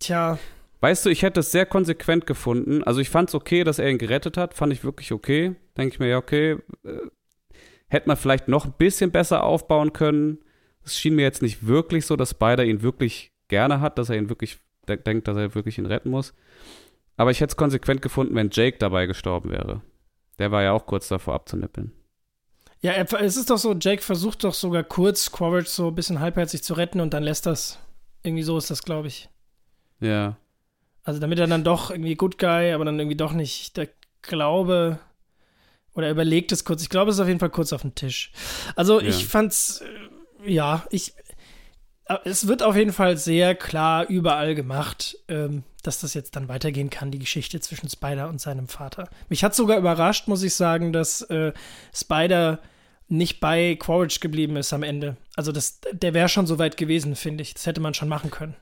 [0.00, 0.40] tja.
[0.80, 2.82] Weißt du, ich hätte es sehr konsequent gefunden.
[2.82, 5.54] Also ich fand es okay, dass er ihn gerettet hat, fand ich wirklich okay.
[5.76, 6.98] Denke ich mir, ja, okay, äh,
[7.86, 10.38] hätte man vielleicht noch ein bisschen besser aufbauen können.
[10.84, 14.16] Es schien mir jetzt nicht wirklich so, dass Spider ihn wirklich gerne hat, dass er
[14.16, 14.58] ihn wirklich
[14.88, 16.34] de denkt, dass er wirklich ihn retten muss.
[17.16, 19.80] Aber ich hätte es konsequent gefunden, wenn Jake dabei gestorben wäre.
[20.38, 21.92] Der war ja auch kurz davor abzunippeln.
[22.80, 26.62] Ja, es ist doch so, Jake versucht doch sogar kurz Quaritch so ein bisschen halbherzig
[26.62, 27.78] zu retten und dann lässt das.
[28.22, 29.28] Irgendwie so ist das, glaube ich.
[30.00, 30.36] Ja.
[31.02, 33.88] Also damit er dann doch irgendwie Good Guy, aber dann irgendwie doch nicht der
[34.22, 34.98] Glaube
[35.94, 36.82] oder er überlegt es kurz.
[36.82, 38.32] Ich glaube, es ist auf jeden Fall kurz auf dem Tisch.
[38.76, 39.08] Also Ja.
[39.08, 39.82] ich fand's,
[40.44, 41.14] äh, ja, ich,
[42.24, 46.90] es wird auf jeden Fall sehr klar überall gemacht, ähm, dass das jetzt dann weitergehen
[46.90, 49.08] kann, die Geschichte zwischen Spider und seinem Vater.
[49.28, 51.52] Mich hat sogar überrascht, muss ich sagen, dass äh,
[51.94, 52.60] Spider
[53.08, 55.16] nicht bei Quaritch geblieben ist am Ende.
[55.36, 57.54] Also das, der wäre schon so weit gewesen, finde ich.
[57.54, 58.56] Das hätte man schon machen können.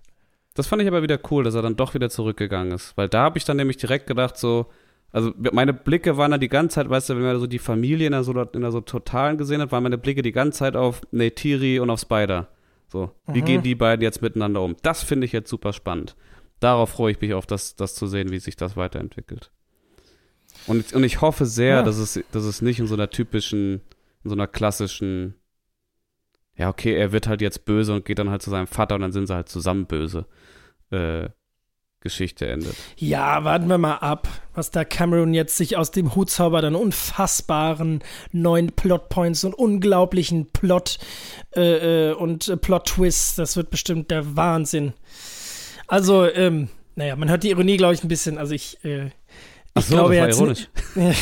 [0.55, 2.97] Das fand ich aber wieder cool, dass er dann doch wieder zurückgegangen ist.
[2.97, 4.67] Weil da habe ich dann nämlich direkt gedacht, so,
[5.11, 8.07] also meine Blicke waren dann die ganze Zeit, weißt du, wenn man so die Familie
[8.07, 10.77] in der so, in der so totalen gesehen hat, waren meine Blicke die ganze Zeit
[10.77, 12.49] auf Neytiri und auf Spider.
[12.93, 13.45] So, wie Mhm.
[13.47, 14.77] gehen die beiden jetzt miteinander um?
[14.83, 16.15] Das finde ich jetzt super spannend.
[16.61, 19.51] Darauf freue ich mich auf, das, das zu sehen, wie sich das weiterentwickelt.
[20.67, 21.83] Und, und ich hoffe sehr, Ja.
[21.83, 23.81] dass, es, dass es nicht in so einer typischen,
[24.23, 25.35] in so einer klassischen,
[26.55, 29.01] ja, okay, er wird halt jetzt böse und geht dann halt zu seinem Vater und
[29.01, 30.27] dann sind sie halt zusammen böse.
[30.91, 31.31] Äh,
[32.03, 32.75] Geschichte endet.
[32.97, 36.75] Ja, warten wir mal ab, was da Cameron jetzt sich aus dem Hut zaubert an
[36.75, 38.03] unfassbaren
[38.33, 40.99] neuen Plotpoints und unglaublichen Plot
[41.57, 43.37] äh, äh, und äh, Plot-Twists.
[43.37, 44.93] Das wird bestimmt der Wahnsinn.
[45.87, 48.39] Also, ähm, naja, man hört die Ironie, glaube ich, ein bisschen.
[48.39, 49.11] Also ich, äh,
[49.79, 50.69] ich so, glaube jetzt, ironisch.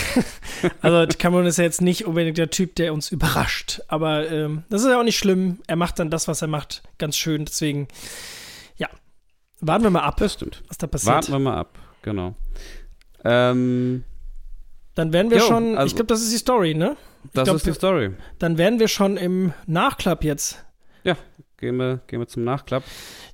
[0.82, 3.80] also Cameron ist ja jetzt nicht unbedingt der Typ, der uns überrascht.
[3.88, 5.58] Aber ähm, das ist ja auch nicht schlimm.
[5.66, 7.44] Er macht dann das, was er macht, ganz schön.
[7.44, 7.86] Deswegen,
[9.60, 10.62] warten wir mal ab, Das stimmt.
[10.68, 11.14] was da passiert.
[11.14, 12.34] Warten wir mal ab, genau.
[13.24, 14.04] Ähm,
[14.94, 16.96] Dann werden wir Jo, schon, also- ich glaube, das ist die Story, ne?
[17.34, 18.10] das glaub, ist die Story.
[18.38, 20.64] Dann werden wir schon im Nachklapp jetzt.
[21.58, 22.82] Gehen wir, gehen wir zum Nachklapp.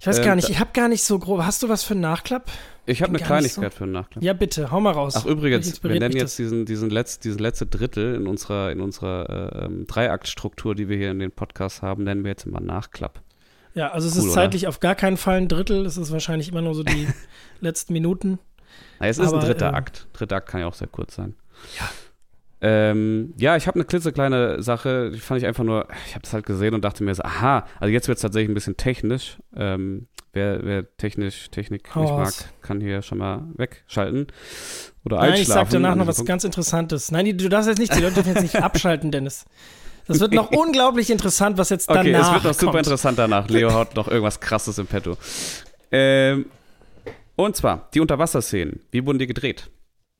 [0.01, 1.43] Ich weiß Ähm, gar nicht, ich habe gar nicht so grob.
[1.45, 2.51] Hast du was für einen Nachklapp?
[2.85, 4.21] Ich habe eine Kleinigkeit für einen Nachklapp.
[4.25, 5.15] Ja, bitte, hau mal raus.
[5.17, 9.31] Ach übrigens, wir nennen jetzt diesen, diesen, letz, diesen letzte Drittel in unserer, in unserer
[9.63, 13.23] äh, ähm, Dreiaktstruktur, die wir hier in den Podcast haben, nennen wir jetzt immer Nachklapp.
[13.77, 14.35] Ja, also es Cool, ist oder?
[14.35, 15.85] zeitlich auf gar keinen Fall ein Drittel.
[15.85, 17.07] Es ist wahrscheinlich immer nur so die
[17.61, 18.39] letzten Minuten.
[18.99, 20.07] Na, es ist Aber, ein dritter ähm, Akt.
[20.15, 21.35] Dritter Akt kann ja auch sehr kurz sein.
[21.79, 21.89] Ja.
[22.63, 26.33] Ähm, ja, ich habe eine klitzekleine Sache, die fand ich einfach nur, ich habe das
[26.33, 29.37] halt gesehen und dachte mir so, aha, also jetzt wird es tatsächlich ein bisschen technisch.
[29.55, 32.33] Ähm, wer, wer technisch, Technik Hau nicht mag,
[32.63, 34.29] kann hier schon mal wegschalten
[35.05, 35.65] oder Nein, ich einschlafen.
[35.67, 36.29] sag danach an noch was Punkt.
[36.29, 37.11] ganz Interessantes.
[37.13, 39.45] Nein, du darfst jetzt nicht, die Leute dürfen jetzt nicht abschalten, Dennis.
[40.09, 42.79] Das wird noch unglaublich interessant, was jetzt danach Okay, es wird noch super kommt.
[42.87, 43.49] interessant danach.
[43.49, 45.17] Leo hat noch irgendwas krasses im Petto.
[45.91, 46.47] Ähm,
[47.35, 48.81] und zwar, die Unterwasserszenen.
[48.91, 49.69] Wie wurden die gedreht?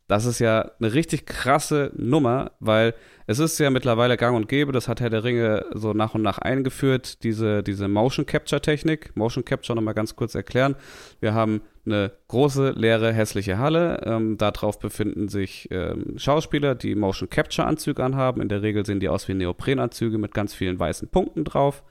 [0.09, 2.95] Das ist ja eine richtig krasse Nummer, weil
[3.27, 6.23] es ist ja mittlerweile gang und gäbe, das hat Herr der Ringe so nach und
[6.23, 9.17] nach eingeführt, diese, diese Motion Capture Technik.
[9.17, 10.77] Motion Capture nochmal ganz kurz erklären.
[11.21, 14.01] Wir haben eine große, leere, hässliche Halle.
[14.05, 18.41] Ähm, darauf befinden sich ähm, Schauspieler, die Motion Capture Anzüge anhaben.
[18.41, 21.83] In der Regel sehen die aus wie Neoprenanzüge mit ganz vielen weißen Punkten drauf.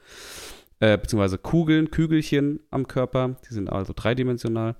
[0.80, 3.36] Äh, beziehungsweise Kugeln, Kügelchen am Körper.
[3.48, 4.76] Die sind also dreidimensional.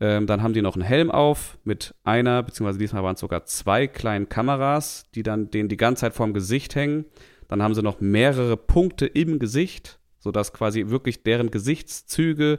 [0.00, 3.44] Ähm, dann haben die noch einen Helm auf mit einer, beziehungsweise diesmal waren es sogar
[3.44, 7.04] zwei kleinen Kameras, die dann denen die ganze Zeit vorm Gesicht hängen.
[7.48, 12.58] Dann haben sie noch mehrere Punkte im Gesicht, sodass quasi wirklich deren Gesichtszüge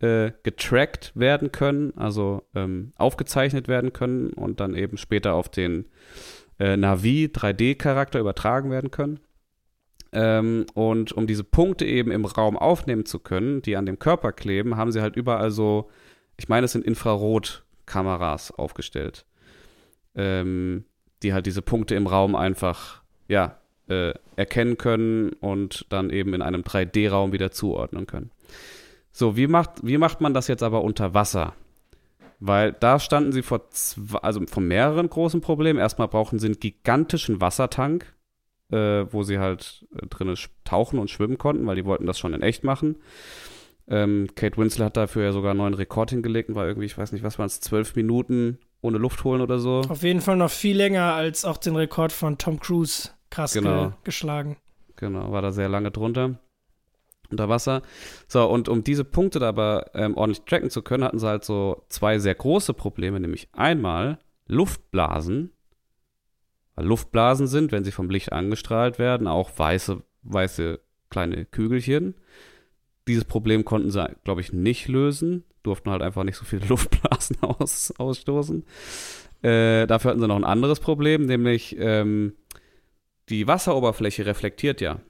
[0.00, 5.86] äh, getrackt werden können, also ähm, aufgezeichnet werden können und dann eben später auf den
[6.58, 9.20] äh, Navi 3D-Charakter übertragen werden können.
[10.12, 14.32] Ähm, und um diese Punkte eben im Raum aufnehmen zu können, die an dem Körper
[14.32, 15.90] kleben, haben sie halt überall so,
[16.36, 19.26] ich meine, es sind Infrarotkameras aufgestellt,
[20.14, 20.84] ähm,
[21.22, 23.58] die halt diese Punkte im Raum einfach, ja,
[23.88, 28.30] äh, erkennen können und dann eben in einem 3D-Raum wieder zuordnen können.
[29.12, 31.54] So, wie macht, wie macht man das jetzt aber unter Wasser?
[32.40, 35.78] Weil da standen sie vor, zwei, also vor mehreren großen Problemen.
[35.78, 38.12] Erstmal brauchen sie einen gigantischen Wassertank,
[38.70, 40.34] äh, wo sie halt äh, drin
[40.64, 42.96] tauchen und schwimmen konnten, weil die wollten das schon in echt machen.
[43.86, 46.96] Ähm, Kate Winslet hat dafür ja sogar einen neuen Rekord hingelegt und war irgendwie, ich
[46.96, 49.82] weiß nicht, was waren es, zwölf Minuten ohne Luft holen oder so.
[49.88, 53.88] Auf jeden Fall noch viel länger als auch den Rekord von Tom Cruise krass genau.
[53.88, 54.56] ge geschlagen.
[54.96, 56.38] Genau, war da sehr lange drunter
[57.30, 57.82] unter Wasser.
[58.28, 61.44] So, und um diese Punkte da aber ähm, ordentlich tracken zu können, hatten sie halt
[61.44, 65.50] so zwei sehr große Probleme, nämlich einmal Luftblasen,
[66.74, 70.80] weil Luftblasen sind, wenn sie vom Licht angestrahlt werden, auch weiße, weiße
[71.10, 72.14] kleine Kügelchen.
[73.06, 77.42] Dieses Problem konnten sie, glaube ich, nicht lösen, durften halt einfach nicht so viele Luftblasen
[77.42, 78.64] aus, ausstoßen.
[79.42, 82.34] Äh, dafür hatten sie noch ein anderes Problem, nämlich ähm,
[83.28, 85.00] die Wasseroberfläche reflektiert ja.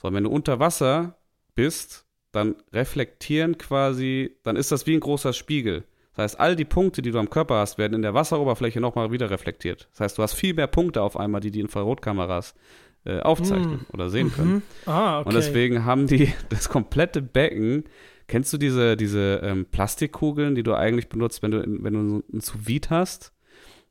[0.00, 1.16] So, wenn du unter Wasser
[1.54, 5.84] bist, dann reflektieren quasi, dann ist das wie ein großer Spiegel.
[6.14, 9.12] Das heißt, all die Punkte, die du am Körper hast, werden in der Wasseroberfläche nochmal
[9.12, 9.88] wieder reflektiert.
[9.92, 12.54] Das heißt, du hast viel mehr Punkte auf einmal, die die Infrarotkameras
[13.04, 13.94] äh, aufzeichnen mm.
[13.94, 14.54] oder sehen können.
[14.54, 14.62] Mhm.
[14.86, 15.28] Ah, okay.
[15.28, 17.84] Und deswegen haben die das komplette Becken.
[18.28, 22.40] Kennst du diese, diese ähm, Plastikkugeln, die du eigentlich benutzt, wenn du, wenn du ein
[22.40, 22.60] sous
[22.90, 23.32] hast?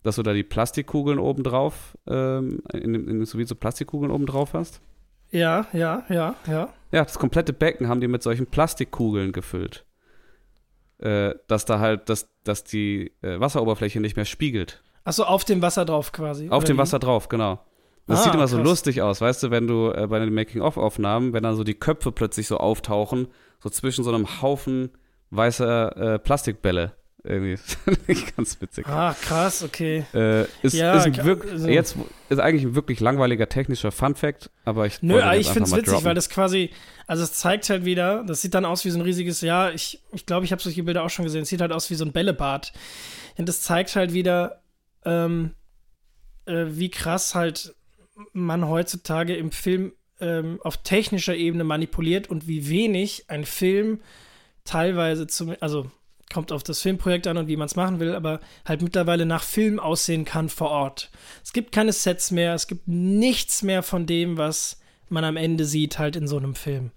[0.03, 4.25] Dass du da die Plastikkugeln oben drauf, ähm, in, in, in sous so Plastikkugeln oben
[4.25, 4.81] drauf hast?
[5.29, 6.69] Ja, ja, ja, ja.
[6.91, 9.85] Ja, das komplette Becken haben die mit solchen Plastikkugeln gefüllt.
[10.97, 14.83] Äh, dass da halt, dass, dass die äh, Wasseroberfläche nicht mehr spiegelt.
[15.03, 16.49] Achso, auf dem Wasser drauf quasi.
[16.49, 16.79] Auf dem wie?
[16.79, 17.59] Wasser drauf, genau.
[18.07, 18.51] Das ah, sieht immer krass.
[18.51, 21.75] so lustig aus, weißt du, wenn du äh, bei den Making-of-Aufnahmen, wenn dann so die
[21.75, 23.27] Köpfe plötzlich so auftauchen,
[23.59, 24.91] so zwischen so einem Haufen
[25.29, 26.93] weißer äh, Plastikbälle.
[27.23, 27.57] Irgendwie.
[28.35, 28.87] ganz witzig.
[28.87, 30.05] Ah, krass, okay.
[30.11, 31.95] Äh, ist, ja, ist ein wirklich, also, jetzt
[32.29, 35.03] ist eigentlich ein wirklich langweiliger technischer Fun-Fact, aber ich.
[35.03, 36.05] Nö, ich finde es witzig, droppen.
[36.05, 36.71] weil das quasi,
[37.05, 40.01] also es zeigt halt wieder, das sieht dann aus wie so ein riesiges, ja, ich
[40.01, 41.95] glaube, ich, glaub, ich habe solche Bilder auch schon gesehen, es sieht halt aus wie
[41.95, 42.73] so ein Bällebad.
[43.37, 44.63] Und das zeigt halt wieder,
[45.05, 45.51] ähm,
[46.45, 47.75] äh, wie krass halt
[48.33, 54.01] man heutzutage im Film ähm, auf technischer Ebene manipuliert und wie wenig ein Film
[54.63, 55.89] teilweise zum, also
[56.31, 59.43] kommt auf das Filmprojekt an und wie man es machen will, aber halt mittlerweile nach
[59.43, 61.11] Film aussehen kann vor Ort.
[61.43, 64.79] Es gibt keine Sets mehr, es gibt nichts mehr von dem, was
[65.09, 66.91] man am Ende sieht, halt in so einem Film.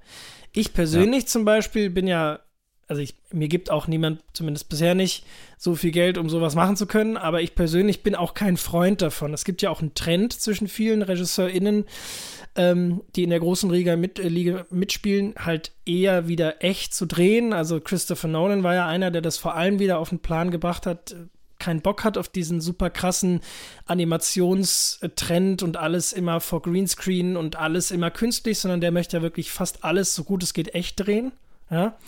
[0.53, 1.29] Ich persönlich ja.
[1.29, 2.41] zum Beispiel bin ja,
[2.89, 5.25] also ich, mir gibt auch niemand, zumindest bisher nicht,
[5.57, 9.01] so viel Geld, um sowas machen zu können, aber ich persönlich bin auch kein Freund
[9.01, 9.33] davon.
[9.33, 11.87] Es gibt ja auch einen Trend zwischen vielen RegisseurInnen,
[12.57, 17.07] ähm, die in der großen Liga, mit, äh, Liga mitspielen, halt eher wieder echt zu
[17.07, 17.53] drehen.
[17.53, 20.87] Also Christopher Nolan war ja einer, der das vor allem wieder auf den Plan gebracht
[20.87, 21.17] hat,
[21.59, 23.41] keinen Bock hat auf diesen super krassen
[23.87, 29.51] Animationstrend und alles immer vor Greenscreen und alles immer künstlich, sondern der möchte ja wirklich
[29.51, 31.33] fast alles, so gut es geht, echt drehen.
[31.75, 31.99] Ja?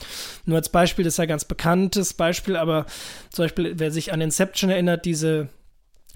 [0.44, 2.86] Nur als Beispiel, das ist ja ganz bekanntes Beispiel, aber
[3.30, 5.48] zum Beispiel, wer sich an Inception erinnert, diese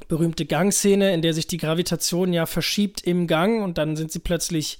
[0.07, 4.21] berühmte Gangszene, in der sich die Gravitation ja verschiebt im Gang und dann sind sie
[4.21, 4.79] plötzlich,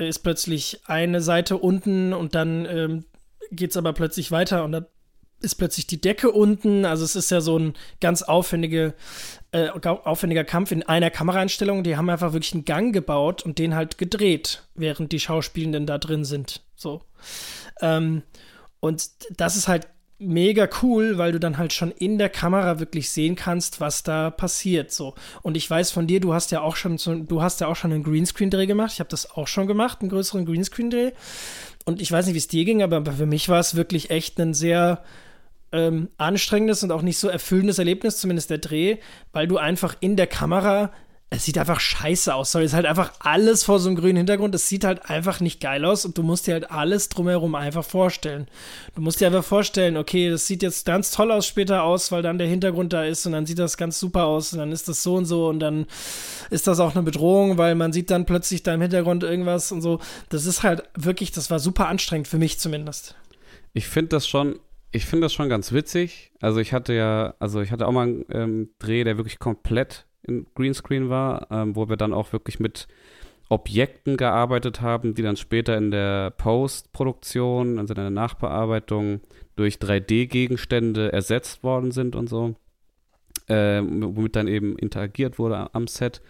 [0.00, 3.04] äh, ist plötzlich eine Seite unten und dann ähm,
[3.52, 4.86] geht es aber plötzlich weiter und dann
[5.40, 6.84] ist plötzlich die Decke unten.
[6.84, 8.94] Also es ist ja so ein ganz aufwendige,
[9.52, 11.84] äh, aufwendiger Kampf in einer Kameraeinstellung.
[11.84, 15.98] Die haben einfach wirklich einen Gang gebaut und den halt gedreht, während die Schauspielenden da
[15.98, 16.62] drin sind.
[16.74, 17.02] So.
[17.82, 18.22] Ähm,
[18.80, 19.86] und das ist halt
[20.18, 24.30] mega cool, weil du dann halt schon in der Kamera wirklich sehen kannst, was da
[24.30, 24.92] passiert.
[24.92, 25.14] So.
[25.42, 27.76] Und ich weiß von dir, du hast ja auch schon so, du hast ja auch
[27.76, 28.92] schon einen Greenscreen-Dreh gemacht.
[28.94, 31.12] Ich habe das auch schon gemacht, einen größeren Greenscreen-Dreh.
[31.84, 34.38] Und ich weiß nicht, wie es dir ging, aber für mich war es wirklich echt
[34.40, 35.02] ein sehr
[35.72, 38.98] ähm, anstrengendes und auch nicht so erfüllendes Erlebnis, zumindest der Dreh,
[39.32, 40.92] weil du einfach in der Kamera
[41.34, 42.52] es sieht einfach scheiße aus.
[42.52, 44.54] Sorry, es ist halt einfach alles vor so einem grünen Hintergrund.
[44.54, 47.84] Es sieht halt einfach nicht geil aus und du musst dir halt alles drumherum einfach
[47.84, 48.48] vorstellen.
[48.94, 52.20] Du musst dir einfach vorstellen, okay, das sieht jetzt ganz toll aus später aus, weil
[52.20, 54.90] dann der Hintergrund da ist und dann sieht das ganz super aus und dann ist
[54.90, 55.86] das so und so und dann
[56.50, 59.80] ist das auch eine Bedrohung, weil man sieht dann plötzlich da im Hintergrund irgendwas und
[59.80, 60.00] so.
[60.28, 63.16] Das ist halt wirklich, das war super anstrengend für mich zumindest.
[63.72, 64.60] Ich finde das schon
[64.94, 66.32] ich finde das schon ganz witzig.
[66.42, 70.04] Also ich hatte ja, also ich hatte auch mal einen ähm, Dreh, der wirklich komplett
[70.26, 72.88] in Greenscreen war, ähm, wo wir dann auch wirklich mit
[73.48, 79.20] Objekten gearbeitet haben, die dann später in der Post-Produktion, also in der Nachbearbeitung,
[79.56, 82.54] durch 3D-Gegenstände ersetzt worden sind und so.
[83.48, 86.22] Äh, womit dann eben interagiert wurde am Set.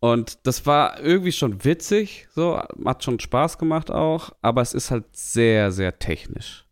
[0.00, 4.90] Und das war irgendwie schon witzig, so, hat schon Spaß gemacht auch, aber es ist
[4.90, 6.64] halt sehr, sehr technisch.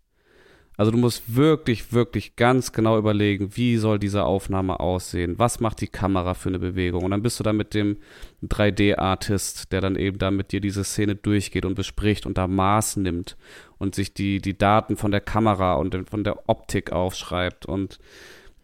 [0.78, 5.36] Also du musst wirklich, wirklich ganz genau überlegen, wie soll diese Aufnahme aussehen?
[5.36, 7.02] Was macht die Kamera für eine Bewegung?
[7.02, 7.96] Und dann bist du da mit dem
[8.44, 12.98] 3D-Artist, der dann eben da mit dir diese Szene durchgeht und bespricht und da Maß
[12.98, 13.36] nimmt
[13.78, 17.66] und sich die, die Daten von der Kamera und von der Optik aufschreibt.
[17.66, 17.98] Und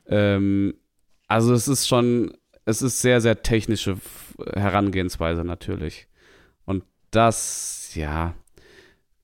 [0.07, 0.75] ähm,
[1.27, 2.33] also es ist schon,
[2.65, 3.97] es ist sehr, sehr technische
[4.55, 6.07] Herangehensweise natürlich.
[6.65, 8.35] Und das, ja,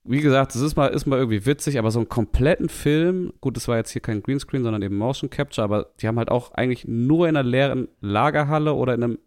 [0.04, 3.56] wie gesagt, es ist mal, ist mal irgendwie witzig, aber so einen kompletten Film, gut,
[3.56, 6.52] das war jetzt hier kein Greenscreen, sondern eben Motion Capture, aber die haben halt auch
[6.52, 9.18] eigentlich nur in einer leeren Lagerhalle oder in einem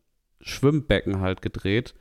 [0.41, 1.93] Schwimmbecken halt gedreht.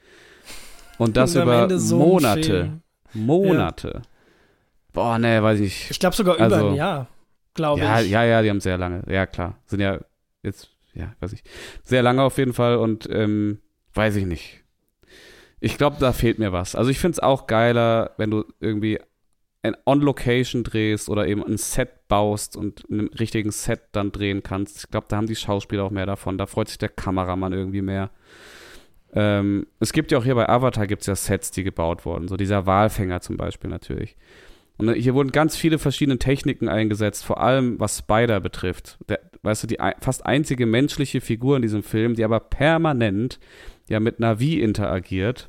[0.99, 2.81] Und das Und über so Monate.
[3.12, 3.93] Monate.
[3.94, 4.03] Ja.
[4.93, 5.90] Boah, nee, weiß ich.
[5.90, 7.09] Ich glaube sogar also, über ein Jahr,
[7.55, 8.11] glaube ja, ich.
[8.11, 9.03] Ja, ja, die haben sehr lange.
[9.09, 9.59] Ja, klar.
[9.66, 9.99] Sind ja
[10.43, 11.43] jetzt, ja, weiß ich.
[11.82, 13.61] Sehr lange auf jeden Fall und ähm,
[13.94, 14.61] weiß ich nicht.
[15.64, 16.74] Ich glaube, da fehlt mir was.
[16.74, 18.98] Also ich finde es auch geiler, wenn du irgendwie
[19.62, 24.43] ein On-Location drehst oder eben ein Set baust und in einem richtigen Set dann drehen
[24.43, 24.78] kannst.
[24.78, 26.36] Ich glaube, da haben die Schauspieler auch mehr davon.
[26.36, 28.10] Da freut sich der Kameramann irgendwie mehr.
[29.12, 32.26] Ähm, es gibt ja auch hier bei Avatar gibt es ja Sets, die gebaut wurden.
[32.26, 34.16] So dieser Walfänger zum Beispiel natürlich.
[34.78, 38.98] Und hier wurden ganz viele verschiedene Techniken eingesetzt, vor allem was Spider betrifft.
[39.09, 43.39] Der, weißt du, die fast einzige menschliche Figur in diesem Film, die aber permanent
[43.89, 45.48] ja mit Navi interagiert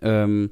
[0.00, 0.50] ähm,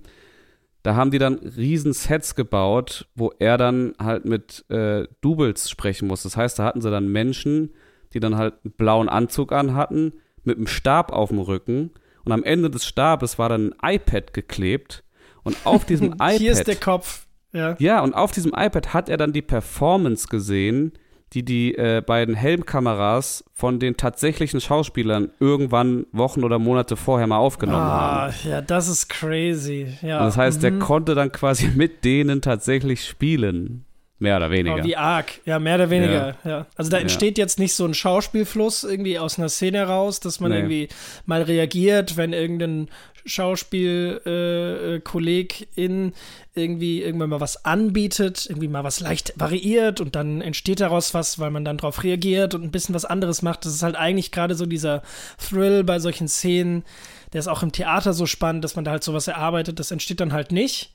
[0.83, 6.09] da haben die dann riesen Sets gebaut, wo er dann halt mit äh, Doubles sprechen
[6.09, 6.23] muss.
[6.23, 7.75] Das heißt, da hatten sie dann Menschen,
[8.15, 11.91] die dann halt einen blauen Anzug anhatten, mit einem Stab auf dem Rücken.
[12.25, 15.05] Und am Ende des Stabes war dann ein iPad geklebt.
[15.43, 16.33] Und auf diesem iPad.
[16.39, 17.27] Hier ist der Kopf.
[17.53, 17.75] Ja.
[17.79, 20.93] ja, und auf diesem iPad hat er dann die Performance gesehen,
[21.33, 27.39] die die äh, beiden Helmkameras von den tatsächlichen Schauspielern irgendwann Wochen oder Monate vorher mal
[27.39, 28.35] aufgenommen ah, haben.
[28.45, 29.87] Ja, das ist crazy.
[30.03, 30.19] Ja.
[30.19, 30.63] Und das heißt, mhm.
[30.63, 33.85] der konnte dann quasi mit denen tatsächlich spielen.
[34.19, 34.83] Mehr oder weniger.
[34.83, 35.41] Oh, wie arg.
[35.47, 36.37] Ja, mehr oder weniger.
[36.45, 36.51] Ja.
[36.51, 36.67] ja.
[36.77, 37.45] Also da entsteht ja.
[37.45, 40.59] jetzt nicht so ein Schauspielfluss irgendwie aus einer Szene raus, dass man nee.
[40.59, 40.89] irgendwie
[41.25, 42.89] mal reagiert, wenn irgendein
[43.25, 46.13] Schauspielkollegin äh,
[46.55, 51.39] irgendwie irgendwann mal was anbietet, irgendwie mal was leicht variiert und dann entsteht daraus was,
[51.39, 53.65] weil man dann darauf reagiert und ein bisschen was anderes macht.
[53.65, 55.03] Das ist halt eigentlich gerade so dieser
[55.39, 56.85] Thrill bei solchen Szenen,
[57.33, 59.79] der ist auch im Theater so spannend, dass man da halt sowas erarbeitet.
[59.79, 60.93] Das entsteht dann halt nicht.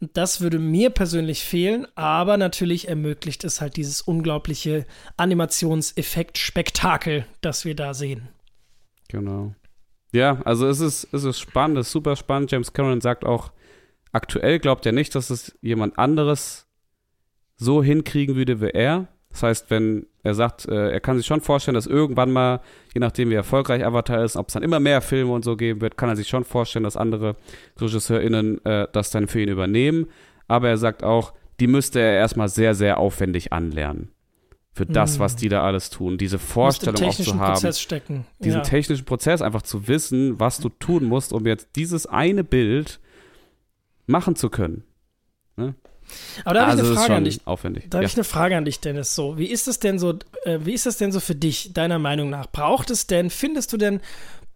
[0.00, 4.86] Das würde mir persönlich fehlen, aber natürlich ermöglicht es halt dieses unglaubliche
[5.16, 8.28] Animationseffekt-Spektakel, das wir da sehen.
[9.08, 9.54] Genau.
[10.12, 12.50] Ja, also es ist, es ist spannend, es ist super spannend.
[12.50, 13.52] James Cameron sagt auch,
[14.12, 16.66] aktuell glaubt er nicht, dass es jemand anderes
[17.56, 19.08] so hinkriegen würde wie er.
[19.30, 22.60] Das heißt, wenn er sagt, äh, er kann sich schon vorstellen, dass irgendwann mal,
[22.94, 25.82] je nachdem wie erfolgreich Avatar ist, ob es dann immer mehr Filme und so geben
[25.82, 27.36] wird, kann er sich schon vorstellen, dass andere
[27.78, 30.06] RegisseurInnen äh, das dann für ihn übernehmen.
[30.48, 34.10] Aber er sagt auch, die müsste er erstmal sehr, sehr aufwendig anlernen.
[34.76, 35.38] Für das, was hm.
[35.38, 36.18] die da alles tun.
[36.18, 37.54] Diese Vorstellung auch zu haben.
[37.54, 38.26] Prozess stecken.
[38.40, 38.62] Diesen ja.
[38.62, 43.00] technischen Prozess einfach zu wissen, was du tun musst, um jetzt dieses eine Bild
[44.04, 44.84] machen zu können.
[45.56, 45.74] Ne?
[46.44, 47.40] Aber da habe also ich eine Frage an dich.
[47.46, 47.84] Aufwendig.
[47.88, 48.10] Da habe ja.
[48.10, 49.14] ich eine Frage an dich, Dennis.
[49.14, 50.18] So, wie ist das denn so?
[50.44, 52.46] Äh, wie ist das denn so für dich, deiner Meinung nach?
[52.46, 53.30] Braucht es denn?
[53.30, 54.00] Findest du denn?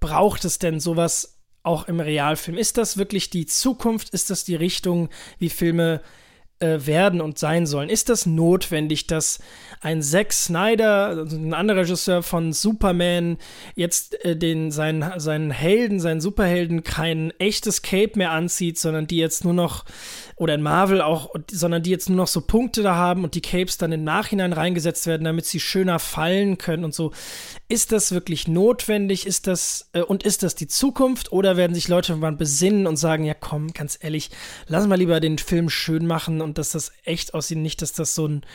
[0.00, 2.58] Braucht es denn sowas auch im Realfilm?
[2.58, 4.10] Ist das wirklich die Zukunft?
[4.10, 6.02] Ist das die Richtung, wie Filme
[6.60, 7.88] äh, werden und sein sollen.
[7.88, 9.38] Ist das notwendig, dass
[9.80, 13.38] ein Zack Snyder, also ein anderer Regisseur von Superman,
[13.74, 19.16] jetzt äh, den, seinen, seinen Helden, seinen Superhelden kein echtes Cape mehr anzieht, sondern die
[19.16, 19.84] jetzt nur noch
[20.40, 23.42] oder in Marvel auch, sondern die jetzt nur noch so Punkte da haben und die
[23.42, 27.12] Capes dann im Nachhinein reingesetzt werden, damit sie schöner fallen können und so.
[27.68, 29.26] Ist das wirklich notwendig?
[29.26, 32.96] Ist das äh, und ist das die Zukunft oder werden sich Leute irgendwann besinnen und
[32.96, 34.30] sagen, ja komm, ganz ehrlich,
[34.66, 38.14] lass mal lieber den Film schön machen und dass das echt aussieht, nicht, dass das
[38.14, 38.46] so ein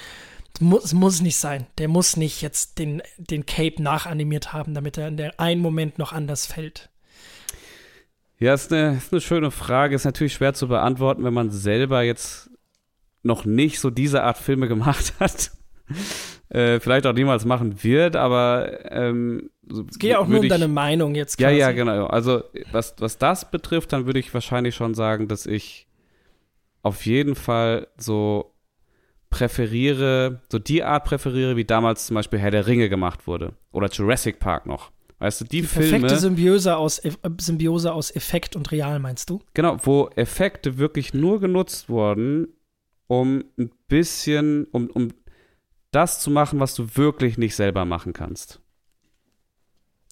[0.60, 1.68] muss, muss nicht sein.
[1.78, 6.00] Der muss nicht jetzt den, den Cape nachanimiert haben, damit er in der einen Moment
[6.00, 6.90] noch anders fällt.
[8.40, 9.96] Ja, ist eine, ist eine schöne Frage.
[9.96, 12.50] Ist natürlich schwer zu beantworten, wenn man selber jetzt
[13.24, 15.52] noch nicht so diese Art Filme gemacht hat.
[16.50, 20.68] äh, vielleicht auch niemals machen wird, aber ähm, es geht ja auch nur um deine
[20.68, 21.38] Meinung jetzt.
[21.38, 21.56] Quasi.
[21.56, 22.08] Ja, ja, genau.
[22.08, 25.88] Also was, was das betrifft, dann würde ich wahrscheinlich schon sagen, dass ich
[26.82, 28.54] auf jeden Fall so
[29.32, 33.54] präferiere, so die Art präferiere, wie damals zum Beispiel Herr der Ringe gemacht wurde.
[33.72, 34.92] Oder Jurassic Park noch.
[35.20, 35.92] Weißt du, die, die Filme.
[35.92, 39.42] Perfekte Symbiose aus, äh, Symbiose aus Effekt und Real, meinst du?
[39.54, 42.48] Genau, wo Effekte wirklich nur genutzt wurden,
[43.08, 45.10] um ein bisschen, um, um
[45.92, 48.60] das zu machen, was du wirklich nicht selber machen kannst.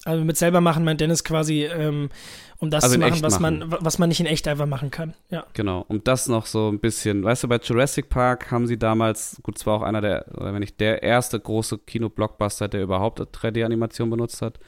[0.04, 2.10] Also mit selber machen meint Dennis quasi, ähm,
[2.58, 3.58] um das also zu machen, was machen.
[3.60, 5.14] man, was man nicht in echt einfach machen kann.
[5.30, 5.46] Ja.
[5.54, 9.40] Genau, um das noch so ein bisschen, weißt du, bei Jurassic Park haben sie damals,
[9.42, 14.10] gut, zwar auch einer der, oder wenn nicht der erste große Kino-Blockbuster, der überhaupt 3D-Animation
[14.10, 14.58] benutzt hat.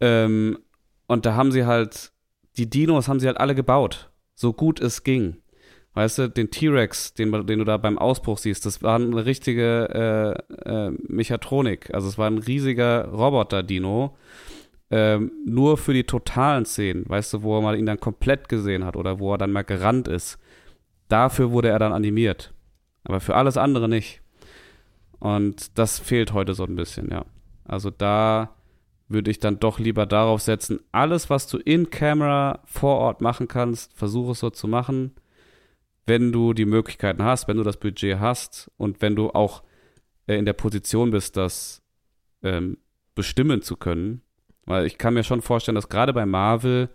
[0.00, 0.58] Ähm,
[1.06, 2.12] und da haben sie halt,
[2.58, 5.38] die Dinos haben sie halt alle gebaut, so gut es ging.
[5.94, 10.44] Weißt du, den T-Rex, den, den du da beim Ausbruch siehst, das war eine richtige
[10.66, 11.94] äh, äh, Mechatronik.
[11.94, 14.16] Also es war ein riesiger Roboter-Dino.
[14.90, 18.96] ähm, nur für die totalen Szenen, weißt du, wo man ihn dann komplett gesehen hat
[18.96, 20.38] oder wo er dann mal gerannt ist,
[21.08, 22.52] dafür wurde er dann animiert.
[23.04, 24.20] Aber für alles andere nicht.
[25.20, 27.24] Und das fehlt heute so ein bisschen, ja.
[27.64, 28.54] Also da
[29.08, 33.48] würde ich dann doch lieber darauf setzen, alles, was du in Camera vor Ort machen
[33.48, 35.12] kannst, versuche es so zu machen,
[36.06, 39.62] wenn du die Möglichkeiten hast, wenn du das Budget hast und wenn du auch
[40.26, 41.82] äh, in der Position bist, das
[42.42, 42.78] ähm,
[43.14, 44.22] bestimmen zu können.
[44.66, 46.88] Weil ich kann mir schon vorstellen, dass gerade bei Marvel,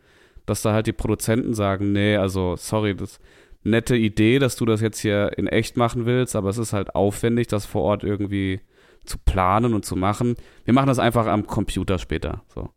[0.46, 3.20] dass da halt die Produzenten sagen, nee, also sorry, das
[3.64, 6.96] nette Idee, dass du das jetzt hier in echt machen willst, aber es ist halt
[6.96, 8.62] aufwendig, das vor Ort irgendwie
[9.06, 10.36] zu planen und zu machen.
[10.66, 12.44] Wir machen das einfach am Computer später.
[12.54, 12.70] So.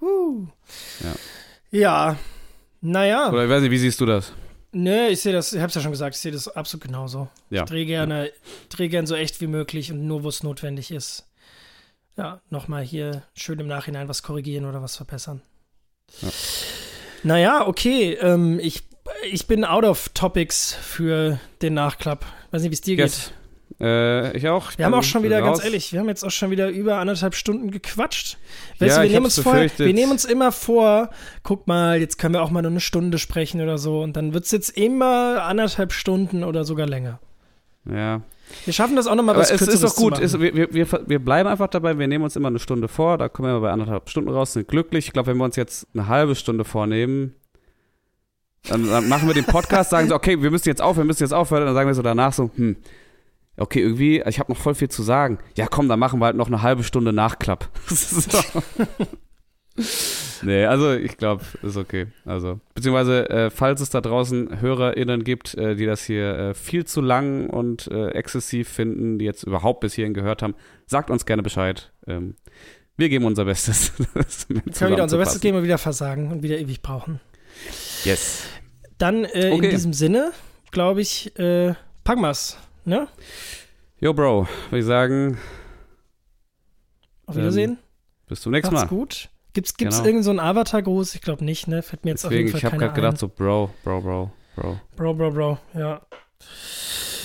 [0.00, 0.46] Uh.
[1.00, 1.14] Ja.
[1.70, 2.16] Ja.
[2.80, 3.30] Naja.
[3.30, 4.32] Oder ich weiß nicht, wie siehst du das?
[4.72, 7.28] Nö, ich sehe das, ich hab's ja schon gesagt, ich sehe das absolut genauso.
[7.50, 7.62] Ja.
[7.62, 8.32] Ich drehe gerne,
[8.70, 11.28] drehe gerne so echt wie möglich und nur, wo es notwendig ist.
[12.16, 15.42] Ja, nochmal hier schön im Nachhinein was korrigieren oder was verbessern.
[16.20, 16.28] Ja.
[17.22, 18.14] Naja, okay.
[18.14, 18.82] Ähm, ich,
[19.30, 22.24] ich bin out of topics für den Nachklapp.
[22.50, 23.26] Weiß nicht, wie es dir yes.
[23.26, 23.34] geht.
[23.82, 24.70] Äh, ich auch.
[24.70, 25.58] Ich wir haben auch schon wieder, raus.
[25.58, 28.38] ganz ehrlich, wir haben jetzt auch schon wieder über anderthalb Stunden gequatscht.
[28.78, 31.10] Weißt ja, du, wir, nehmen uns vor, wir nehmen uns immer vor,
[31.42, 34.00] guck mal, jetzt können wir auch mal nur eine Stunde sprechen oder so.
[34.00, 37.18] Und dann wird es jetzt immer anderthalb Stunden oder sogar länger.
[37.90, 38.22] Ja.
[38.64, 40.20] Wir schaffen das auch nochmal was Es ist doch gut.
[40.20, 41.98] Es, wir, wir, wir bleiben einfach dabei.
[41.98, 43.18] Wir nehmen uns immer eine Stunde vor.
[43.18, 45.06] Da kommen wir bei anderthalb Stunden raus, sind glücklich.
[45.06, 47.34] Ich glaube, wenn wir uns jetzt eine halbe Stunde vornehmen,
[48.68, 51.24] dann, dann machen wir den Podcast, sagen so, okay, wir müssen jetzt aufhören, wir müssen
[51.24, 51.64] jetzt aufhören.
[51.66, 52.76] Dann sagen wir so danach so, hm,
[53.56, 55.38] okay, irgendwie, ich habe noch voll viel zu sagen.
[55.56, 57.68] Ja, komm, dann machen wir halt noch eine halbe Stunde Nachklapp.
[60.42, 62.08] nee, also ich glaube, ist okay.
[62.24, 66.84] Also, beziehungsweise, äh, falls es da draußen HörerInnen gibt, äh, die das hier äh, viel
[66.84, 70.54] zu lang und äh, exzessiv finden, die jetzt überhaupt bis hierhin gehört haben,
[70.86, 71.92] sagt uns gerne Bescheid.
[72.06, 72.34] Ähm,
[72.96, 73.92] wir geben unser Bestes.
[74.48, 77.20] wir können wieder unser Bestes geben und wieder versagen und wieder ewig brauchen.
[78.04, 78.44] Yes.
[78.98, 79.64] Dann äh, okay.
[79.64, 80.32] in diesem Sinne,
[80.70, 81.74] glaube ich, äh,
[82.04, 82.58] packen wir's.
[82.84, 83.08] Ne?
[84.00, 85.38] Jo, Bro, würde ich sagen.
[87.26, 87.72] Auf Wiedersehen.
[87.72, 87.78] Ähm,
[88.28, 88.96] bis zum nächsten Macht's Mal.
[88.96, 89.28] gut.
[89.52, 90.08] Gibt's, gibt's genau.
[90.08, 91.14] irgendeinen so Avatar-Gruß?
[91.14, 91.82] Ich glaube nicht, ne?
[91.82, 94.32] Fällt mir jetzt Deswegen, auf jeden Fall ich habe gerade gedacht, so Bro, Bro, Bro,
[94.56, 94.80] Bro.
[94.96, 96.00] Bro, Bro, Bro, ja.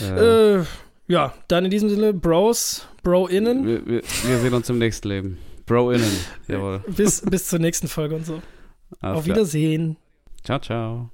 [0.01, 0.65] Äh, äh,
[1.07, 3.65] ja, dann in diesem Sinne, Bros, Bro-Innen.
[3.65, 5.38] Wir, wir, wir, sehen uns im nächsten Leben.
[5.65, 6.11] Bro-Innen,
[6.47, 6.84] jawohl.
[6.88, 8.41] bis, bis zur nächsten Folge und so.
[8.99, 9.35] Alles Auf klar.
[9.38, 9.97] Wiedersehen.
[10.43, 11.09] Ciao, ciao.